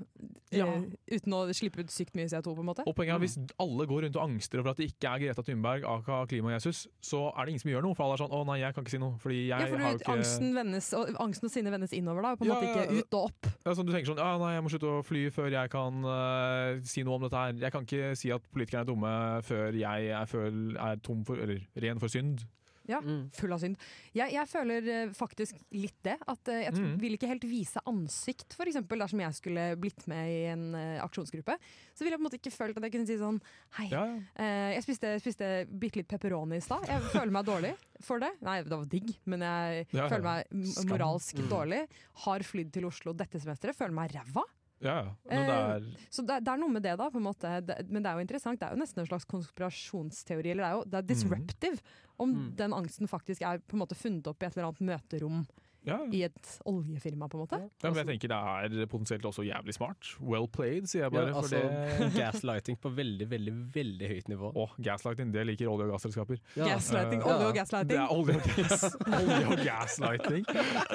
Ja. 0.53 0.66
eh, 0.66 0.83
uten 1.18 1.33
å 1.33 1.49
slippe 1.53 1.81
ut 1.81 1.90
sykt 1.90 2.14
mye 2.14 2.29
CO2, 2.29 2.55
på 2.55 2.61
en 2.61 2.66
måte. 2.66 2.83
og 2.87 2.94
poenget 2.94 3.14
er 3.14 3.18
Hvis 3.25 3.38
alle 3.59 3.87
går 3.87 4.03
rundt 4.05 4.16
og 4.16 4.23
angster 4.29 4.59
over 4.61 4.70
at 4.70 4.77
det 4.77 4.92
ikke 4.92 5.09
er 5.14 5.18
Greta 5.18 5.42
Thunberg, 5.42 5.83
aka 5.85 6.27
Klima-Jesus, 6.27 6.87
så 7.03 7.33
er 7.37 7.44
det 7.44 7.49
ingen 7.55 7.61
som 7.61 7.70
gjør 7.73 7.83
noe. 7.83 7.94
For 7.94 8.05
alle 8.05 8.14
er 8.14 8.23
sånn 8.25 8.31
'Å 8.31 8.47
nei, 8.47 8.59
jeg 8.61 8.75
kan 8.75 8.85
ikke 8.85 8.90
si 8.90 8.99
noe', 8.99 9.18
fordi 9.18 9.49
jeg 9.49 9.61
Ja, 9.61 9.66
for 9.66 9.79
har 9.79 9.92
jo 9.92 9.99
ikke 9.99 10.12
angsten, 10.14 10.55
vennes, 10.55 10.92
og, 10.94 11.07
angsten 11.18 11.44
og 11.44 11.51
sinnet 11.51 11.73
vendes 11.73 11.92
innover, 11.92 12.23
da, 12.23 12.37
på 12.37 12.42
en 12.42 12.49
Ja, 12.49 12.55
måte 12.55 12.68
ikke 12.70 12.99
ut 12.99 13.14
og 13.14 13.25
opp. 13.31 13.47
Ja, 13.66 13.73
sånn, 13.75 13.87
du 13.87 13.92
tenker 13.92 14.07
sånn 14.14 14.18
ja, 14.18 14.38
nei, 14.38 14.55
jeg 14.55 14.62
må 14.62 14.70
slutte 14.70 14.90
å 15.01 15.05
fly 15.05 15.31
før 15.31 15.51
jeg 15.51 15.70
kan 15.70 16.05
uh, 16.05 16.81
si 16.85 17.03
noe 17.03 17.14
om 17.16 17.23
dette 17.23 17.35
her. 17.35 17.53
Jeg 17.59 17.73
kan 17.73 17.85
ikke 17.85 18.16
si 18.16 18.31
at 18.31 18.42
politikerne 18.53 18.83
er 18.83 18.85
dumme 18.94 19.42
før 19.42 19.73
jeg 19.75 20.09
er, 20.11 20.27
føl, 20.27 20.77
er 20.77 20.97
tom 21.03 21.25
for, 21.25 21.37
eller 21.37 21.61
ren 21.81 21.99
for 21.99 22.09
synd. 22.09 22.44
Ja, 22.87 22.99
full 23.33 23.53
av 23.55 23.61
synd. 23.62 23.79
Jeg, 24.12 24.33
jeg 24.35 24.49
føler 24.51 24.88
eh, 24.92 25.12
faktisk 25.16 25.57
litt 25.73 25.97
det. 26.05 26.18
At 26.29 26.49
eh, 26.53 26.64
jeg 26.66 26.75
Mm. 26.75 26.99
vil 27.01 27.14
ikke 27.16 27.29
helt 27.31 27.44
vise 27.49 27.81
ansikt, 27.88 28.57
eksempel, 28.61 28.99
dersom 29.01 29.20
jeg 29.20 29.35
skulle 29.38 29.64
blitt 29.81 30.07
med 30.11 30.29
i 30.29 30.40
en 30.53 30.64
uh, 30.75 31.05
aksjonsgruppe. 31.05 31.57
Så 31.94 32.05
ville 32.05 32.12
jeg 32.16 32.20
på 32.20 32.25
en 32.25 32.29
måte 32.29 32.38
ikke 32.40 32.53
følt 32.53 32.77
at 32.77 32.83
jeg 32.83 32.92
kunne 32.92 33.07
si 33.09 33.16
sånn 33.20 33.40
Hei, 33.79 33.88
Ja, 33.92 34.05
ja. 34.05 34.18
Uh, 34.37 34.70
jeg 34.75 34.83
spiste, 34.85 35.14
spiste 35.23 35.49
bitte 35.70 36.01
litt 36.03 36.09
pepperoni 36.11 36.57
i 36.61 36.64
stad. 36.64 36.85
Jeg 36.90 37.01
føler 37.14 37.33
meg 37.38 37.47
dårlig 37.49 37.73
for 38.05 38.18
det. 38.20 38.33
Nei, 38.44 38.59
det 38.62 38.70
var 38.77 38.85
digg, 38.90 39.14
men 39.25 39.40
jeg 39.47 39.87
Ja, 39.94 40.03
ja. 40.05 40.09
føler 40.09 40.27
meg 40.29 40.88
moralsk 40.90 41.38
Mm. 41.40 41.49
dårlig. 41.49 41.81
Har 42.27 42.40
flydd 42.40 42.73
til 42.73 42.85
Oslo 42.87 43.12
dette 43.14 43.40
semesteret, 43.40 43.75
føler 43.77 43.92
meg 43.97 44.12
ræva. 44.12 44.44
Ja. 44.82 45.14
Men 45.30 45.46
det 45.46 45.54
Eh, 45.54 45.74
er 45.76 46.08
Så 46.10 46.22
det, 46.26 46.40
det 46.44 46.52
er 46.52 46.58
noe 46.58 46.68
med 46.74 46.82
det, 46.82 46.96
da. 46.98 47.10
på 47.10 47.16
en 47.20 47.24
måte. 47.28 47.52
Det, 47.64 47.76
men 47.90 48.02
det 48.02 48.10
er 48.10 48.14
jo 48.18 48.24
interessant. 48.26 48.60
Det 48.60 48.66
er 48.68 48.74
jo 48.74 48.82
nesten 48.82 49.00
en 49.04 49.06
slags 49.06 49.24
konspirasjonsteori. 49.24 50.50
Eller 50.50 50.64
det 50.64 50.70
er 50.70 50.78
jo 50.80 50.84
det 50.90 50.98
er 51.02 51.08
disruptive. 51.14 51.78
Om 52.18 52.34
den 52.56 52.72
angsten 52.76 53.08
faktisk 53.10 53.42
er 53.42 53.58
på 53.58 53.76
en 53.78 53.84
måte 53.87 53.94
funnet 53.98 54.26
opp 54.26 54.42
i 54.42 54.46
et 54.46 54.56
eller 54.56 54.68
annet 54.70 54.80
møterom 54.87 55.46
ja. 55.84 55.98
i 56.12 56.22
et 56.24 56.50
oljefirma, 56.64 57.26
på 57.28 57.37
en 57.37 57.42
måte. 57.42 57.58
ja, 57.82 57.90
men 57.90 57.98
jeg 58.00 58.06
tenker 58.12 58.28
det 58.32 58.38
er 58.82 58.87
potensielt 58.92 59.24
også 59.28 59.42
jævlig 59.44 59.74
smart. 59.76 60.12
Well 60.20 60.46
played, 60.48 60.87
sier 60.88 61.02
jeg 61.04 61.12
bare. 61.12 61.28
Ja, 61.32 61.40
altså, 61.42 61.60
det 61.60 62.12
gaslighting 62.20 62.78
på 62.80 62.92
veldig, 62.96 63.26
veldig 63.30 63.54
veldig 63.74 64.08
høyt 64.14 64.28
nivå. 64.32 64.52
Å, 64.54 64.68
gaslighting, 64.78 65.32
det 65.34 65.44
liker 65.50 65.68
olje- 65.68 65.88
og 65.88 65.92
gasselskaper. 65.96 66.40
Ja. 66.56 66.70
Gaslighting, 66.74 67.20
Eh, 67.20 67.34
olje 67.34 67.50
og 67.50 67.54
gaslighting. 67.58 67.88
Det 67.88 68.00
er 68.00 68.14
olje 68.14 68.37
og, 68.37 68.48
gas, 68.54 68.87
olje 69.20 69.44
og 69.48 69.64
gaslighting. 69.64 70.48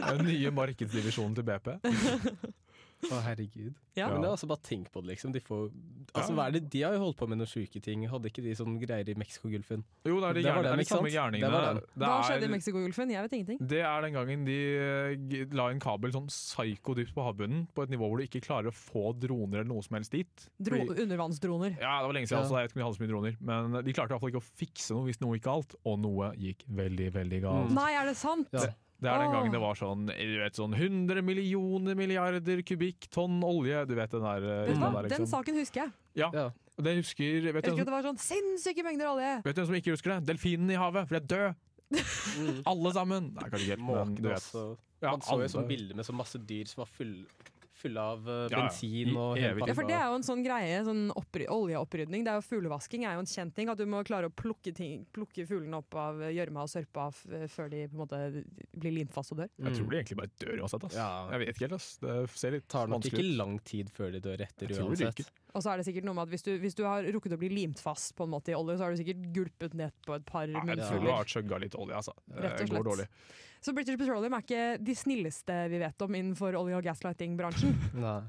Den 0.08 0.26
nye 0.30 0.52
markedsdivisjonen 0.52 1.36
til 1.38 1.44
BP. 1.52 1.70
Å, 3.00 3.18
herregud. 3.24 3.76
Ja. 3.96 4.10
Men 4.12 4.22
det 4.24 4.28
er 4.28 4.34
altså 4.36 4.48
bare 4.50 4.60
tenk 4.68 4.90
på 4.92 5.00
det, 5.04 5.14
liksom. 5.14 5.32
De, 5.32 5.40
får, 5.40 5.70
altså, 6.14 6.34
hva 6.36 6.48
er 6.50 6.52
det? 6.58 6.62
de 6.72 6.82
har 6.84 6.94
jo 6.96 7.00
holdt 7.06 7.18
på 7.20 7.28
med 7.32 7.40
noen 7.40 7.48
sjuke 7.48 7.80
ting. 7.84 8.02
Hadde 8.12 8.28
ikke 8.28 8.44
de 8.44 8.52
sånn 8.60 8.76
greier 8.82 9.08
i 9.08 9.16
Mexicogolfen? 9.20 9.86
Jo, 10.08 10.18
det 10.20 10.28
er 10.30 10.34
de, 10.36 10.42
Det 10.42 10.50
gjerne, 10.50 10.64
det 10.64 10.70
den, 10.70 10.74
er 10.74 10.84
de 10.84 10.88
samme 10.90 11.12
gjerningene. 11.14 11.62
Det 11.80 12.04
Hva 12.04 12.10
er- 12.20 12.28
skjedde 12.28 12.50
i 12.50 12.52
Mexicogolfen? 12.54 13.14
Jeg 13.16 13.24
vet 13.24 13.36
ingenting. 13.40 13.62
Det 13.72 13.80
er 13.88 14.02
den 14.08 14.14
gangen 14.20 14.44
de 14.48 14.58
eh, 14.84 15.46
la 15.56 15.70
en 15.72 15.80
kabel 15.84 16.12
sånn 16.16 16.28
psyko-dypt 16.28 17.16
på 17.16 17.24
havbunnen, 17.24 17.68
på 17.76 17.84
et 17.88 17.94
nivå 17.96 18.10
hvor 18.12 18.20
du 18.20 18.26
ikke 18.28 18.44
klarer 18.44 18.68
å 18.72 18.76
få 18.76 19.14
droner 19.20 19.62
eller 19.64 19.72
noe 19.72 19.82
som 19.88 19.96
helst 19.96 20.12
dit. 20.12 20.48
Dro 20.60 20.76
Fordi- 20.84 21.00
undervannsdroner. 21.08 21.80
ja, 21.80 21.94
det 22.04 22.08
var 22.12 22.14
lenge 22.20 22.28
siden, 22.28 22.40
Ja. 22.40 22.44
altså, 22.44 22.60
jeg 22.60 22.68
vet 22.68 22.72
ikke 22.72 22.80
om 22.80 22.84
de 22.84 22.88
hadde 22.90 23.00
så 23.00 23.04
mye 23.06 23.14
droner, 23.16 23.38
men 23.40 23.84
de 23.86 23.94
klarte 23.96 24.12
i 24.12 24.14
hvert 24.16 24.24
fall 24.28 24.34
ikke 24.36 24.44
å 24.44 24.52
fikse 24.60 24.92
noe 24.96 25.08
hvis 25.08 25.22
noe 25.24 25.38
gikk 25.40 25.48
galt, 25.48 25.76
og 25.86 26.00
noe 26.04 26.34
gikk 26.36 26.68
veldig, 26.68 27.12
veldig 27.16 27.42
galt. 27.48 27.72
Nei, 27.72 27.92
er 27.96 28.06
det 28.12 28.18
sant? 28.20 28.48
Ja. 28.52 28.68
Det 29.00 29.08
er 29.08 29.18
den 29.24 29.32
gangen 29.32 29.52
det 29.54 29.60
var 29.64 29.76
sånn, 29.80 30.08
du 30.12 30.38
vet, 30.42 30.54
sånn 30.60 30.74
100 30.76 31.22
millioner 31.24 31.96
milliarder 31.96 32.62
kubikk 32.68 33.08
tonn 33.10 33.40
olje. 33.48 33.86
Du 33.88 33.96
vet 33.96 34.12
den 34.12 34.22
der, 34.26 34.42
Vet 34.42 34.68
du 34.68 34.74
den 34.74 34.82
hva? 34.84 35.04
liksom. 35.06 35.24
Den 35.24 35.28
saken 35.32 35.56
husker 35.56 35.82
jeg. 35.86 35.92
Ja, 36.20 36.30
Ja. 36.34 36.50
det 36.82 36.96
husker 36.98 37.24
Vet 37.24 37.44
Jeg 37.44 37.54
husker 37.54 37.58
at 37.60 37.66
som- 37.66 37.86
det 37.86 37.96
var 37.96 38.04
sånn 38.04 38.20
sinnssyke 38.20 38.84
mengder 38.84 39.08
olje! 39.08 39.44
vet 39.44 39.56
du 39.56 39.62
hvem 39.62 39.68
som 39.68 39.76
ikke 39.76 39.92
husker 39.96 40.20
det? 40.20 40.26
Delfinen 40.28 40.70
i 40.72 40.76
havet, 40.76 41.08
for 41.08 41.20
de 41.20 41.24
er 41.24 41.28
døde! 41.32 41.56
Alle 42.68 42.92
sammen! 42.94 43.32
Nei, 43.34 43.50
kanskje 43.50 43.66
ikke 43.66 43.78
helt, 43.78 43.88
men 43.88 44.16
du 44.16 44.28
vet. 44.30 44.50
Ja, 45.02 45.12
Man 45.16 45.22
så 45.24 45.40
jo 45.40 45.48
sånne 45.48 45.68
bilder 45.70 45.96
med 45.96 46.06
så 46.06 46.14
masse 46.14 46.38
dyr 46.46 46.68
som 46.68 46.82
var 46.84 46.90
full, 46.92 47.26
fulle 47.80 48.04
av 48.04 48.26
bensin 48.52 49.14
Ja, 49.14 49.26
ja. 49.40 49.54
I 49.54 49.62
og. 49.62 49.68
Ja, 49.70 49.74
for 49.78 49.88
det 49.90 49.96
er 49.98 50.06
jo 50.12 50.18
en 50.20 50.26
sånn 50.28 50.44
greie, 50.46 50.82
sånn 50.88 51.06
oppry 51.18 51.48
oljeopprydning. 51.50 52.26
Det 52.28 52.34
er 52.34 52.40
jo 52.42 52.46
Fuglevasking 52.50 53.06
er 53.08 53.18
jo 53.18 53.24
en 53.24 53.30
kjent 53.32 53.56
ting. 53.58 53.72
At 53.72 53.80
du 53.80 53.86
må 53.90 54.04
klare 54.08 54.30
å 54.30 54.34
plukke, 54.36 54.74
ting, 54.76 55.06
plukke 55.16 55.46
fuglene 55.50 55.80
opp 55.82 55.96
av 56.00 56.22
gjørma 56.30 56.66
og 56.68 56.72
sørpa 56.72 57.08
av 57.10 57.24
før 57.54 57.72
de 57.74 57.84
på 57.90 57.98
en 57.98 58.04
måte 58.04 58.22
blir 58.80 58.96
limt 59.00 59.14
fast 59.16 59.34
og 59.36 59.42
dør. 59.44 59.52
Jeg 59.64 59.78
tror 59.80 59.90
de 59.94 60.02
egentlig 60.02 60.20
bare 60.22 60.34
dør 60.44 60.64
uansett. 60.66 60.88
Ass. 60.90 60.98
Ja. 61.00 61.10
Jeg 61.34 61.44
vet 61.46 61.54
ikke 61.56 61.68
helt. 61.68 61.78
Ass. 61.80 61.90
Det 62.04 62.18
ser 62.36 62.58
litt 62.58 62.68
tar 62.72 62.92
nok 62.92 63.06
ikke 63.10 63.26
lang 63.40 63.60
tid 63.68 63.90
før 63.96 64.12
de 64.16 64.24
dør 64.24 64.44
etter 64.46 64.70
Jeg 64.70 64.78
tror 64.80 64.92
de 64.92 64.98
uansett. 64.98 65.24
ryker. 65.24 65.36
Og 65.58 65.64
så 65.66 65.72
er 65.72 65.82
det 65.82 65.88
sikkert 65.88 66.06
noe 66.06 66.14
med 66.18 66.28
at 66.28 66.34
hvis 66.34 66.46
du, 66.46 66.52
hvis 66.62 66.78
du 66.78 66.84
har 66.86 67.06
rukket 67.16 67.34
å 67.34 67.40
bli 67.42 67.50
limt 67.50 67.80
fast 67.82 68.14
på 68.18 68.28
en 68.28 68.34
måte 68.36 68.54
i 68.54 68.58
olje, 68.58 68.78
så 68.78 68.86
har 68.86 68.94
du 68.94 69.00
sikkert 69.02 69.24
gulpet 69.34 69.74
ned 69.78 69.96
på 70.06 70.14
et 70.18 70.26
par 70.28 70.46
Ja, 70.46 70.62
jeg 70.62 70.62
tror 70.62 70.70
du 70.70 70.84
munnfuller. 70.84 71.16
har 71.16 71.32
chugga 71.34 71.60
litt 71.64 71.78
olje, 71.80 71.96
altså. 71.98 72.14
Rett 72.36 72.54
og 72.54 72.68
slett. 72.68 72.76
går 72.76 72.90
dårlig. 72.92 73.08
Så 73.60 73.74
British 73.76 73.98
Petroleum 74.00 74.38
er 74.38 74.46
ikke 74.46 74.64
de 74.86 74.96
snilleste 74.96 75.58
vi 75.74 75.82
vet 75.82 76.06
om 76.06 76.16
innenfor 76.16 76.56
olje- 76.60 76.78
og 76.78 76.86
gaslighting-bransjen. 76.86 77.76
Nei. 78.06 78.22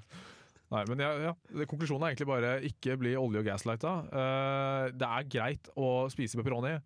Nei, 0.70 0.84
men 0.86 1.02
ja, 1.02 1.10
ja. 1.18 1.34
Konklusjonen 1.66 2.06
er 2.06 2.12
egentlig 2.14 2.30
bare 2.30 2.50
ikke 2.66 2.96
bli 2.98 3.16
olje- 3.18 3.42
og 3.42 3.46
gaslighta. 3.46 3.94
Uh, 4.10 4.88
det 4.94 5.08
er 5.08 5.30
greit 5.36 5.70
å 5.74 6.08
spise 6.12 6.38
pepperoni. 6.38 6.76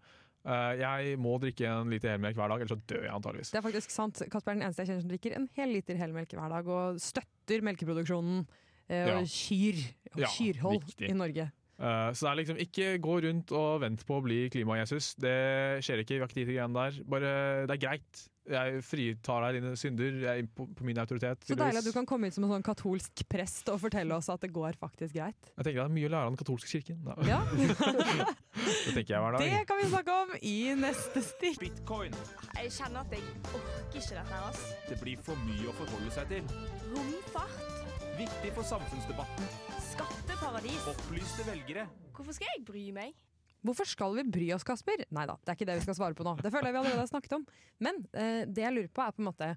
Uh, 0.44 0.72
jeg 0.76 1.16
må 1.20 1.36
drikke 1.40 1.68
en 1.68 1.92
liter 1.92 2.14
helmelk 2.16 2.36
hver 2.36 2.52
dag, 2.52 2.64
ellers 2.64 2.72
så 2.74 2.80
dør 2.90 3.06
jeg 3.06 3.12
antageligvis. 3.14 3.52
Det 3.52 3.60
er 3.60 3.64
faktisk 3.64 3.92
sant. 3.92 4.24
Kasper 4.32 4.52
er 4.52 4.58
den 4.58 4.66
eneste 4.66 4.84
jeg 4.84 4.90
kjenner 4.92 5.04
som 5.04 5.12
drikker 5.12 5.36
en 5.38 5.48
hel 5.56 5.72
liter 5.72 6.00
helmelk 6.00 6.34
hver 6.36 6.52
dag, 6.52 6.68
og 6.68 7.00
støtter 7.00 7.64
melkeproduksjonen 7.64 8.42
eh, 8.44 8.63
Ja. 8.88 9.18
og 9.18 9.28
kyr 9.30 9.78
Ja, 10.18 10.28
kyrhold 10.30 10.84
viktig. 10.84 11.08
i 11.10 11.16
Norge. 11.16 11.50
Uh, 11.74 12.12
så 12.14 12.26
det 12.26 12.30
er 12.30 12.38
liksom 12.38 12.58
ikke 12.62 12.90
gå 13.02 13.14
rundt 13.24 13.50
og 13.52 13.80
vent 13.82 14.04
på 14.06 14.18
å 14.20 14.22
bli 14.22 14.44
klima-Jesus. 14.52 15.14
Det 15.18 15.82
skjer 15.82 16.04
ikke, 16.04 16.14
vi 16.14 16.20
har 16.22 16.28
ikke 16.30 16.38
tid 16.38 16.46
til 16.46 16.54
greiene 16.58 16.76
der. 16.78 17.00
Bare, 17.10 17.32
det 17.66 17.74
er 17.74 17.82
greit. 17.88 18.22
Jeg 18.44 18.80
fritar 18.84 19.46
deg 19.46 19.56
dine 19.56 19.70
synder 19.80 20.16
jeg, 20.26 20.48
på, 20.52 20.66
på 20.76 20.84
min 20.84 20.98
autoritet. 21.00 21.46
Så 21.48 21.56
deilig 21.56 21.80
at 21.80 21.86
du 21.88 21.94
kan 21.96 22.08
komme 22.08 22.28
inn 22.28 22.34
som 22.34 22.44
en 22.44 22.52
sånn 22.52 22.66
katolsk 22.66 23.22
prest 23.30 23.70
og 23.72 23.78
fortelle 23.80 24.16
oss 24.18 24.28
at 24.32 24.42
det 24.44 24.50
går 24.52 24.76
faktisk 24.80 25.16
greit. 25.16 25.48
Jeg 25.54 25.64
tenker 25.64 25.80
det 25.80 25.86
er 25.86 25.94
mye 25.96 26.10
å 26.10 26.12
lære 26.12 26.28
av 26.28 26.34
den 26.34 26.40
katolske 26.42 26.72
kirken. 26.74 27.00
Da. 27.06 27.16
Ja. 27.24 27.40
det 27.56 28.92
tenker 28.92 29.14
jeg 29.14 29.22
hver 29.24 29.38
dag. 29.38 29.46
Det 29.48 29.64
kan 29.70 29.80
vi 29.80 29.88
snakke 29.94 30.18
om 30.26 30.36
i 30.42 30.56
neste 30.76 31.24
stikk. 31.24 31.60
Bitcoin. 31.62 32.16
Jeg 32.58 32.74
kjenner 32.76 33.06
at 33.06 33.16
jeg 33.16 33.24
orker 33.48 34.00
ikke 34.02 34.18
dette 34.18 34.26
her, 34.28 34.48
ass. 34.50 34.64
Det 34.90 35.00
blir 35.00 35.24
for 35.24 35.48
mye 35.48 35.70
å 35.72 35.76
forholde 35.80 36.12
seg 36.18 36.34
til. 36.34 36.56
Romfart. 36.92 37.84
Viktig 38.14 38.52
for 38.54 38.68
samfunnsdebatten. 38.68 39.52
Skatteparadis. 39.88 40.84
Opplyste 40.92 41.48
velgere. 41.48 41.88
Hvorfor 42.14 42.36
skal 42.36 42.52
jeg 42.52 42.66
bry 42.68 42.90
meg? 42.94 43.16
Hvorfor 43.64 43.88
skal 43.88 44.18
vi 44.18 44.26
bry 44.28 44.50
oss, 44.52 44.66
Kasper? 44.66 45.06
Nei 45.14 45.24
da, 45.28 45.38
det 45.40 45.52
er 45.52 45.58
ikke 45.58 45.70
det 45.70 45.78
vi 45.80 45.86
skal 45.86 45.96
svare 45.96 46.16
på 46.18 46.26
nå. 46.26 46.36
Det 46.42 46.52
føler 46.52 46.68
jeg 46.68 46.76
vi 46.76 46.82
allerede 46.82 47.04
har 47.04 47.10
snakket 47.10 47.38
om. 47.38 47.48
Men 47.84 48.04
eh, 48.12 48.44
det 48.44 48.66
jeg 48.66 48.76
lurer 48.76 48.92
på 48.92 49.04
er 49.04 49.16
på 49.16 49.24
en 49.24 49.30
måte 49.30 49.50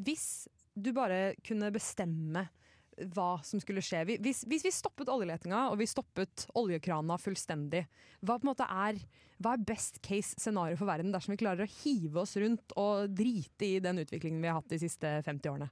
Hvis 0.00 0.26
du 0.72 0.94
bare 0.96 1.34
kunne 1.44 1.68
bestemme 1.74 2.46
hva 3.12 3.40
som 3.44 3.60
skulle 3.60 3.82
skje. 3.84 4.02
Hvis, 4.20 4.42
hvis 4.48 4.64
vi 4.66 4.72
stoppet 4.74 5.10
oljeletinga 5.10 5.66
og 5.72 5.78
vi 5.80 5.88
stoppet 5.88 6.46
oljekrana 6.58 7.16
fullstendig, 7.20 7.84
hva 8.20 8.38
er, 8.38 8.98
hva 9.42 9.54
er 9.54 9.66
best 9.66 10.00
case 10.04 10.36
scenario 10.38 10.78
for 10.78 10.90
verden 10.90 11.12
dersom 11.14 11.34
vi 11.34 11.40
klarer 11.40 11.64
å 11.64 11.74
hive 11.82 12.22
oss 12.22 12.36
rundt 12.40 12.74
og 12.80 13.12
drite 13.16 13.68
i 13.68 13.80
den 13.82 14.02
utviklingen 14.04 14.42
vi 14.42 14.50
har 14.50 14.60
hatt 14.60 14.72
de 14.72 14.80
siste 14.82 15.14
50 15.24 15.54
årene? 15.54 15.70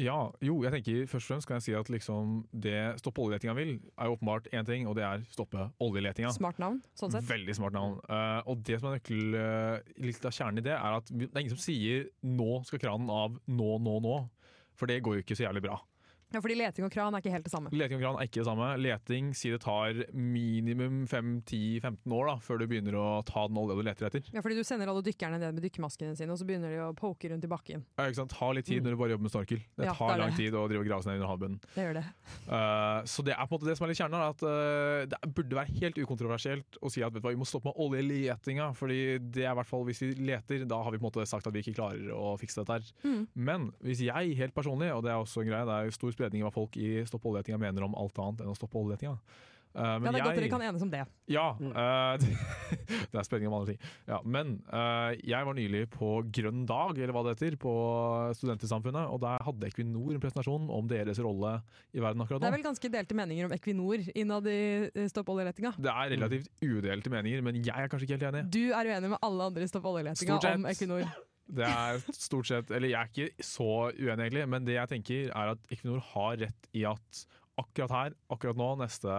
Ja, 0.00 0.16
jo, 0.42 0.56
jeg 0.64 0.72
tenker 0.74 1.04
først 1.06 1.28
og 1.28 1.30
fremst 1.30 1.46
kan 1.46 1.60
jeg 1.60 1.64
si 1.68 1.74
at 1.78 1.90
liksom 1.92 2.38
det 2.64 2.78
stoppe 2.98 3.22
oljeletinga 3.22 3.54
vil, 3.54 3.76
er 3.94 4.08
jo 4.10 4.16
åpenbart 4.16 4.48
én 4.50 4.66
ting, 4.66 4.88
og 4.90 4.96
det 4.98 5.04
er 5.06 5.22
stoppe 5.30 5.68
oljeletinga. 5.84 6.32
Smart 6.34 6.58
navn, 6.62 6.80
sånn 6.98 7.14
sett. 7.14 7.26
Veldig 7.28 7.54
smart 7.60 7.76
navn. 7.76 8.00
Uh, 8.08 8.40
og 8.50 8.64
det 8.66 8.80
som 8.80 8.90
er 8.90 8.98
nøkkel, 8.98 9.38
uh, 9.38 9.94
litt 10.02 10.26
av 10.26 10.34
kjernen 10.34 10.58
i 10.58 10.66
det, 10.66 10.74
er 10.74 10.98
at 10.98 11.12
det 11.14 11.30
er 11.30 11.44
ingen 11.44 11.54
som 11.54 11.62
sier 11.62 12.08
'nå 12.26 12.64
skal 12.66 12.82
kranen 12.82 13.10
av', 13.10 13.38
'nå, 13.46 13.70
nå, 13.86 13.98
nå'. 14.02 14.18
For 14.74 14.90
det 14.90 15.02
går 15.06 15.20
jo 15.20 15.22
ikke 15.22 15.38
så 15.38 15.46
jævlig 15.46 15.62
bra. 15.68 15.78
Ja, 16.34 16.40
fordi 16.42 16.56
leting 16.58 16.86
og 16.86 16.92
kran 16.94 17.14
er 17.14 17.22
ikke 17.22 17.32
helt 17.34 17.46
det 17.46 17.52
samme. 17.52 17.70
Leting 17.74 18.00
og 18.00 18.02
kran 18.04 18.18
er 18.18 18.28
ikke 18.28 18.40
det 18.42 18.46
samme. 18.48 18.70
Leting 18.82 19.30
sier 19.38 19.54
det 19.54 19.62
tar 19.62 20.00
minimum 20.12 21.04
5-10-15 21.10 22.14
år 22.18 22.30
da, 22.30 22.34
før 22.42 22.60
du 22.60 22.66
begynner 22.70 22.96
å 22.98 23.06
ta 23.26 23.46
den 23.50 23.60
olja 23.60 23.76
du 23.78 23.82
leter 23.86 24.08
etter. 24.08 24.26
Ja, 24.34 24.42
fordi 24.44 24.58
du 24.58 24.66
sender 24.66 24.90
alle 24.90 25.04
dykkerne 25.06 25.38
ned 25.38 25.56
med 25.56 25.64
dykkermaskene 25.68 26.16
sine, 26.18 26.32
og 26.34 26.40
så 26.40 26.48
begynner 26.48 26.74
de 26.74 26.80
å 26.82 26.90
poke 26.98 27.30
rundt 27.30 27.46
i 27.46 27.50
bakken. 27.50 27.84
Ja, 27.98 28.08
ikke 28.08 28.20
sant? 28.22 28.34
Ta 28.34 28.50
litt 28.56 28.66
tid 28.68 28.82
når 28.84 28.96
du 28.96 29.00
bare 29.00 29.14
jobber 29.14 29.28
med 29.28 29.34
snorkel. 29.34 29.62
Det 29.62 29.84
Mm. 29.84 29.88
Ja, 29.90 29.94
tar 29.94 30.12
det 30.14 30.20
lang 30.22 30.30
det. 30.32 30.36
tid 30.38 30.54
å 30.56 30.64
drive 30.68 30.80
og 30.80 30.88
grave 30.88 31.04
seg 31.04 31.12
ned 31.12 31.20
under 31.20 31.30
havbunnen. 31.30 31.58
Det 31.74 31.82
gjør 31.84 31.96
det. 31.98 32.04
Uh, 32.48 33.00
så 33.10 33.24
det 33.26 33.34
er 33.34 33.44
på 33.44 33.52
en 33.52 33.58
måte 33.58 33.68
det 33.68 33.76
som 33.78 33.84
er 33.84 33.90
litt 33.92 34.00
kjernen. 34.00 34.20
er 34.20 34.32
At 34.32 34.42
uh, 34.42 35.06
Det 35.12 35.34
burde 35.36 35.58
være 35.58 35.76
helt 35.80 35.98
ukontroversielt 36.00 36.78
å 36.80 36.90
si 36.92 37.02
at 37.04 37.12
vet 37.12 37.22
du 37.22 37.26
hva, 37.28 37.34
vi 37.34 37.40
må 37.42 37.48
stoppe 37.48 37.68
med 37.70 37.78
oljeletinga. 37.84 38.70
Fordi 38.74 39.00
det 39.20 39.44
er 39.44 39.52
i 39.52 39.58
hvert 39.60 39.70
fall 39.70 39.84
hvis 39.84 40.02
vi 40.02 40.10
leter, 40.24 40.64
da 40.66 40.80
har 40.82 40.90
vi 40.94 40.98
på 40.98 41.04
en 41.04 41.10
måte 41.10 41.26
sagt 41.28 41.46
at 41.46 41.54
vi 41.54 41.62
ikke 41.64 41.76
klarer 41.78 42.10
å 42.16 42.34
fikse 42.40 42.62
dette 42.62 42.78
her. 42.78 42.90
Mm. 43.04 43.22
Men 43.34 43.68
hvis 43.84 44.02
jeg 44.06 44.38
helt 44.40 44.56
personlig, 44.56 44.90
og 44.94 45.04
det 45.04 45.12
er 45.12 45.20
også 45.20 45.44
en 45.44 45.50
greie, 45.50 45.68
det 45.68 45.76
er 45.76 45.94
stor 45.94 46.16
spredning 46.24 46.44
i 46.44 46.46
hva 46.48 46.54
folk 46.54 46.78
i 46.80 46.94
Stopp 47.08 47.26
oljeletinga 47.28 47.60
mener 47.60 47.84
om 47.86 47.98
alt 48.00 48.24
annet 48.24 48.44
enn 48.44 48.54
å 48.54 48.56
stoppe 48.56 48.80
oljeletinga. 48.80 49.18
Eh, 49.74 49.82
Ja, 49.82 49.98
det 49.98 50.20
er 50.20 50.22
godt 50.22 50.36
dere 50.38 50.48
kan 50.52 50.62
enes 50.62 50.82
om 50.82 50.90
det. 50.90 51.02
ja, 51.26 51.46
Uh, 51.58 52.14
det 53.10 53.18
er 53.18 53.26
spenning 53.26 53.48
om 53.48 53.56
andre 53.58 53.74
ting. 53.74 53.80
Ja, 54.06 54.20
men 54.22 54.60
uh, 54.70 55.10
jeg 55.18 55.46
var 55.46 55.56
nylig 55.56 55.88
på 55.90 56.22
Grønn 56.30 56.62
dag, 56.68 56.94
eller 56.94 57.12
hva 57.14 57.24
det 57.26 57.34
heter, 57.34 57.56
på 57.58 57.72
Studentersamfunnet, 58.38 59.10
og 59.10 59.20
der 59.24 59.42
hadde 59.42 59.66
Equinor 59.66 60.14
en 60.14 60.22
presentasjon 60.22 60.70
om 60.70 60.88
deres 60.90 61.18
rolle 61.18 61.56
i 61.90 62.02
verden 62.02 62.22
akkurat 62.22 62.38
nå. 62.38 62.46
Det 62.46 62.52
er 62.52 62.56
vel 62.58 62.66
ganske 62.68 62.92
delte 62.94 63.18
meninger 63.18 63.50
om 63.50 63.56
Equinor 63.56 64.06
innad 64.14 64.46
i 64.46 65.08
Stopp 65.10 65.34
oljeletinga. 65.34 65.74
Det 65.82 65.90
er 65.90 66.14
relativt 66.14 66.50
udelte 66.62 67.10
meninger, 67.10 67.42
men 67.42 67.58
jeg 67.58 67.74
er 67.74 67.90
kanskje 67.90 68.08
ikke 68.08 68.20
helt 68.20 68.30
enig. 68.30 68.46
Du 68.54 68.64
er 68.70 68.94
uenig 68.94 69.14
med 69.16 69.22
alle 69.26 69.50
andre 69.50 69.66
i 69.66 69.70
Stopp 69.74 69.90
oljeletinga 69.90 70.38
om 70.54 70.68
Equinor. 70.70 71.08
Det 71.44 71.64
er 71.68 72.00
stort 72.16 72.48
sett, 72.48 72.70
eller 72.72 72.88
Jeg 72.88 73.00
er 73.00 73.10
ikke 73.10 73.44
så 73.44 73.70
uenig, 73.92 74.24
egentlig, 74.24 74.44
men 74.48 74.64
det 74.66 74.78
jeg 74.78 74.90
tenker 74.94 75.32
er 75.32 75.52
at 75.52 75.66
Equinor 75.74 76.00
har 76.14 76.38
rett 76.40 76.70
i 76.72 76.86
at 76.88 77.24
akkurat 77.60 77.92
her, 77.94 78.16
akkurat 78.32 78.58
nå, 78.58 78.70
neste 78.80 79.18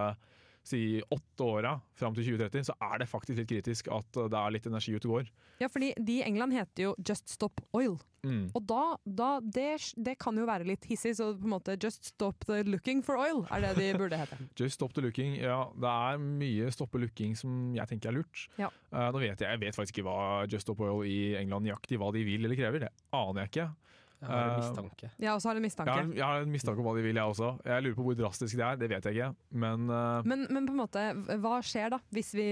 si 0.65 0.82
åtte 1.13 1.45
åra 1.45 1.75
fram 1.97 2.15
til 2.17 2.32
2030, 2.32 2.69
så 2.71 2.75
er 2.89 3.01
det 3.01 3.10
faktisk 3.12 3.39
litt 3.41 3.51
kritisk 3.51 3.89
at 3.93 4.17
det 4.17 4.39
er 4.39 4.56
litt 4.56 4.67
energi 4.69 4.95
ute 4.95 5.10
og 5.10 5.19
går. 5.19 5.32
Ja, 5.62 5.69
fordi 5.71 5.93
de 6.01 6.19
i 6.19 6.25
England 6.25 6.56
heter 6.56 6.89
jo 6.89 6.95
Just 6.99 7.32
Stop 7.32 7.62
Oil. 7.78 7.95
Mm. 8.25 8.49
Og 8.58 8.63
da, 8.65 8.82
da 9.06 9.30
det, 9.39 9.93
det 10.01 10.15
kan 10.21 10.38
jo 10.38 10.47
være 10.49 10.65
litt 10.67 10.88
hissig, 10.89 11.13
så 11.19 11.30
på 11.38 11.45
en 11.45 11.54
måte 11.54 11.78
Just 11.78 12.10
Stop 12.10 12.47
the 12.49 12.63
Looking 12.65 13.04
for 13.06 13.21
Oil 13.21 13.43
er 13.54 13.67
det 13.67 13.75
de 13.78 13.91
burde 13.99 14.19
hete. 14.19 14.39
Just 14.60 14.80
stop 14.80 14.95
the 14.97 15.04
looking. 15.06 15.38
Ja, 15.38 15.65
det 15.78 15.91
er 15.91 16.21
mye 16.21 16.71
stoppe 16.73 16.99
looking 17.01 17.36
som 17.38 17.75
jeg 17.78 17.91
tenker 17.91 18.12
er 18.12 18.19
lurt. 18.19 18.47
Ja. 18.60 18.71
Uh, 18.89 19.10
nå 19.13 19.21
vet 19.21 19.38
jeg, 19.38 19.47
jeg 19.47 19.62
vet 19.62 19.78
faktisk 19.78 19.99
ikke 19.99 20.08
hva 20.10 20.19
Just 20.49 20.65
Stop 20.65 20.82
Oil 20.84 21.06
i 21.08 21.36
England 21.39 21.67
nøyaktig 21.67 22.01
hva 22.01 22.12
de 22.15 22.25
vil 22.28 22.47
eller 22.47 22.60
krever. 22.60 22.88
Det 22.88 22.93
aner 23.15 23.45
jeg 23.45 23.54
ikke. 23.54 23.69
Jeg 24.21 24.30
har 24.30 24.43
en 24.43 24.51
Eh, 24.51 24.60
mistanke. 24.62 25.10
Jeg 25.19 25.32
også 25.32 25.49
har 25.49 25.60
en 25.60 25.65
mistanke. 25.65 25.91
Jeg 25.95 26.06
har, 26.06 26.13
jeg 26.15 26.25
har 26.25 26.45
en 26.45 26.51
mistanke 26.51 26.82
om 26.82 26.88
hva 26.88 26.95
de 26.97 27.04
vil, 27.06 27.15
jeg 27.19 27.34
også. 27.34 27.49
Jeg 27.65 27.84
lurer 27.84 27.97
på 27.97 28.06
hvor 28.08 28.17
drastisk 28.19 28.56
det 28.56 28.65
er, 28.65 28.80
det 28.82 28.89
vet 28.89 29.06
jeg 29.10 29.17
ikke. 29.17 29.32
Men 29.51 29.89
uh, 29.89 30.21
Men, 30.25 30.47
men 30.49 30.69
på 30.69 30.75
en 30.75 30.82
måte, 30.82 31.04
hva 31.43 31.60
skjer 31.65 31.91
da 31.95 31.99
hvis 32.15 32.34
vi 32.38 32.47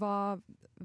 Hva, 0.00 0.14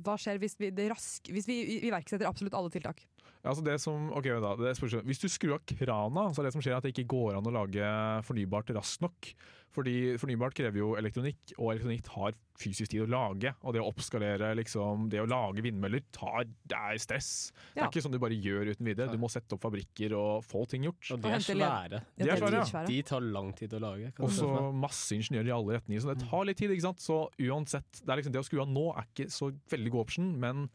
hva 0.05 0.15
skjer 0.19 0.39
hvis 0.43 0.57
vi, 0.59 0.71
det 0.75 0.89
rask, 0.91 1.31
hvis 1.31 1.47
vi 1.49 1.59
iverksetter 1.89 2.27
absolutt 2.29 2.55
alle 2.57 2.71
tiltak? 2.73 3.01
Altså 3.45 3.63
det 3.65 3.75
som, 3.83 4.09
ok 4.17 4.29
da, 4.41 4.55
det 4.57 4.75
spørs, 4.77 4.97
Hvis 5.05 5.21
du 5.21 5.27
skrur 5.29 5.55
av 5.59 5.65
krana, 5.69 6.29
så 6.33 6.41
er 6.41 6.47
det 6.49 6.53
som 6.55 6.61
skjer 6.65 6.77
at 6.77 6.83
det 6.87 6.93
ikke 6.95 7.07
går 7.13 7.37
an 7.37 7.45
å 7.49 7.53
lage 7.53 7.91
fornybart 8.25 8.73
raskt 8.75 9.01
nok. 9.05 9.31
Fordi 9.75 10.15
fornybart 10.15 10.55
krever 10.55 10.79
jo 10.79 10.93
elektronikk, 10.95 11.51
og 11.59 11.73
elektronikk 11.73 12.05
tar 12.07 12.35
fysisk 12.61 12.93
tid 12.93 13.01
å 13.03 13.09
lage. 13.11 13.51
Og 13.67 13.73
det 13.75 13.81
å 13.83 13.89
oppskalere, 13.89 14.53
liksom, 14.55 15.09
det 15.11 15.19
å 15.19 15.27
lage 15.27 15.59
vindmøller, 15.65 15.99
tar, 16.15 16.45
det 16.63 16.77
er 16.79 17.01
stress. 17.03 17.51
Det 17.73 17.81
Ja. 17.81 17.83
er 17.83 17.89
ikke 17.91 18.05
sånn 18.05 18.15
du 18.15 18.19
bare 18.23 18.39
gjør 18.39 18.71
uten 18.71 18.85
videre. 18.87 19.11
Du 19.11 19.17
må 19.19 19.27
sette 19.29 19.51
opp 19.57 19.65
fabrikker 19.67 20.15
og 20.15 20.45
få 20.47 20.63
ting 20.71 20.87
gjort. 20.87 21.11
Og 21.11 21.19
de 21.21 21.27
er 21.27 21.43
svære. 21.43 22.01
De 22.15 22.29
er 22.29 22.39
svære, 22.39 22.63
ja. 22.71 22.85
De 22.87 23.01
tar 23.03 23.19
lang 23.19 23.51
tid 23.53 23.75
å 23.75 23.81
lage. 23.83 24.13
Og 24.23 24.29
så 24.31 24.71
masse 24.73 25.11
ingeniører 25.11 25.51
i 25.51 25.57
alle 25.59 25.75
retninger, 25.81 26.01
så 26.01 26.15
det 26.15 26.23
tar 26.29 26.45
litt 26.45 26.57
tid. 26.57 26.71
ikke 26.71 26.87
sant? 26.87 27.03
Så 27.03 27.19
uansett, 27.37 27.91
det, 27.99 28.07
er 28.09 28.15
liksom, 28.23 28.31
det 28.31 28.39
å 28.39 28.47
skru 28.47 28.61
av 28.63 28.71
nå 28.71 28.95
er 28.95 29.03
ikke 29.11 29.27
så 29.29 29.51
veldig 29.69 29.91
god 29.91 30.01
option, 30.07 30.39
men 30.39 30.69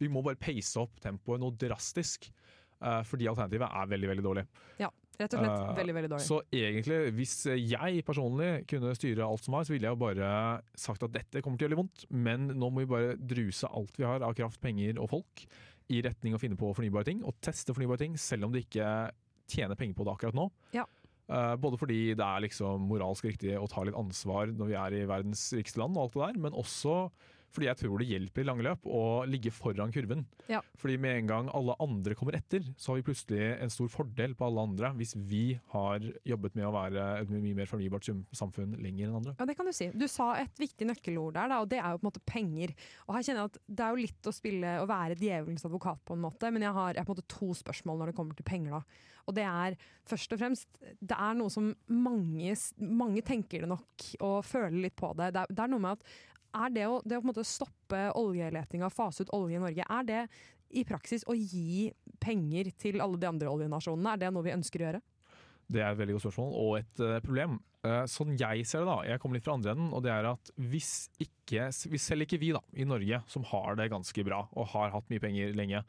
vi 0.00 0.10
må 0.12 0.22
bare 0.24 0.38
pace 0.40 0.76
opp 0.80 1.00
tempoet 1.02 1.42
noe 1.42 1.56
drastisk. 1.58 2.30
Uh, 2.76 3.00
fordi 3.08 3.24
alternativet 3.30 3.72
er 3.72 3.86
veldig, 3.88 4.08
veldig 4.10 4.24
dårlig. 4.24 4.42
Ja, 4.76 4.90
rett 5.16 5.32
og 5.32 5.40
slett 5.40 5.62
uh, 5.62 5.76
veldig, 5.78 5.94
veldig 5.96 6.10
dårlig. 6.12 6.26
Så 6.26 6.40
egentlig, 6.52 6.98
hvis 7.16 7.36
jeg 7.48 8.02
personlig 8.04 8.50
kunne 8.68 8.92
styre 8.98 9.24
alt 9.24 9.46
som 9.46 9.56
var, 9.56 9.64
så 9.64 9.72
ville 9.72 9.88
jeg 9.88 9.96
jo 9.96 10.02
bare 10.02 10.32
sagt 10.76 11.06
at 11.06 11.14
dette 11.14 11.40
kommer 11.40 11.56
til 11.56 11.64
å 11.64 11.70
gjøre 11.70 11.72
litt 11.72 11.80
vondt, 11.80 12.04
men 12.12 12.50
nå 12.52 12.68
må 12.68 12.84
vi 12.84 12.90
bare 12.90 13.16
druse 13.16 13.70
alt 13.72 13.96
vi 13.96 14.04
har 14.04 14.26
av 14.26 14.36
kraft, 14.36 14.60
penger 14.60 15.00
og 15.00 15.08
folk 15.14 15.46
i 15.92 16.02
retning 16.04 16.36
å 16.36 16.40
finne 16.42 16.58
på 16.58 16.74
fornybare 16.76 17.08
ting, 17.08 17.22
og 17.24 17.38
teste 17.40 17.72
fornybare 17.72 18.02
ting, 18.04 18.20
selv 18.20 18.48
om 18.48 18.52
de 18.52 18.64
ikke 18.66 18.90
tjener 19.48 19.78
penger 19.78 19.96
på 19.96 20.04
det 20.06 20.12
akkurat 20.12 20.36
nå. 20.36 20.50
Ja. 20.76 20.84
Uh, 21.26 21.56
både 21.58 21.78
fordi 21.80 22.00
det 22.14 22.22
er 22.22 22.44
liksom 22.44 22.84
moralsk 22.90 23.26
riktig 23.26 23.56
å 23.58 23.66
ta 23.70 23.82
litt 23.86 23.96
ansvar 23.98 24.52
når 24.52 24.68
vi 24.68 24.76
er 24.78 24.98
i 25.00 25.06
verdens 25.08 25.48
rikeste 25.56 25.80
land, 25.80 25.96
og 25.96 26.06
alt 26.06 26.18
det 26.18 26.26
der, 26.26 26.42
men 26.44 26.60
også 26.60 26.98
fordi 27.54 27.68
jeg 27.68 27.78
tror 27.80 28.00
det 28.00 28.08
hjelper 28.10 28.42
i 28.42 28.46
langløp 28.46 28.86
å 28.88 29.02
ligge 29.28 29.52
foran 29.54 29.92
kurven. 29.94 30.24
Ja. 30.50 30.60
Fordi 30.80 30.96
med 31.00 31.22
en 31.22 31.30
gang 31.30 31.50
alle 31.56 31.76
andre 31.82 32.16
kommer 32.18 32.36
etter, 32.38 32.64
så 32.76 32.92
har 32.92 33.00
vi 33.00 33.06
plutselig 33.08 33.48
en 33.54 33.72
stor 33.72 33.90
fordel 33.92 34.36
på 34.36 34.48
alle 34.48 34.66
andre 34.68 34.92
hvis 34.98 35.14
vi 35.16 35.44
har 35.72 36.04
jobbet 36.26 36.58
med 36.58 36.68
å 36.68 36.74
være 36.74 37.06
et 37.22 37.32
mye 37.32 37.56
mer 37.56 37.70
fornybart 37.70 38.10
samfunn 38.36 38.76
lenger 38.82 39.08
enn 39.08 39.18
andre. 39.20 39.36
Ja, 39.40 39.48
det 39.48 39.56
kan 39.58 39.68
du 39.68 39.74
si. 39.76 39.90
Du 39.96 40.06
sa 40.10 40.32
et 40.40 40.60
viktig 40.60 40.88
nøkkelord 40.90 41.36
der, 41.38 41.52
da, 41.52 41.62
og 41.64 41.70
det 41.72 41.80
er 41.80 41.94
jo 41.94 42.02
på 42.02 42.06
en 42.06 42.10
måte 42.10 42.24
penger. 42.28 42.76
Og 43.06 43.16
her 43.16 43.26
kjenner 43.26 43.44
jeg 43.44 43.52
at 43.54 43.60
Det 43.66 43.84
er 43.84 43.92
jo 43.92 44.04
litt 44.06 44.30
å 44.30 44.36
spille 44.36 44.76
og 44.82 44.88
være 44.90 45.18
djevelens 45.18 45.66
advokat 45.68 46.04
på 46.06 46.16
en 46.16 46.24
måte, 46.26 46.52
men 46.52 46.64
jeg 46.64 46.76
har, 46.76 46.94
jeg 46.94 47.02
har 47.02 47.08
på 47.08 47.14
en 47.14 47.18
måte 47.18 47.36
to 47.36 47.50
spørsmål 47.56 48.02
når 48.02 48.12
det 48.12 48.18
kommer 48.20 48.38
til 48.38 48.48
penger. 48.48 48.78
da. 48.78 49.12
Og 49.26 49.34
det 49.34 49.46
er 49.46 49.76
først 50.06 50.34
og 50.34 50.40
fremst 50.40 50.80
Det 50.80 51.16
er 51.18 51.34
noe 51.38 51.50
som 51.52 51.72
mange, 51.90 52.54
mange 52.78 53.24
tenker 53.26 53.64
det 53.64 53.70
nok 53.70 54.08
og 54.22 54.38
føler 54.46 54.78
litt 54.86 54.96
på 54.98 55.12
det. 55.18 55.32
Det 55.34 55.42
er, 55.42 55.52
det 55.52 55.64
er 55.64 55.72
noe 55.72 55.82
med 55.82 55.98
at 55.98 56.16
er 56.56 56.74
det 56.74 56.86
å, 56.88 57.00
det 57.04 57.18
å 57.18 57.22
på 57.22 57.28
en 57.28 57.32
måte 57.32 57.46
stoppe 57.46 58.02
oljeletinga, 58.18 58.90
fase 58.92 59.26
ut 59.26 59.32
olje 59.36 59.58
i 59.58 59.62
Norge, 59.62 59.86
er 59.86 60.08
det 60.08 60.22
i 60.76 60.82
praksis 60.86 61.24
å 61.28 61.36
gi 61.36 61.90
penger 62.22 62.72
til 62.80 63.02
alle 63.04 63.20
de 63.20 63.28
andre 63.28 63.52
oljenasjonene? 63.52 64.14
Er 64.14 64.24
det 64.24 64.32
noe 64.34 64.46
vi 64.46 64.56
ønsker 64.56 64.82
å 64.82 64.88
gjøre? 64.88 65.02
Det 65.66 65.82
er 65.82 65.90
et 65.90 65.98
veldig 65.98 66.16
godt 66.16 66.26
spørsmål, 66.28 66.52
og 66.62 66.76
et 66.78 67.02
eh, 67.02 67.16
problem. 67.24 67.56
Eh, 67.86 68.02
sånn 68.10 68.36
jeg 68.38 68.66
ser 68.68 68.84
det, 68.84 68.90
da, 68.90 68.98
jeg 69.08 69.22
kommer 69.22 69.38
litt 69.38 69.46
fra 69.46 69.56
andre 69.58 69.74
enden, 69.74 69.92
og 69.94 70.04
det 70.04 70.12
er 70.14 70.28
at 70.30 70.52
hvis 70.72 71.08
ikke 71.22 71.68
hvis 71.90 72.06
Selv 72.06 72.26
ikke 72.26 72.40
vi 72.42 72.52
da, 72.54 72.60
i 72.74 72.86
Norge, 72.86 73.20
som 73.30 73.44
har 73.50 73.78
det 73.78 73.90
ganske 73.92 74.24
bra 74.26 74.40
og 74.50 74.70
har 74.72 74.94
hatt 74.94 75.10
mye 75.12 75.22
penger 75.22 75.54
lenge. 75.58 75.82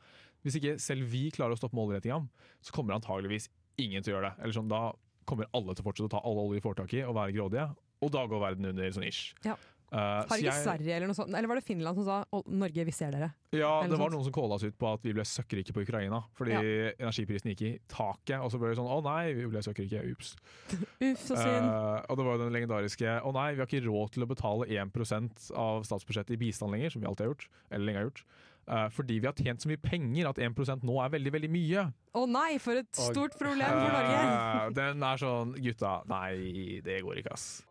Hvis 0.45 0.59
ikke 0.59 0.75
selv 0.81 1.09
vi 1.09 1.27
klarer 1.33 1.55
å 1.55 1.59
stoppe 1.59 1.77
målrettinga, 1.77 2.19
så 2.61 2.75
kommer 2.75 2.97
antageligvis 2.97 3.49
ingen 3.81 4.05
til 4.05 4.13
å 4.13 4.17
gjøre 4.17 4.29
det. 4.29 4.43
Eller 4.43 4.57
sånn, 4.57 4.69
Da 4.69 4.91
kommer 5.27 5.49
alle 5.57 5.73
til 5.75 5.83
å 5.83 5.87
fortsette 5.89 6.07
å 6.07 6.13
ta 6.13 6.21
all 6.23 6.37
olje 6.39 6.59
vi 6.59 6.63
får 6.63 6.77
tak 6.77 6.93
i 6.93 7.01
og 7.03 7.17
være 7.17 7.35
grådige, 7.35 7.65
og 8.05 8.13
da 8.13 8.23
går 8.29 8.43
verden 8.43 8.69
under 8.69 8.93
sånn 8.93 9.07
ish. 9.07 9.33
Ja. 9.45 9.57
Eh, 9.87 9.97
Har 9.97 10.25
ikke 10.35 10.51
jeg- 10.51 10.63
Sverige 10.65 10.95
eller 10.97 11.07
noe 11.07 11.15
sånt, 11.15 11.33
eller 11.33 11.47
var 11.47 11.55
det 11.55 11.63
Finland 11.63 11.95
som 11.95 12.03
sa 12.03 12.25
«Å, 12.33 12.41
Norge, 12.45 12.83
vi 12.83 12.91
ser 12.91 13.11
dere? 13.11 13.31
Ja, 13.53 13.81
det 13.83 13.95
var 13.95 14.09
sånt. 14.09 14.11
noen 14.11 14.23
som 14.25 14.33
kåla 14.33 14.55
oss 14.55 14.63
ut 14.63 14.77
på 14.77 14.93
at 14.93 15.01
vi 15.01 15.13
ble 15.13 15.23
søkkrike 15.23 15.71
på 15.71 15.85
Ukraina. 15.87 16.25
Fordi 16.35 16.51
energiprisen 16.99 17.53
gikk 17.53 17.61
i 17.61 17.79
taket, 17.87 18.41
og 18.41 18.51
så 18.51 18.59
ble 18.59 18.73
det 18.73 18.77
sånn 18.77 18.91
å 18.91 19.01
nei, 19.01 19.31
vi 19.31 19.45
ble 19.47 19.59
søkkrike, 19.63 20.03
ups. 20.11 20.35
Uff, 21.07 21.21
så 21.23 21.37
synd. 21.39 21.71
Uh, 21.71 22.03
og 22.09 22.17
det 22.17 22.25
var 22.25 22.35
jo 22.35 22.43
den 22.43 22.53
legendariske 22.53 23.15
å 23.23 23.31
nei, 23.31 23.53
vi 23.53 23.63
har 23.63 23.69
ikke 23.71 23.85
råd 23.87 24.11
til 24.11 24.23
å 24.23 24.27
betale 24.27 24.67
1 24.67 25.51
av 25.55 25.87
statsbudsjettet 25.87 26.35
i 26.35 26.41
bistand 26.41 26.75
lenger, 26.75 26.91
som 26.91 27.01
vi 27.01 27.07
alltid 27.07 27.25
har 27.25 27.31
gjort, 27.33 27.47
eller 27.71 27.85
lenge 27.85 28.01
har 28.01 28.09
gjort. 28.09 28.23
Uh, 28.67 28.89
fordi 28.91 29.21
vi 29.21 29.27
har 29.29 29.33
tjent 29.39 29.63
så 29.63 29.69
mye 29.71 29.79
penger 29.79 30.27
at 30.27 30.35
1% 30.43 30.83
nå 30.83 30.99
er 30.99 31.09
veldig, 31.15 31.31
veldig 31.31 31.49
mye. 31.53 31.87
Å 32.13 32.25
nei, 32.27 32.57
for 32.59 32.75
et 32.75 32.91
stort 32.91 33.39
problem 33.39 33.71
for 33.71 33.95
Norge! 33.95 34.75
Den 34.75 35.07
er 35.07 35.15
sånn 35.23 35.55
Gutta, 35.55 36.01
nei, 36.11 36.81
det 36.83 36.99
går 37.07 37.23
ikke, 37.23 37.31
ass. 37.31 37.63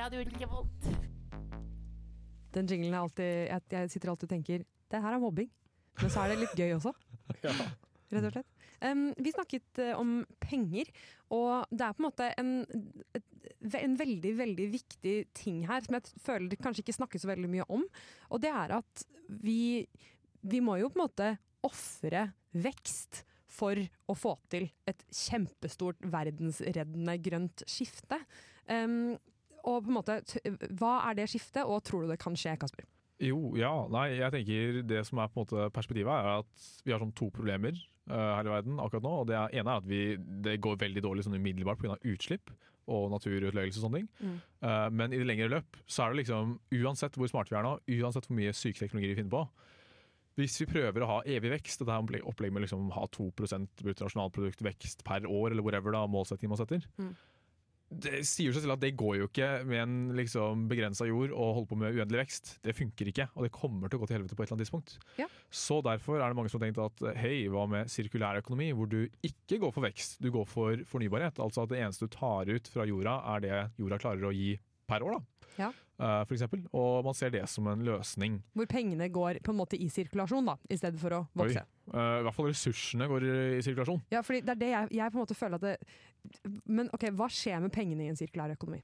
Radio 0.00 0.24
Revolt. 0.40 0.86
Den 2.54 2.66
jinglen 2.66 2.94
er 2.94 3.04
alltid 3.04 3.28
jeg, 3.46 3.62
jeg 3.70 3.90
sitter 3.92 4.10
alltid 4.10 4.26
og 4.26 4.32
tenker 4.32 4.64
Det 4.90 5.02
her 5.04 5.14
er 5.14 5.22
mobbing. 5.22 5.50
Men 6.00 6.10
så 6.10 6.24
er 6.24 6.32
det 6.32 6.40
litt 6.40 6.56
gøy 6.58 6.72
også. 6.78 6.92
Rett 8.10 8.26
og 8.26 8.32
slett. 8.34 8.48
Um, 8.80 9.10
vi 9.20 9.30
snakket 9.30 9.78
eh, 9.84 9.92
om 9.94 10.24
penger, 10.42 10.88
og 11.36 11.68
det 11.70 11.84
er 11.84 11.94
på 11.94 12.00
en 12.00 12.06
måte 12.08 12.30
en, 12.40 12.52
et, 13.14 13.26
en 13.78 13.96
veldig, 14.00 14.32
veldig 14.40 14.66
viktig 14.72 15.14
ting 15.36 15.60
her 15.68 15.84
som 15.84 15.98
jeg 15.98 16.14
føler 16.24 16.58
kanskje 16.58 16.82
ikke 16.82 16.96
snakkes 16.96 17.22
så 17.22 17.30
veldig 17.30 17.50
mye 17.52 17.68
om. 17.70 17.84
Og 18.32 18.42
det 18.42 18.50
er 18.50 18.74
at 18.80 19.04
vi, 19.44 19.84
vi 20.42 20.62
må 20.64 20.80
jo 20.80 20.90
på 20.90 20.98
en 20.98 21.04
måte 21.04 21.30
ofre 21.66 22.30
vekst 22.56 23.22
for 23.50 23.78
å 23.80 24.16
få 24.16 24.36
til 24.52 24.68
et 24.90 25.02
kjempestort 25.14 26.00
verdensreddende 26.12 27.16
grønt 27.24 27.64
skifte. 27.68 28.20
Um, 28.70 29.18
og 29.66 29.84
på 29.84 29.90
en 29.90 29.98
måte, 29.98 30.20
Hva 30.78 30.94
er 31.10 31.18
det 31.18 31.28
skiftet, 31.32 31.66
og 31.66 31.82
tror 31.84 32.04
du 32.04 32.12
det 32.12 32.20
kan 32.22 32.36
skje, 32.38 32.56
Kasper? 32.60 32.86
Jo, 33.20 33.52
ja. 33.58 33.72
Nei, 33.92 34.06
jeg 34.16 34.32
tenker 34.32 34.80
det 34.88 35.04
som 35.08 35.20
er 35.20 35.28
på 35.28 35.40
en 35.40 35.44
måte 35.44 35.68
perspektivet, 35.76 36.08
er 36.08 36.40
at 36.40 36.68
vi 36.86 36.94
har 36.94 37.02
sånn 37.02 37.12
to 37.16 37.28
problemer 37.34 37.76
uh, 38.08 38.38
her 38.38 38.48
i 38.48 38.54
verden 38.54 38.80
akkurat 38.80 39.04
nå. 39.04 39.14
og 39.22 39.28
Det 39.28 39.36
ene 39.36 39.60
er 39.60 39.82
at 39.82 39.88
vi, 39.88 40.02
det 40.46 40.56
går 40.64 40.80
veldig 40.80 41.04
dårlig 41.04 41.26
sånn 41.26 41.36
umiddelbart 41.36 41.82
pga. 41.82 41.98
utslipp 42.08 42.54
og 42.90 43.10
naturutleggelse 43.12 43.78
og 43.78 43.86
sånne 43.86 44.00
ting. 44.00 44.08
Mm. 44.24 44.38
Uh, 44.64 44.86
men 44.96 45.12
i 45.12 45.20
det 45.20 45.28
lengre 45.28 45.50
løp 45.52 45.76
så 45.84 46.06
er 46.06 46.14
det 46.14 46.22
liksom, 46.22 46.56
uansett 46.80 47.18
hvor 47.20 47.30
smarte 47.30 47.52
vi 47.52 47.60
er 47.60 47.66
nå, 47.66 47.76
uansett 48.00 48.26
hvor 48.26 48.38
mye 48.40 48.56
syke 48.56 48.80
teknologier 48.80 49.12
vi 49.12 49.20
finner 49.20 49.36
på, 49.36 49.44
hvis 50.40 50.58
vi 50.62 50.68
prøver 50.72 51.04
å 51.04 51.10
ha 51.14 51.18
evig 51.28 51.52
vekst, 51.54 51.82
dette 51.84 51.96
er 52.18 52.26
opplegg 52.28 52.52
med 52.52 52.64
liksom 52.66 52.90
ha 52.96 53.06
2 53.12 53.30
bruttonasjonalprodukt 53.38 54.62
vekst 54.64 55.04
per 55.06 55.26
år, 55.28 55.52
eller 55.52 55.64
whatever 55.66 55.92
da, 55.96 56.06
målsetting 56.10 56.50
man 56.50 56.60
setter, 56.60 56.86
Mm. 57.00 57.12
det 57.90 58.20
sier 58.22 58.52
seg 58.54 58.62
selv 58.62 58.76
at 58.76 58.82
det 58.84 58.92
går 58.94 59.16
jo 59.18 59.26
ikke 59.26 59.64
med 59.66 59.80
en 59.82 59.94
liksom 60.14 60.68
begrensa 60.70 61.08
jord 61.08 61.32
og 61.34 61.54
holde 61.56 61.70
på 61.72 61.78
med 61.80 61.96
uendelig 61.96 62.20
vekst. 62.20 62.52
Det 62.62 62.74
funker 62.78 63.10
ikke, 63.10 63.26
og 63.34 63.42
det 63.42 63.50
kommer 63.56 63.90
til 63.90 63.98
å 63.98 64.02
gå 64.04 64.06
til 64.06 64.16
helvete 64.20 64.36
på 64.38 64.44
et 64.44 64.46
eller 64.46 64.56
annet 64.60 64.68
tidspunkt. 64.68 64.92
Ja. 65.18 65.26
Så 65.50 65.80
derfor 65.82 66.20
er 66.20 66.28
det 66.30 66.38
mange 66.38 66.52
som 66.52 66.60
har 66.62 66.68
tenkt 66.70 66.78
at 66.84 67.16
hei, 67.18 67.48
hva 67.50 67.66
med 67.68 67.90
sirkulær 67.90 68.38
økonomi, 68.38 68.70
hvor 68.78 68.86
du 68.86 69.08
ikke 69.26 69.58
går 69.58 69.74
for 69.74 69.82
vekst, 69.88 70.20
du 70.22 70.30
går 70.30 70.46
for 70.46 70.84
fornybarhet. 70.86 71.42
Altså 71.42 71.64
at 71.66 71.74
det 71.74 71.82
eneste 71.82 72.06
du 72.06 72.14
tar 72.14 72.46
ut 72.46 72.70
fra 72.70 72.86
jorda, 72.86 73.16
er 73.34 73.40
det 73.48 73.58
jorda 73.82 73.98
klarer 73.98 74.30
å 74.30 74.34
gi 74.34 74.52
per 74.86 75.02
år, 75.02 75.18
da. 75.18 75.46
Ja. 75.58 75.72
Eh, 76.00 76.22
for 76.26 76.36
eksempel. 76.36 76.62
Og 76.76 77.04
man 77.06 77.16
ser 77.16 77.34
det 77.34 77.44
som 77.52 77.68
en 77.70 77.84
løsning. 77.86 78.40
Hvor 78.56 78.70
pengene 78.70 79.10
går 79.12 79.42
på 79.44 79.54
en 79.54 79.60
måte 79.60 79.78
i 79.78 79.90
sirkulasjon, 79.92 80.48
da, 80.52 80.56
i 80.68 80.78
stedet 80.80 81.00
for 81.02 81.18
å 81.18 81.20
vokse. 81.38 81.66
Eh, 81.90 82.16
I 82.20 82.24
hvert 82.26 82.38
fall 82.38 82.50
ressursene 82.50 83.10
går 83.10 83.28
i 83.28 83.60
sirkulasjon. 83.66 84.02
Ja, 84.14 84.24
fordi 84.26 84.42
det 84.46 84.56
er 84.56 84.62
det 84.64 84.72
jeg, 84.72 84.90
jeg 85.00 85.12
på 85.12 85.20
en 85.20 85.24
måte 85.24 85.38
føler 85.38 85.60
at 85.60 85.68
det 85.68 86.64
Men 86.68 86.90
ok, 86.94 87.10
hva 87.16 87.30
skjer 87.32 87.62
med 87.64 87.72
pengene 87.74 88.06
i 88.06 88.12
en 88.12 88.18
sirkulær 88.18 88.56
økonomi? 88.56 88.82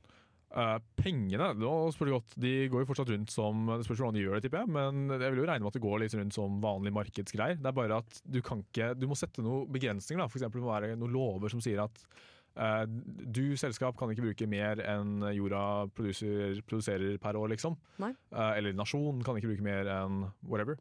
Uh, 0.56 0.78
pengene 0.96 1.48
nå 1.58 1.70
spør 1.92 2.08
du 2.08 2.12
godt, 2.14 2.34
de 2.40 2.50
går 2.70 2.84
jo 2.84 2.86
fortsatt 2.88 3.10
rundt 3.10 3.32
som 3.34 3.64
Det 3.66 3.82
spørs 3.84 3.98
hvordan 3.98 4.14
de 4.14 4.22
gjør 4.22 4.36
det, 4.38 4.44
tipper 4.44 4.62
jeg, 4.62 4.70
men 4.76 5.10
jeg 5.10 5.32
vil 5.34 5.40
jo 5.42 5.48
regne 5.50 5.66
med 5.66 5.72
at 5.72 5.76
det 5.76 5.82
går 5.82 6.00
litt 6.00 6.14
rundt 6.16 6.36
som 6.36 6.60
vanlige 6.62 6.96
markedsgreier. 6.96 7.58
Det 7.58 7.68
er 7.68 7.76
bare 7.76 7.98
at 7.98 8.20
du 8.22 8.38
kan 8.46 8.62
ikke 8.62 8.92
Du 8.96 9.08
må 9.10 9.18
sette 9.18 9.44
noen 9.44 9.66
begrensninger, 9.74 10.22
da. 10.22 10.30
Eksempel 10.30 10.62
må 10.62 10.70
det 10.70 10.76
være 10.76 11.00
noen 11.00 11.16
lover 11.16 11.52
som 11.52 11.60
sier 11.64 11.82
at 11.82 11.98
du 12.56 13.56
selskap 13.60 13.98
kan 14.00 14.10
ikke 14.12 14.24
bruke 14.24 14.48
mer 14.48 14.80
enn 14.80 15.20
jorda 15.36 15.62
produserer 15.96 17.18
per 17.20 17.36
år, 17.36 17.50
liksom. 17.52 17.76
Nei. 18.02 18.12
Eh, 18.32 18.52
eller 18.58 18.76
nasjon 18.76 19.20
kan 19.26 19.36
ikke 19.36 19.52
bruke 19.52 19.66
mer 19.66 19.90
enn 19.92 20.22
whatever. 20.48 20.80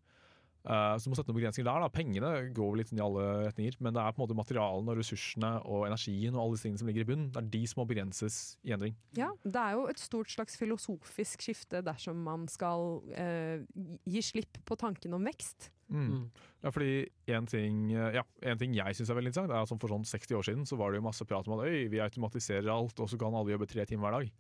Eh, 0.66 0.96
så 0.98 1.06
du 1.06 1.12
må 1.12 1.18
sette 1.20 1.30
noen 1.30 1.40
begrensninger 1.40 1.68
der. 1.68 1.84
da. 1.84 1.92
Pengene 1.94 2.32
går 2.56 2.80
litt 2.80 2.94
i 2.96 3.02
alle 3.04 3.26
retninger, 3.46 3.78
men 3.86 3.96
det 3.96 4.02
er 4.02 4.16
på 4.16 4.22
en 4.22 4.26
måte 4.26 4.38
materialene 4.38 4.94
og 4.94 5.00
ressursene 5.00 5.52
og 5.62 5.86
energien 5.90 6.36
og 6.36 6.42
alle 6.44 6.58
disse 6.58 6.68
tingene 6.68 6.82
som 6.82 6.90
ligger 6.90 7.06
i 7.06 7.10
bunnen. 7.12 7.30
Det 7.34 7.42
er 7.44 7.52
de 7.54 7.62
som 7.70 7.82
må 7.82 7.88
begrenses 7.90 8.40
i 8.66 8.74
endring. 8.76 8.98
Ja, 9.18 9.30
det 9.46 9.62
er 9.62 9.78
jo 9.78 9.86
et 9.92 10.02
stort 10.02 10.32
slags 10.34 10.58
filosofisk 10.60 11.46
skifte 11.46 11.84
dersom 11.86 12.24
man 12.26 12.50
skal 12.52 13.04
eh, 13.14 13.62
gi 14.10 14.26
slipp 14.26 14.62
på 14.66 14.78
tanken 14.82 15.14
om 15.18 15.30
vekst. 15.30 15.70
Mm. 15.94 16.32
Ja, 16.64 16.72
fordi 16.74 17.06
en 17.30 17.46
ting, 17.46 17.92
ja, 17.94 18.24
en 18.42 18.58
ting 18.58 18.74
jeg 18.74 18.98
syns 18.98 19.12
er 19.12 19.20
veldig 19.20 19.30
interessant, 19.30 19.54
er 19.54 19.68
at 19.68 19.84
for 19.84 19.94
sånn 19.94 20.08
60 20.08 20.40
år 20.40 20.48
siden 20.48 20.66
så 20.66 20.80
var 20.80 20.90
det 20.90 20.98
jo 20.98 21.06
masse 21.06 21.28
prat 21.30 21.46
om 21.46 21.60
at 21.60 21.68
Øy, 21.70 21.86
vi 21.94 22.02
automatiserer 22.02 22.72
alt, 22.74 22.98
og 22.98 23.12
så 23.12 23.20
kan 23.22 23.38
alle 23.38 23.54
jobbe 23.54 23.70
tre 23.70 23.86
timer 23.86 24.10
hver 24.10 24.18
dag. 24.18 24.34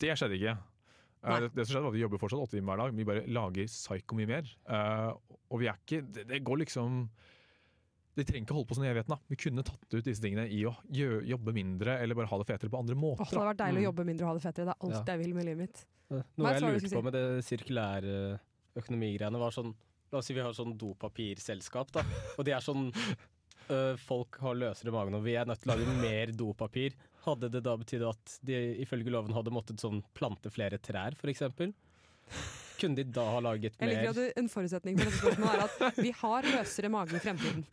Det 0.00 0.16
skjedde 0.16 0.40
ikke. 0.40 0.56
Eh. 1.26 1.40
Det, 1.42 1.48
det 1.56 1.64
som 1.66 1.72
skjedde 1.74 1.82
var 1.86 1.90
at 1.90 1.96
Vi 1.98 2.02
jobber 2.04 2.20
fortsatt 2.22 2.42
åtte 2.44 2.54
timer 2.56 2.70
hver 2.76 2.82
dag, 2.84 2.92
men 2.94 3.00
vi 3.02 3.08
bare 3.08 3.22
lager 3.34 3.66
psyko 3.66 4.14
mye 4.18 4.28
mer. 4.30 4.50
Uh, 4.70 5.10
og 5.50 5.58
vi 5.62 5.66
er 5.70 5.80
ikke 5.80 6.02
det, 6.14 6.26
det 6.30 6.42
går 6.46 6.60
liksom 6.62 7.00
De 8.16 8.24
trenger 8.24 8.46
ikke 8.46 8.54
holde 8.56 8.68
på 8.70 8.76
sånn 8.78 8.86
i 8.86 8.90
evigheten. 8.92 9.12
da. 9.12 9.18
Vi 9.28 9.36
kunne 9.36 9.64
tatt 9.66 9.92
ut 9.92 10.04
disse 10.06 10.22
tingene 10.24 10.46
i 10.48 10.62
å 10.64 10.72
gjø- 10.88 11.24
jobbe 11.28 11.52
mindre 11.52 11.98
eller 12.00 12.16
bare 12.16 12.30
ha 12.30 12.38
det 12.40 12.46
fetere 12.48 12.70
på 12.72 12.78
andre 12.80 12.94
måter. 12.96 13.20
Åh, 13.26 13.28
det 13.28 13.36
hadde 13.42 13.50
vært 13.50 13.60
deilig 13.60 13.82
å 13.82 13.86
jobbe 13.90 14.06
mindre 14.08 14.24
og 14.24 14.30
ha 14.30 14.36
det 14.38 14.44
fetere. 14.46 14.64
Det 14.64 14.72
er 14.72 14.86
alt 14.86 14.94
Ja. 14.96 15.04
jeg 15.12 15.20
vil 15.20 15.34
med 15.36 15.44
livet 15.44 15.58
mitt. 15.66 15.82
Noe 16.08 16.22
Hva 16.38 16.52
jeg 16.54 16.62
lurte 16.62 16.94
på 16.96 17.02
med 17.04 17.12
det 17.12 17.24
sirkulære 17.44 18.14
økonomigreiene, 18.78 19.38
var 19.42 19.50
sånn 19.52 19.74
La 20.12 20.20
oss 20.20 20.26
si 20.30 20.34
vi 20.36 20.40
har 20.40 20.52
sånn 20.54 20.76
dopapirselskap, 20.78 21.90
da. 21.92 22.04
Og 22.38 22.44
de 22.46 22.52
er 22.54 22.60
sånn 22.62 22.86
øh, 23.68 23.96
Folk 23.98 24.38
har 24.38 24.54
løsere 24.54 24.92
mage 24.94 25.10
magen, 25.10 25.18
og 25.18 25.24
vi 25.26 25.34
er 25.34 25.44
nødt 25.50 25.60
til 25.64 25.72
å 25.72 25.74
lage 25.74 25.96
mer 26.00 26.32
dopapir. 26.32 26.94
Hadde 27.26 27.50
det 27.50 27.64
da 27.66 27.74
betydd 27.78 28.04
at 28.06 28.36
de 28.46 28.60
ifølge 28.84 29.10
loven 29.10 29.34
hadde 29.34 29.54
måttet 29.54 29.82
sånn 29.82 30.04
plante 30.14 30.52
flere 30.54 30.78
trær, 30.78 31.16
f.eks.? 31.18 31.42
Kunne 32.80 32.96
de 32.98 33.04
da 33.04 33.24
ha 33.32 33.40
laget 33.40 33.76
mer 33.80 33.88
Jeg 33.88 33.96
liker 33.96 34.10
at 34.10 34.18
du, 34.18 34.40
En 34.42 34.48
forutsetning 34.52 34.98
for 34.98 35.08
dette 35.08 35.20
spørsmålet 35.22 35.56
er 35.56 35.86
at 35.88 36.00
vi 36.02 36.10
har 36.20 36.42
løsere 36.52 36.90
mage 36.92 37.16
i 37.16 37.20
fremtiden. 37.24 37.64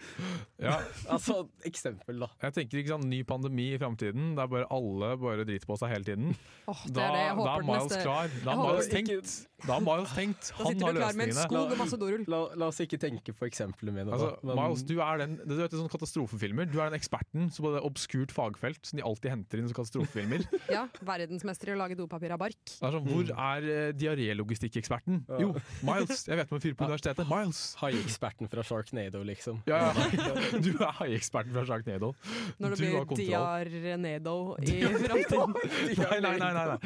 Ja. 0.63 0.77
Altså, 1.11 1.47
eksempel, 1.67 2.19
da. 2.23 2.29
Jeg 2.45 2.53
tenker 2.59 2.79
ikke 2.81 2.93
sånn 2.95 3.07
ny 3.11 3.23
pandemi 3.27 3.65
i 3.75 3.79
fremtiden, 3.81 4.33
der 4.37 4.47
bare 4.47 4.67
alle 4.71 5.13
bare 5.19 5.43
driter 5.47 5.67
på 5.67 5.77
seg 5.81 5.91
hele 5.91 6.07
tiden. 6.07 6.35
Åh, 6.71 6.83
det 6.87 6.93
da, 6.95 7.07
er 7.07 7.11
det 7.17 7.23
jeg 7.25 7.35
håper 7.39 7.49
da 7.49 7.55
er 7.55 7.67
Miles 7.67 7.89
neste- 7.91 8.03
klar. 8.05 8.29
Da 8.43 8.51
har 8.55 8.63
er 8.63 8.71
Miles 8.73 8.87
tenkt. 8.93 9.33
Da 9.63 9.75
er 9.77 9.83
Miles 9.83 10.13
tenkt. 10.15 10.47
Da 10.49 10.55
Han 10.63 10.67
sitter 10.73 10.85
har 10.85 10.93
du 10.93 10.99
klar 10.99 11.13
med 11.13 11.23
en 11.23 11.29
løsningene. 11.33 11.47
skog 11.49 11.71
og 11.71 11.77
masse 11.83 11.97
dorull. 11.99 12.23
La, 12.27 12.39
la 12.55 12.67
oss 12.71 12.79
ikke 12.83 12.99
tenke 12.99 13.35
på 13.35 13.47
eksemplene 13.49 13.93
mine, 13.95 14.11
Altså, 14.13 14.37
men- 14.43 14.55
Miles, 14.55 14.83
du 14.87 14.95
er 15.01 15.17
den 15.23 15.35
du 15.43 15.55
vet, 15.55 15.71
sånne 15.71 15.91
katastrofefilmer. 15.91 16.71
Du 16.71 16.79
er 16.79 16.89
den 16.89 16.99
eksperten 16.99 17.51
som 17.51 17.65
på 17.65 17.73
det 17.75 17.83
obskurt 17.83 18.31
fagfelt 18.31 18.85
som 18.85 18.97
de 18.97 19.03
alltid 19.03 19.29
henter 19.31 19.59
inn 19.59 19.67
som 19.67 19.75
katastrofefilmer. 19.83 20.47
Ja, 20.73 20.87
Verdensmester 21.03 21.69
i 21.69 21.75
å 21.75 21.77
lage 21.77 21.95
dopapir 21.99 22.31
av 22.31 22.39
bark. 22.39 22.55
Det 22.65 22.81
er 22.81 22.91
sånn, 22.91 23.07
Hvor 23.07 23.29
er 23.35 23.61
uh, 23.63 23.91
diarélogistikkeksperten? 23.93 24.92
Ja. 25.03 25.39
Jo, 25.41 25.53
Miles! 25.85 26.25
Jeg 26.27 26.39
vet 26.39 26.51
om 26.51 26.57
en 26.59 26.63
fyr 26.63 26.75
på 26.77 26.87
universitetet. 26.87 27.29
Miles! 27.29 27.61
Haieksperten 27.81 28.49
fra 28.51 28.63
Sharknado, 28.67 29.23
liksom. 29.27 29.61
Ja, 29.69 29.79
ja. 29.91 30.07
Du 30.65 30.71
er 30.77 30.93
haieksperten 30.99 31.53
fra 31.55 31.65
Sharknado. 31.67 32.13
Når 32.61 32.75
det 32.75 32.79
Du 32.79 32.83
blir 32.83 33.23
diar-nado 33.23 34.35
i 34.61 34.77
fremtiden. 35.05 35.55
Nei, 36.03 36.19
nei, 36.23 36.35
nei. 36.39 36.51
nei. 36.53 36.77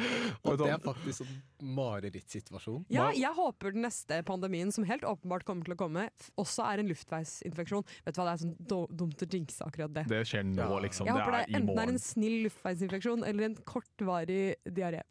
Og 0.44 0.58
det 0.60 0.70
er 0.72 0.82
faktisk 0.84 1.24
en 1.26 1.72
marerittsituasjon. 1.78 2.84
Ja, 2.92 3.08
jeg 3.16 3.32
håper 3.36 3.74
den 3.74 3.84
neste 3.86 4.20
pandemien, 4.26 4.72
som 4.74 4.86
helt 4.88 5.04
åpenbart 5.08 5.46
kommer 5.48 5.66
til 5.66 5.74
å 5.76 5.78
komme, 5.80 6.08
også 6.40 6.66
er 6.68 6.82
en 6.82 6.90
luftveisinfeksjon. 6.92 7.86
Vet 8.06 8.16
du 8.16 8.22
hva, 8.22 8.28
Det 8.28 8.34
er 8.34 8.42
sånn 8.44 8.92
dumt 9.02 9.24
å 9.24 9.28
jinxe 9.28 9.66
akkurat 9.66 9.94
det. 9.94 10.06
Det 10.10 10.22
skjer 10.28 10.46
nå, 10.48 10.68
liksom. 10.86 11.08
Jeg 11.08 11.16
Det 11.16 11.24
håper 11.24 11.36
det 11.36 11.42
er 11.44 11.60
enten 11.60 11.82
er 11.82 11.94
en 11.94 12.02
snill 12.02 12.38
luftveisinfeksjon 12.46 13.26
eller 13.28 13.50
en 13.50 13.58
kortvarig 13.68 14.42
diaré. 14.64 15.02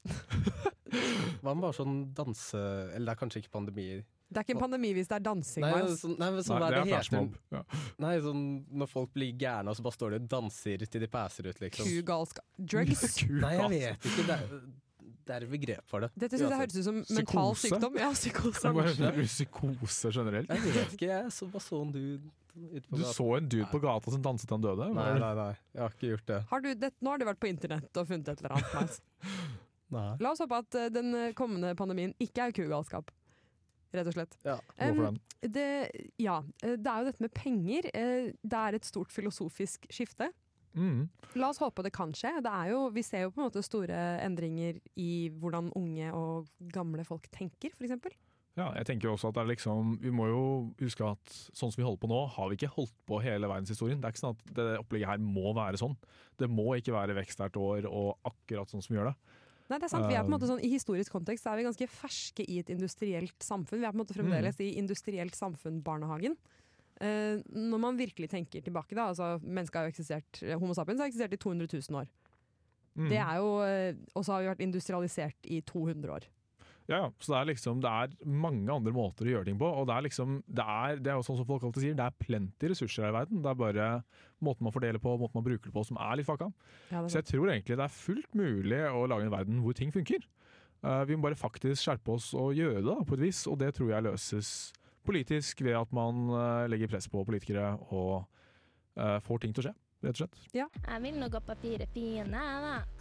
Hva 0.91 1.53
med 1.53 1.61
bare 1.65 1.75
sånn 1.77 1.97
danse... 2.17 2.61
Eller 2.93 3.05
det 3.11 3.15
er 3.15 3.19
kanskje 3.21 3.41
ikke 3.43 3.53
pandemier. 3.57 4.05
Det 4.27 4.41
er 4.41 4.43
ikke 4.43 4.55
en 4.57 4.63
pandemi 4.65 4.89
hvis 4.97 5.07
det 5.07 5.15
er 5.15 5.23
dansing. 5.23 5.63
Nei, 5.63 5.69
Miles. 5.77 6.01
sånn, 6.03 6.15
nei, 6.19 6.27
men 6.35 6.43
sånn 6.43 6.57
Nei, 6.59 6.63
hva 6.63 6.67
er 6.67 6.73
det 6.73 6.79
det 6.79 6.81
er 6.81 6.87
heter. 6.87 6.97
flashmob. 6.97 7.37
Ja. 7.55 7.61
Nei, 8.03 8.15
sånn 8.25 8.41
når 8.81 8.89
folk 8.91 9.13
blir 9.15 9.29
gærne, 9.39 9.71
og 9.71 9.77
så 9.79 9.85
bare 9.85 9.95
står 9.95 10.15
de 10.15 10.19
og 10.19 10.27
danser 10.33 10.83
til 10.87 11.05
de 11.05 11.07
passer 11.13 11.47
ut, 11.47 11.61
liksom. 11.63 11.87
Kugalskap. 11.87 12.43
Drugs. 12.59 13.05
Nei, 13.45 13.53
jeg 13.55 13.69
vet 13.77 14.09
ikke. 14.11 14.25
Det 14.27 14.35
er, 14.35 14.57
det 15.27 15.35
er 15.37 15.45
et 15.47 15.51
begrep 15.53 15.87
for 15.91 16.03
det. 16.03 16.09
Dette 16.19 16.37
synes 16.41 16.51
jeg 16.51 16.59
høres 16.63 16.75
ut 16.81 16.87
som 16.89 16.97
mental 17.03 17.53
Psykose? 17.55 17.69
sykdom. 17.69 17.95
Ja, 18.03 18.09
psykose. 18.15 18.59
Det 18.59 18.67
er 18.67 19.15
bare 19.15 19.23
Psykose 19.31 20.11
generelt. 20.19 20.51
Jeg 20.51 20.75
vet 20.75 20.97
ikke, 20.99 21.09
jeg 21.13 21.31
så 21.37 21.47
bare 21.55 21.63
så 21.69 21.81
en 21.85 21.91
dude 21.95 22.19
ute 22.57 22.83
på 22.89 22.97
Du 22.97 23.03
gata. 23.03 23.13
så 23.13 23.25
en 23.37 23.47
dude 23.53 23.67
på 23.71 23.79
gata 23.83 24.11
som 24.15 24.21
danset 24.27 24.47
til 24.49 24.55
han 24.57 24.63
døde? 24.67 24.87
Nei, 24.97 25.07
nei, 25.23 25.31
nei. 25.39 25.49
Jeg 25.75 25.83
har 25.85 25.95
ikke 25.95 26.11
gjort 26.17 26.27
det. 26.33 26.39
Har 26.51 26.63
du, 26.67 26.69
det, 26.83 26.91
nå 26.99 27.11
har 27.15 27.21
du 27.23 27.25
vært 27.31 27.39
på 27.43 27.47
internett 27.51 27.99
og 28.03 28.07
funnet 28.11 28.31
et 28.33 28.43
eller 28.43 28.55
annet. 28.57 28.75
Miles. 28.75 28.99
Nei. 29.93 30.09
La 30.23 30.33
oss 30.33 30.41
håpe 30.43 30.59
at 30.63 30.77
eh, 30.77 30.89
den 30.93 31.13
eh, 31.15 31.35
kommende 31.37 31.71
pandemien 31.79 32.13
ikke 32.23 32.49
er 32.49 32.55
kugalskap. 32.55 33.13
Rett 33.95 34.09
og 34.09 34.17
slett. 34.17 34.35
Ja, 34.43 34.57
Em, 34.83 35.15
det, 35.41 35.69
ja, 36.19 36.41
eh, 36.63 36.75
det 36.75 36.91
er 36.91 37.03
jo 37.03 37.07
dette 37.07 37.23
med 37.23 37.33
penger. 37.37 37.87
Det 37.87 38.59
er 38.59 38.77
et 38.77 38.87
stort 38.87 39.13
filosofisk 39.15 39.87
skifte. 39.93 40.29
Mm. 40.77 41.07
La 41.39 41.49
oss 41.49 41.61
håpe 41.63 41.85
det 41.85 41.93
kan 41.95 42.11
skje. 42.13 42.35
Det 42.43 42.51
er 42.51 42.73
jo, 42.73 42.83
vi 42.93 43.03
ser 43.05 43.25
jo 43.25 43.33
på 43.33 43.41
en 43.41 43.47
måte 43.47 43.63
store 43.65 43.97
endringer 44.21 44.77
i 44.99 45.29
hvordan 45.39 45.71
unge 45.79 46.11
og 46.13 46.51
gamle 46.73 47.07
folk 47.07 47.29
tenker, 47.33 47.73
f.eks. 47.73 48.17
Ja, 48.57 48.71
jeg 48.73 48.87
tenker 48.89 49.11
også 49.11 49.29
at 49.29 49.35
det 49.37 49.43
er 49.43 49.49
liksom 49.51 49.91
Vi 50.01 50.09
må 50.13 50.25
jo 50.31 50.43
huske 50.79 51.05
at 51.05 51.33
sånn 51.53 51.69
som 51.69 51.77
vi 51.77 51.85
holder 51.85 52.01
på 52.01 52.09
nå, 52.09 52.21
har 52.33 52.47
vi 52.49 52.57
ikke 52.57 52.73
holdt 52.73 52.95
på 53.09 53.19
hele 53.21 53.49
verdenshistorien. 53.49 53.99
Det 54.01 54.09
er 54.09 54.15
ikke 54.15 54.23
sånn 54.23 54.37
at 54.37 54.53
det 54.57 54.69
opplegget 54.81 55.11
her 55.11 55.21
må 55.21 55.53
være 55.57 55.77
sånn. 55.81 55.93
Det 56.41 56.49
må 56.49 56.71
ikke 56.77 56.95
være 56.95 57.17
vekst 57.19 57.41
hvert 57.41 57.59
år 57.61 57.89
og 57.89 58.15
akkurat 58.25 58.73
sånn 58.73 58.81
som 58.81 58.95
vi 58.95 58.99
gjør 58.99 59.11
det. 59.11 59.36
Nei, 59.67 59.79
det 59.81 59.87
er 59.87 59.91
sant. 59.91 60.07
Vi 60.07 60.15
er 60.15 60.23
på 60.23 60.31
en 60.31 60.35
måte 60.37 60.47
Um, 60.47 60.53
sånn, 60.53 60.63
I 60.63 60.69
historisk 60.71 61.11
kontekst 61.11 61.43
så 61.43 61.51
er 61.51 61.59
vi 61.59 61.67
ganske 61.67 61.87
ferske 61.91 62.45
i 62.47 62.59
et 62.61 62.69
industrielt 62.71 63.43
samfunn. 63.43 63.81
Vi 63.81 63.87
er 63.87 63.91
på 63.91 63.99
en 63.99 64.03
måte 64.05 64.15
fremdeles 64.15 64.61
i 64.63 64.69
industrielt 64.79 65.35
samfunn-barnehagen. 65.35 66.37
Eh, 67.03 67.43
når 67.53 67.81
man 67.81 67.99
virkelig 67.99 68.29
tenker 68.31 68.63
tilbake, 68.65 68.95
da, 68.97 69.11
altså 69.11 69.35
mennesket 69.43 69.77
har 69.77 69.85
jo 69.85 69.93
eksistert, 69.93 70.39
Homo 70.57 70.73
sapiens 70.73 71.03
har 71.03 71.11
eksistert 71.11 71.35
i 71.35 71.41
200 71.43 71.67
000 71.69 71.99
år. 71.99 72.07
Mm. 72.97 73.09
Det 73.11 73.19
er 73.21 73.35
jo, 73.37 73.49
eh, 73.61 73.93
Og 74.15 74.25
så 74.25 74.33
har 74.33 74.41
vi 74.41 74.49
vært 74.49 74.65
industrialisert 74.65 75.45
i 75.45 75.61
200 75.61 76.09
år. 76.09 76.25
Ja, 76.87 77.01
ja. 77.03 77.07
Så 77.19 77.33
det 77.33 77.39
er 77.39 77.49
liksom 77.49 77.81
Det 77.83 77.91
er 77.91 78.13
mange 78.23 78.71
andre 78.71 78.93
måter 78.95 79.27
å 79.27 79.33
gjøre 79.33 79.49
ting 79.49 79.57
på. 79.59 79.67
Og 79.67 79.87
det 79.89 79.95
er 79.97 80.05
liksom 80.07 80.37
Det 80.47 80.63
er, 80.63 81.01
det 81.03 81.11
er 81.11 81.19
jo 81.19 81.25
sånn 81.27 81.39
som 81.41 81.47
folk 81.49 81.65
alltid 81.67 81.83
sier, 81.83 81.97
det 81.99 82.05
er 82.05 82.15
plenty 82.23 82.71
ressurser 82.71 83.07
her 83.07 83.11
i 83.11 83.17
verden. 83.19 83.43
Det 83.43 83.51
er 83.51 83.59
bare 83.59 83.89
måten 84.43 84.67
man 84.67 84.75
fordeler 84.75 85.01
på, 85.03 85.17
måten 85.19 85.39
man 85.39 85.47
bruker 85.47 85.67
det 85.67 85.75
på, 85.75 85.83
som 85.87 85.99
er 85.99 86.19
litt 86.19 86.29
fucka. 86.29 86.49
Ja, 86.91 87.03
Så 87.07 87.19
jeg 87.19 87.29
tror 87.33 87.51
egentlig 87.51 87.77
det 87.77 87.85
er 87.87 87.99
fullt 87.99 88.37
mulig 88.37 88.81
å 88.87 89.05
lage 89.09 89.27
en 89.27 89.33
verden 89.33 89.61
hvor 89.65 89.77
ting 89.77 89.91
funker. 89.91 90.23
Uh, 90.85 91.03
vi 91.09 91.17
må 91.17 91.25
bare 91.25 91.39
faktisk 91.39 91.81
skjerpe 91.81 92.13
oss 92.13 92.29
og 92.37 92.53
gjøre 92.55 92.83
det 92.83 92.85
da, 92.85 93.01
på 93.01 93.17
et 93.17 93.23
vis, 93.25 93.43
og 93.49 93.57
det 93.59 93.73
tror 93.75 93.91
jeg 93.95 94.05
løses 94.05 94.51
politisk 95.07 95.63
ved 95.65 95.79
at 95.79 95.93
man 95.95 96.27
uh, 96.29 96.67
legger 96.69 96.91
press 96.91 97.09
på 97.09 97.25
politikere 97.25 97.73
og 97.89 98.27
uh, 98.99 99.17
får 99.25 99.41
ting 99.43 99.57
til 99.57 99.65
å 99.65 99.69
skje, 99.69 99.77
rett 100.05 100.13
og 100.13 100.21
slett. 100.21 100.43
Jeg 100.53 101.01
vil 101.07 101.17
nå 101.17 101.31
gå 101.33 101.41
papiret 101.49 101.89
fire 101.97 102.27
fine, 102.29 102.45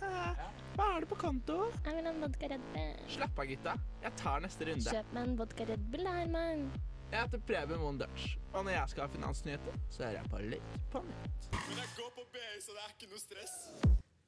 da. 0.01 0.65
Hva 0.77 0.87
er 0.93 1.05
det 1.07 1.09
på 1.09 1.17
konto? 1.17 1.55
Jeg 1.87 1.95
vil 1.97 2.05
ha 2.05 2.11
en 2.13 2.19
vodka 2.21 2.49
Red 2.53 2.65
Bull. 2.75 2.97
Slapp 3.09 3.39
av, 3.41 3.47
gutta. 3.49 3.73
Jeg 4.03 4.13
tar 4.21 4.43
neste 4.45 4.67
runde. 4.69 4.93
Kjøp 4.93 5.15
meg 5.17 5.23
en 5.23 5.39
vodka 5.39 5.67
Red 5.71 5.87
Bull, 5.95 6.05
Herman. 6.05 6.67
Jeg 7.07 7.17
heter 7.23 7.41
Preben 7.49 7.81
Moen 7.81 8.01
Dutch, 8.03 8.35
og 8.51 8.67
når 8.67 8.75
jeg 8.75 8.93
skal 8.93 9.07
ha 9.07 9.13
finansnyheter, 9.15 9.79
så 9.95 10.05
hører 10.05 10.19
jeg 10.19 10.31
på 10.35 10.43
litt 10.53 10.77
på 10.93 11.03
nytt. 11.07 11.49
Men 11.55 11.81
jeg 11.81 11.95
går 11.97 12.13
på 12.19 12.27
BI, 12.35 12.45
så 12.61 12.77
det 12.77 12.85
er 12.85 12.93
ikke 12.93 13.11
noe 13.15 13.23
stress. 13.23 13.57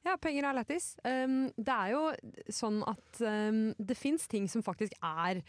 Ja, 0.07 0.17
penger 0.25 0.49
er 0.49 0.57
lættis. 0.57 0.89
Um, 1.05 1.37
det 1.53 1.77
er 1.77 1.93
jo 1.93 2.03
sånn 2.63 2.81
at 2.95 3.21
um, 3.21 3.63
det 3.77 3.99
fins 4.01 4.25
ting 4.31 4.49
som 4.49 4.65
faktisk 4.65 4.97
er 5.05 5.43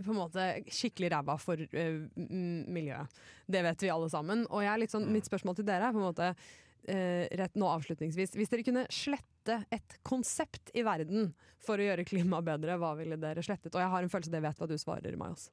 på 0.00 0.08
en 0.08 0.20
måte 0.22 0.48
skikkelig 0.72 1.12
ræva 1.18 1.36
for 1.42 1.60
uh, 1.60 2.02
miljøet. 2.16 3.20
Det 3.44 3.66
vet 3.68 3.84
vi 3.84 3.92
alle 3.92 4.08
sammen. 4.08 4.48
Og 4.48 4.64
jeg 4.64 4.72
er 4.72 4.86
litt 4.86 4.96
sånn, 4.96 5.10
mitt 5.12 5.28
spørsmål 5.28 5.60
til 5.60 5.68
dere 5.68 5.90
er 5.90 5.96
på 5.96 6.00
en 6.00 6.08
måte 6.08 6.32
uh, 6.32 7.24
rett 7.44 7.60
nå 7.60 7.74
avslutningsvis. 7.76 8.38
Hvis 8.40 8.56
dere 8.56 8.64
kunne 8.64 8.88
slette 8.88 9.35
et 9.72 9.96
konsept 10.06 10.70
i 10.74 10.82
verden 10.86 11.32
for 11.58 11.78
å 11.78 11.86
gjøre 11.86 12.04
klimaet 12.08 12.44
bedre, 12.46 12.76
hva 12.78 12.94
ville 12.98 13.16
dere 13.20 13.42
slettet? 13.42 13.74
Og 13.74 13.80
jeg 13.82 13.88
har 13.92 14.02
en 14.02 14.08
følelse 14.12 14.30
det 14.30 14.40
jeg 14.40 14.46
vet 14.48 14.58
hva 14.62 14.68
du 14.68 14.76
svarer, 14.78 15.16
Majos. 15.16 15.48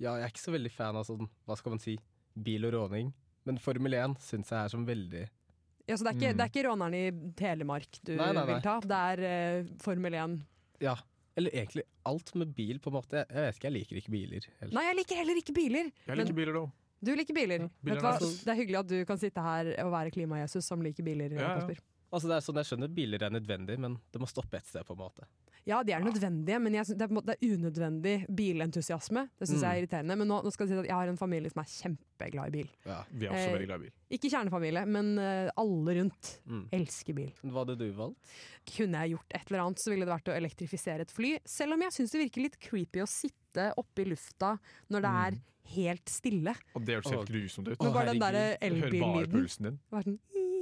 Ja, 0.00 0.14
jeg 0.16 0.24
er 0.24 0.32
ikke 0.32 0.44
så 0.46 0.52
veldig 0.54 0.70
fan 0.72 0.96
av 0.96 1.04
sånn, 1.04 1.28
hva 1.46 1.56
skal 1.60 1.74
man 1.74 1.82
si, 1.82 1.98
bil 2.40 2.64
og 2.68 2.72
råning. 2.72 3.12
Men 3.44 3.58
Formel 3.58 3.92
1 3.96 4.18
syns 4.20 4.50
jeg 4.52 4.58
er 4.64 4.68
sånn 4.72 4.86
veldig 4.88 5.26
Ja, 5.88 5.96
så 5.96 6.04
det 6.04 6.10
er 6.12 6.16
ikke, 6.18 6.32
Mm. 6.32 6.36
det 6.38 6.44
er 6.44 6.50
ikke 6.52 6.66
råneren 6.68 6.94
i 6.94 7.32
Telemark 7.34 7.98
du 8.04 8.12
Nei, 8.16 8.26
nei, 8.32 8.32
nei. 8.44 8.44
vil 8.54 8.60
ta, 8.62 8.74
det 8.80 8.98
er 9.10 9.62
uh, 9.64 9.70
Formel 9.82 10.12
1. 10.14 10.36
Ja. 10.80 10.94
Eller 11.36 11.50
egentlig 11.50 11.82
alt 12.06 12.34
med 12.34 12.54
bil, 12.54 12.78
på 12.78 12.90
en 12.90 12.94
måte. 12.98 13.16
Jeg, 13.24 13.26
jeg 13.30 13.46
vet 13.46 13.56
ikke, 13.56 13.66
jeg 13.68 13.72
liker 13.72 13.96
ikke 14.00 14.12
biler. 14.12 14.46
heller. 14.60 14.74
Nei, 14.76 14.84
jeg 14.86 14.96
liker 15.00 15.16
heller 15.16 15.40
ikke 15.40 15.54
biler. 15.56 15.90
Jeg 16.06 16.16
liker 16.20 16.34
Men- 16.34 16.36
biler, 16.36 16.52
da. 16.60 16.66
Du 17.02 17.14
liker 17.16 17.32
biler. 17.34 17.58
biler 17.80 17.94
Vet 17.96 18.02
du 18.02 18.04
hva? 18.04 18.14
er. 18.14 18.18
Det 18.44 18.48
er 18.52 18.58
hyggelig 18.60 18.78
at 18.78 18.86
du 18.88 19.04
kan 19.08 19.16
sitte 19.18 19.40
her 19.40 19.70
og 19.86 19.92
være 19.94 20.10
klima-Jesus 20.12 20.64
som 20.68 20.82
liker 20.84 21.02
biler. 21.02 21.32
Ja, 21.32 21.56
ja. 21.56 21.74
Altså, 22.12 22.26
det 22.26 22.36
er 22.36 22.40
sånn, 22.42 22.56
Jeg 22.56 22.66
skjønner 22.66 22.88
biler 22.94 23.22
er 23.22 23.30
nødvendig, 23.30 23.78
men 23.78 23.98
det 24.12 24.20
må 24.20 24.26
stoppe 24.26 24.54
et 24.58 24.66
sted. 24.66 24.84
på 24.84 24.92
en 24.92 24.98
måte. 24.98 25.24
Ja, 25.66 25.82
de 25.84 25.92
er 25.92 26.00
nødvendige, 26.00 26.58
men 26.60 26.72
jeg 26.74 26.86
det, 26.86 27.02
er, 27.02 27.06
på 27.06 27.12
en 27.12 27.18
måte- 27.20 27.26
det 27.26 27.36
er 27.38 27.54
unødvendig 27.54 28.26
bilentusiasme. 28.34 29.28
Det 29.38 29.46
syns 29.48 29.60
Mm. 29.60 29.62
jeg 29.62 29.70
er 29.70 29.86
irriterende. 29.86 30.16
Men 30.18 30.26
nå, 30.28 30.42
nå 30.42 30.50
skal 30.52 30.66
jeg 30.66 30.74
si 30.74 30.78
at 30.80 30.86
jeg 30.86 30.94
har 30.94 31.08
en 31.08 31.16
familie 31.16 31.50
som 31.50 31.60
er 31.60 31.68
kjempeglad 31.68 32.46
i 32.48 32.50
bil. 32.50 32.68
Ja, 32.86 33.04
Vi 33.12 33.26
er 33.26 33.30
også 33.30 33.46
Eh, 33.48 33.54
veldig 33.58 33.66
glad 33.66 33.80
i 33.80 33.82
bil. 33.84 33.92
Ikke 34.10 34.30
kjernefamilie, 34.30 34.86
men 34.88 35.18
eh, 35.18 35.50
alle 35.56 35.94
rundt 36.00 36.40
Mm. 36.48 36.68
elsker 36.72 37.14
bil. 37.14 37.32
Hva 37.44 37.64
hadde 37.66 37.78
du 37.78 37.92
valgt? 37.92 38.16
Kunne 38.66 38.92
jeg 39.06 39.10
gjort 39.16 39.30
et 39.34 39.50
eller 39.50 39.60
annet, 39.66 39.78
så 39.78 39.90
ville 39.90 40.04
det 40.06 40.14
vært 40.14 40.32
å 40.32 40.36
elektrifisere 40.36 41.00
et 41.00 41.10
fly. 41.10 41.38
Selv 41.46 41.72
om 41.74 41.80
jeg 41.82 41.92
syns 41.92 42.10
det 42.10 42.30
virker 42.30 42.42
litt 42.42 42.58
creepy 42.58 43.00
å 43.02 43.06
sitte 43.08 43.72
oppe 43.76 44.00
i 44.00 44.04
lufta 44.04 44.58
når 44.90 45.00
det 45.02 45.10
er 45.36 45.40
helt 45.76 46.06
stille. 46.06 46.56
Og 46.74 46.84
det 46.84 46.96
hørtes 46.96 47.12
helt 47.12 47.28
grusomt 47.28 47.68
ut. 47.68 47.80
Men 47.80 47.92
bare 47.92 48.06
den 48.06 48.18
der 48.18 48.56
elbillyden. 48.60 49.78
din. 50.02 50.18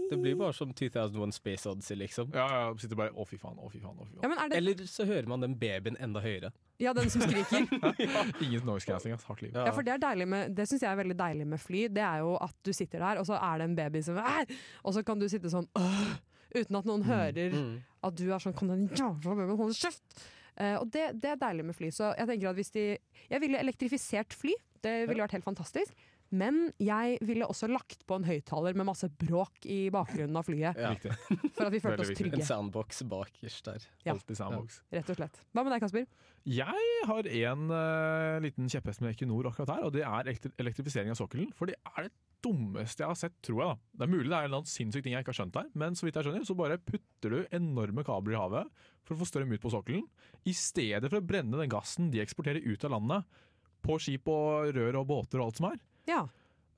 Det 0.08 0.16
sånn, 0.16 0.22
blir 0.24 0.36
bare 0.40 0.52
som 0.56 0.72
2001 0.72 1.32
Space 1.34 1.66
Odyssey, 1.68 1.96
liksom. 2.00 2.30
Ja, 2.34 2.46
ja, 2.48 2.74
sitter 2.80 2.96
bare 2.96 3.10
å 3.12 3.26
fy 3.28 3.36
faen, 3.36 3.56
å 3.60 3.70
fy 3.70 3.78
faen. 3.82 3.96
å 3.98 4.06
fy 4.06 4.14
faen. 4.14 4.22
Ja, 4.22 4.28
men 4.28 4.38
er 4.38 4.48
det- 4.48 4.56
Eller 4.56 4.74
så 4.88 5.04
hører 5.06 5.26
man 5.28 5.40
den 5.40 5.54
babyen 5.54 5.96
enda 6.00 6.20
høyere. 6.20 6.52
Ja, 6.80 6.92
den 6.94 7.10
som 7.10 7.20
skriker. 7.22 7.66
Ingen 8.42 8.64
noise 8.64 8.86
cancelling, 8.86 9.14
ass. 9.18 9.24
Hardt 9.24 9.42
liv. 9.42 9.52
Ja, 9.54 9.70
for 9.72 9.82
Det, 9.82 9.92
er 9.94 9.98
deilig 9.98 10.28
med, 10.28 10.54
det 10.54 10.68
syns 10.68 10.80
jeg 10.82 10.90
er 10.92 10.96
veldig 11.02 11.16
deilig 11.18 11.46
med 11.46 11.60
fly. 11.60 11.88
Det 11.88 12.02
er 12.02 12.18
jo 12.22 12.36
at 12.40 12.54
du 12.64 12.72
sitter 12.72 12.98
der, 13.02 13.18
og 13.18 13.26
så 13.26 13.34
er 13.40 13.58
det 13.58 13.64
en 13.68 13.76
baby 13.76 14.00
som 14.02 14.16
«Æ!» 14.16 14.46
Og 14.84 14.94
så 14.94 15.02
kan 15.04 15.18
du 15.18 15.26
sitte 15.28 15.50
sånn 15.50 15.66
«Åh!» 15.76 16.18
uten 16.54 16.76
at 16.78 16.84
noen 16.88 17.02
hører 17.04 17.50
Mm. 17.52 17.82
at 18.02 18.14
du 18.16 18.30
er 18.32 18.38
sånn 18.38 18.54
Kom 18.56 18.68
den 18.68 18.88
jævla 18.88 19.34
babyen, 19.36 19.56
hold 19.58 19.74
kjeft! 19.74 20.22
Uh, 20.58 20.78
og 20.80 20.90
det, 20.90 21.20
det 21.20 21.30
er 21.30 21.36
deilig 21.36 21.64
med 21.66 21.76
fly. 21.76 21.90
Så 21.94 22.16
jeg 22.16 22.26
tenker 22.26 22.48
at 22.50 22.56
hvis 22.56 22.72
de 22.72 22.98
Jeg 23.30 23.40
ville 23.40 23.58
elektrifisert 23.60 24.32
fly. 24.34 24.54
Det 24.82 25.08
ville 25.08 25.22
vært 25.22 25.32
helt 25.36 25.44
fantastisk. 25.44 25.92
Men 26.28 26.68
jeg 26.82 27.16
ville 27.24 27.46
også 27.48 27.70
lagt 27.70 28.02
på 28.08 28.18
en 28.18 28.26
høyttaler 28.28 28.76
med 28.76 28.88
masse 28.90 29.08
bråk 29.08 29.64
i 29.64 29.86
bakgrunnen 29.92 30.36
av 30.36 30.44
flyet. 30.44 30.76
Ja. 30.76 30.92
For 31.56 31.64
at 31.68 31.72
vi 31.72 31.80
følte 31.80 32.04
oss 32.04 32.12
trygge. 32.12 32.36
En 32.42 32.44
sandbox 32.44 33.00
soundbox 33.00 33.02
bakerst 33.08 33.70
der. 33.70 33.86
Ja. 34.04 34.12
Alltid 34.12 34.36
soundbox. 34.36 34.80
Rett 34.92 35.12
og 35.14 35.18
slett. 35.20 35.40
Hva 35.56 35.64
med 35.64 35.72
deg, 35.72 35.84
Kasper? 35.86 36.04
Jeg 36.48 36.98
har 37.08 37.30
en 37.42 37.64
uh, 37.72 38.38
liten 38.44 38.68
kjepphest 38.72 39.02
med 39.04 39.14
Equinor 39.14 39.48
akkurat 39.50 39.72
her, 39.76 39.86
og 39.88 39.94
det 39.96 40.04
er 40.04 40.28
elektri- 40.28 40.52
elektrifisering 40.60 41.12
av 41.12 41.18
sokkelen. 41.20 41.50
For 41.56 41.70
det 41.70 41.78
er 41.94 42.08
det 42.08 42.14
dummeste 42.44 43.02
jeg 43.02 43.10
har 43.10 43.18
sett, 43.18 43.36
tror 43.44 43.62
jeg. 43.64 43.72
da. 43.72 43.98
Det 43.98 44.06
er 44.06 44.12
mulig 44.12 44.30
det 44.30 44.38
er 44.38 44.52
en 44.60 44.68
sinnssyk 44.68 45.04
ting 45.04 45.16
jeg 45.16 45.24
ikke 45.24 45.32
har 45.34 45.40
skjønt 45.40 45.58
her, 45.62 45.72
men 45.80 45.96
så 45.98 46.06
vidt 46.06 46.20
jeg 46.20 46.28
skjønner, 46.28 46.46
så 46.46 46.56
bare 46.58 46.78
putter 46.80 47.34
du 47.34 47.40
enorme 47.56 48.04
kabler 48.06 48.36
i 48.36 48.40
havet 48.40 48.86
for 49.08 49.16
å 49.16 49.20
få 49.22 49.28
strøm 49.32 49.52
ut 49.56 49.64
på 49.64 49.72
sokkelen, 49.72 50.04
i 50.44 50.54
stedet 50.56 51.08
for 51.08 51.18
å 51.22 51.24
brenne 51.24 51.56
den 51.58 51.72
gassen 51.72 52.12
de 52.12 52.20
eksporterer 52.22 52.64
ut 52.68 52.84
av 52.84 52.94
landet, 52.94 53.38
på 53.84 53.96
skip 54.02 54.26
og 54.30 54.72
rør 54.74 55.00
og 55.00 55.08
båter 55.08 55.40
og 55.40 55.48
alt 55.48 55.60
som 55.60 55.68
er. 55.70 55.78
Ja. 56.08 56.24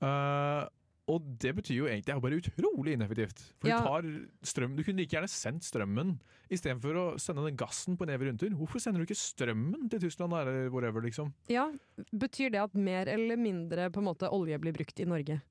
Uh, 0.01 0.67
og 1.11 1.23
det 1.41 1.51
betyr 1.57 1.75
jo 1.75 1.87
egentlig 1.89 2.07
det 2.07 2.13
er 2.15 2.23
bare 2.23 2.39
utrolig 2.39 2.93
ineffektivt. 2.95 3.41
For 3.59 3.69
Ja. 3.69 3.79
du 3.79 3.87
tar 3.87 4.05
strøm 4.47 4.75
Du 4.77 4.83
kunne 4.83 5.01
like 5.01 5.11
gjerne 5.15 5.29
sendt 5.29 5.65
strømmen 5.65 6.19
istedenfor 6.51 6.97
å 6.99 7.05
sende 7.19 7.45
den 7.45 7.57
gassen 7.57 7.97
på 7.97 8.03
en 8.05 8.13
evig 8.15 8.27
rundtur. 8.29 8.51
Hvorfor 8.59 8.79
sender 8.83 8.99
du 9.01 9.07
ikke 9.07 9.19
strømmen 9.19 9.89
til 9.89 10.01
Tyskland 10.03 10.33
eller 10.35 10.69
whatever, 10.69 11.01
liksom? 11.01 11.33
Ja, 11.49 11.71
Betyr 12.11 12.51
det 12.51 12.61
at 12.61 12.75
mer 12.75 13.07
eller 13.07 13.37
mindre 13.37 13.89
på 13.89 13.99
en 14.01 14.09
måte 14.09 14.29
olje 14.31 14.59
blir 14.59 14.73
brukt 14.75 14.99
i 14.99 15.05
Norge? 15.07 15.41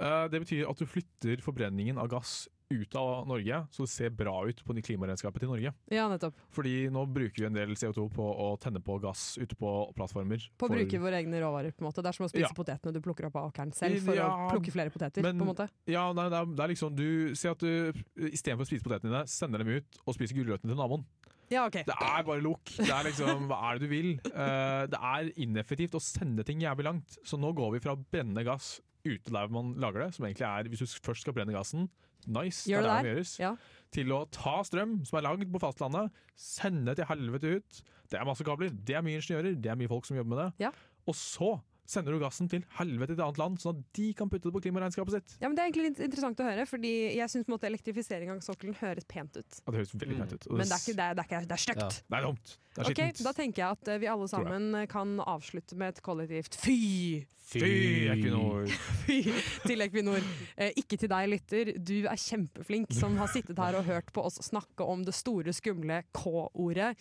Uh, 0.00 0.28
det 0.28 0.42
betyr 0.44 0.68
at 0.68 0.78
du 0.78 0.86
flytter 0.86 1.40
forbrenningen 1.42 1.98
av 1.98 2.08
gass 2.12 2.48
ut 2.70 2.94
av 2.98 3.26
Norge, 3.28 3.60
så 3.70 3.84
det 3.84 3.90
ser 3.92 4.10
bra 4.10 4.34
ut 4.48 4.58
på 4.66 4.74
klimaregnskapet 4.82 5.42
til 5.44 5.48
Norge. 5.50 5.72
Ja, 5.92 6.08
nettopp. 6.10 6.34
Fordi 6.54 6.88
nå 6.90 7.04
bruker 7.06 7.44
vi 7.44 7.46
en 7.46 7.54
del 7.54 7.74
CO2 7.78 8.08
på 8.14 8.26
å 8.26 8.48
tenne 8.58 8.80
på 8.82 8.98
gass 9.02 9.36
ute 9.38 9.54
på 9.58 9.72
plattformer. 9.94 10.42
På 10.58 10.66
å 10.66 10.72
bruke 10.74 10.98
våre 11.02 11.20
egne 11.22 11.38
råvarer. 11.42 11.72
på 11.76 11.84
en 11.84 11.90
måte 11.90 12.02
Det 12.02 12.08
er 12.10 12.12
som 12.12 12.26
å 12.26 12.30
spise 12.30 12.50
Ja. 12.50 12.54
potetene 12.56 12.92
du 12.92 13.00
plukker 13.00 13.26
opp 13.26 13.36
av 13.36 13.52
åkeren 13.52 13.72
selv, 13.74 14.00
for 14.04 14.14
Ja, 14.14 14.28
å 14.28 14.50
plukke 14.50 14.72
flere 14.72 14.90
poteter. 14.90 15.22
men- 15.22 15.38
på 15.38 15.42
en 15.42 15.54
måte 15.54 15.68
Ja, 15.86 16.12
nei, 16.12 16.28
det, 16.28 16.36
er, 16.38 16.44
det 16.46 16.60
er 16.60 16.68
liksom 16.74 16.94
du 16.96 17.34
ser 17.34 17.50
at 17.50 17.58
du 17.58 17.92
istedenfor 18.16 18.64
å 18.64 18.66
spise 18.66 18.82
potetene 18.82 19.10
dine, 19.12 19.26
sender 19.26 19.58
dem 19.58 19.68
ut 19.68 19.98
og 20.06 20.14
spiser 20.14 20.34
gulrøttene 20.34 20.74
til 20.74 20.76
naboen. 20.76 21.04
Ja, 21.52 21.66
okay. 21.68 21.84
Det 21.86 21.94
er 21.94 22.24
bare 22.26 22.42
lukk. 22.42 22.72
Det 22.78 22.90
er 22.90 23.06
liksom, 23.06 23.46
Hva 23.50 23.58
er 23.68 23.78
det 23.78 23.86
du 23.86 23.92
vil? 23.92 24.08
Uh, 24.32 24.86
det 24.90 24.98
er 25.12 25.30
ineffektivt 25.44 25.94
å 25.94 26.02
sende 26.02 26.42
ting 26.46 26.64
jævlig 26.64 26.88
langt. 26.88 27.18
Så 27.26 27.38
nå 27.38 27.52
går 27.56 27.76
vi 27.76 27.82
fra 27.84 27.94
å 27.94 28.00
brenne 28.02 28.42
gass 28.46 28.80
ute 29.06 29.30
der 29.30 29.52
man 29.54 29.74
lager 29.78 30.02
det, 30.02 30.08
som 30.16 30.26
egentlig 30.26 30.46
er 30.48 30.70
hvis 30.72 30.82
du 30.82 30.98
først 31.06 31.22
skal 31.22 31.36
brenne 31.36 31.54
gassen, 31.54 31.86
nice, 32.26 32.64
Gjør 32.66 32.82
det 32.82 32.90
er 32.90 32.96
der 32.96 33.04
det 33.06 33.12
gjøres, 33.12 33.34
Ja. 33.38 33.52
til 33.94 34.10
å 34.16 34.24
ta 34.34 34.56
strøm 34.66 34.96
som 35.06 35.18
er 35.20 35.26
lagd 35.28 35.46
på 35.52 35.60
fastlandet, 35.62 36.10
sende 36.34 36.96
til 36.98 37.06
helvete 37.06 37.52
ut. 37.60 37.78
Det 38.10 38.18
er 38.18 38.26
masse 38.26 38.42
kabler, 38.46 38.74
det 38.74 38.96
er 38.98 39.04
mye 39.06 39.20
ingeniører, 39.20 39.54
det 39.62 39.70
er 39.70 39.78
mye 39.78 39.90
folk 39.92 40.08
som 40.08 40.18
jobber 40.18 40.34
med 40.34 40.42
det. 40.58 40.72
Og 41.06 41.14
så 41.14 41.52
sender 41.90 42.16
du 42.16 42.20
gassen 42.22 42.48
til 42.50 42.64
helvete 42.78 43.14
til 43.14 43.20
et 43.20 43.24
annet 43.26 43.40
land, 43.40 43.60
sånn 43.62 43.76
at 43.78 43.84
de 43.98 44.10
kan 44.18 44.30
putte 44.32 44.48
det 44.48 44.54
på 44.56 44.62
klimaregnskapet 44.66 45.16
sitt. 45.18 45.36
Ja, 45.40 45.48
men 45.48 45.56
Det 45.56 45.64
er 45.64 45.70
egentlig 45.70 45.88
litt 45.90 46.04
interessant 46.08 46.42
å 46.42 46.48
høre, 46.48 46.66
fordi 46.68 46.92
jeg 47.16 47.32
syns 47.32 47.48
elektrifisering 47.70 48.30
av 48.32 48.42
sokkelen 48.44 48.76
høres 48.80 49.06
pent 49.08 49.36
ut. 49.36 49.60
Ja, 49.62 49.70
det 49.72 49.80
høres 49.82 49.94
veldig 49.94 50.18
pent 50.20 50.36
ut. 50.36 50.46
Mm. 50.50 50.56
Men 50.60 50.66
det 50.66 50.76
er 50.76 50.82
ikke 50.84 50.96
det, 50.96 51.06
er- 51.06 51.14
det 51.16 51.26
er, 51.26 51.46
det 51.46 51.56
er 51.56 51.64
stygt. 51.64 51.82
Ja, 51.82 51.88
det 52.10 52.18
er 52.18 52.26
dumt. 52.28 52.56
Det 52.76 52.82
er 52.82 52.90
Ok, 52.90 52.96
Okay, 52.96 53.12
Da 53.24 53.32
tenker 53.32 53.62
jeg 53.62 53.70
at 53.78 53.88
eh, 53.88 53.98
vi 54.02 54.06
alle 54.10 54.28
sammen 54.28 54.74
eh, 54.74 54.86
kan 54.90 55.16
avslutte 55.20 55.76
med 55.76 55.94
et 55.94 56.02
kollektivt 56.04 56.58
fy! 56.60 57.24
Fy, 57.46 58.08
Equinor. 58.10 58.66
Fy 59.06 59.20
til 59.62 59.84
Equinor. 59.84 60.24
Eh, 60.58 60.72
ikke 60.82 60.98
til 60.98 61.10
deg, 61.12 61.28
lytter. 61.30 61.70
Du 61.78 61.94
er 62.10 62.18
kjempeflink 62.18 62.90
som 62.96 63.14
har 63.20 63.30
sittet 63.30 63.60
her 63.62 63.78
og 63.78 63.86
hørt 63.86 64.10
på 64.12 64.24
oss 64.26 64.40
snakke 64.42 64.82
om 64.82 65.04
det 65.06 65.14
store, 65.14 65.54
skumle 65.54 66.00
K-ordet. 66.16 66.96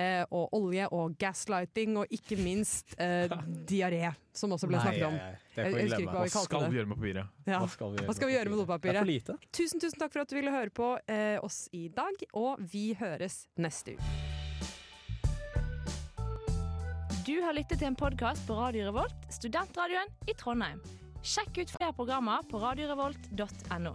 Eh, 0.00 0.22
og 0.32 0.54
olje 0.56 0.86
og 0.96 1.16
gaslighting, 1.20 1.98
og 2.00 2.12
ikke 2.14 2.38
minst 2.40 2.94
eh, 3.00 3.30
diaré, 3.70 4.12
som 4.32 4.52
også 4.54 4.70
ble 4.70 4.80
snakket 4.80 5.06
om. 5.08 5.16
nei, 5.18 5.30
nei. 5.32 5.48
Det 5.50 5.64
Jeg 5.66 5.74
husker 5.74 6.04
ikke 6.04 6.12
hva 6.14 6.22
vi 6.22 6.30
Hva 6.30 6.30
skal 6.30 6.52
kalte 6.54 6.70
vi 6.70 6.78
gjøre 6.78 6.90
med 6.90 7.00
papiret? 7.00 7.32
Ja. 7.50 7.58
Hva 7.58 7.68
skal 7.74 7.90
vi 7.90 7.98
gjøre 8.00 8.14
skal 8.16 8.30
vi 8.30 8.36
gjøre 8.36 8.52
med 8.52 8.56
Det 8.56 8.64
dopapiret? 8.64 9.32
Tusen, 9.52 9.82
tusen 9.82 9.98
takk 10.00 10.14
for 10.14 10.22
at 10.24 10.30
du 10.30 10.36
ville 10.38 10.54
høre 10.54 10.72
på 10.72 10.92
eh, 11.10 11.36
oss 11.44 11.64
i 11.76 11.88
dag, 11.92 12.24
og 12.32 12.62
vi 12.72 12.84
høres 13.00 13.42
neste 13.60 13.98
uke. 13.98 14.12
Du 17.26 17.36
har 17.44 17.52
lyttet 17.54 17.78
til 17.78 17.90
en 17.90 17.98
podkast 17.98 18.46
på 18.48 18.56
Radio 18.56 18.88
Revolt, 18.88 19.28
studentradioen 19.30 20.08
i 20.30 20.34
Trondheim. 20.38 20.80
Sjekk 21.20 21.60
ut 21.60 21.74
flere 21.74 21.92
programmer 21.94 22.46
på 22.48 22.62
radiorevolt.no. 22.62 23.92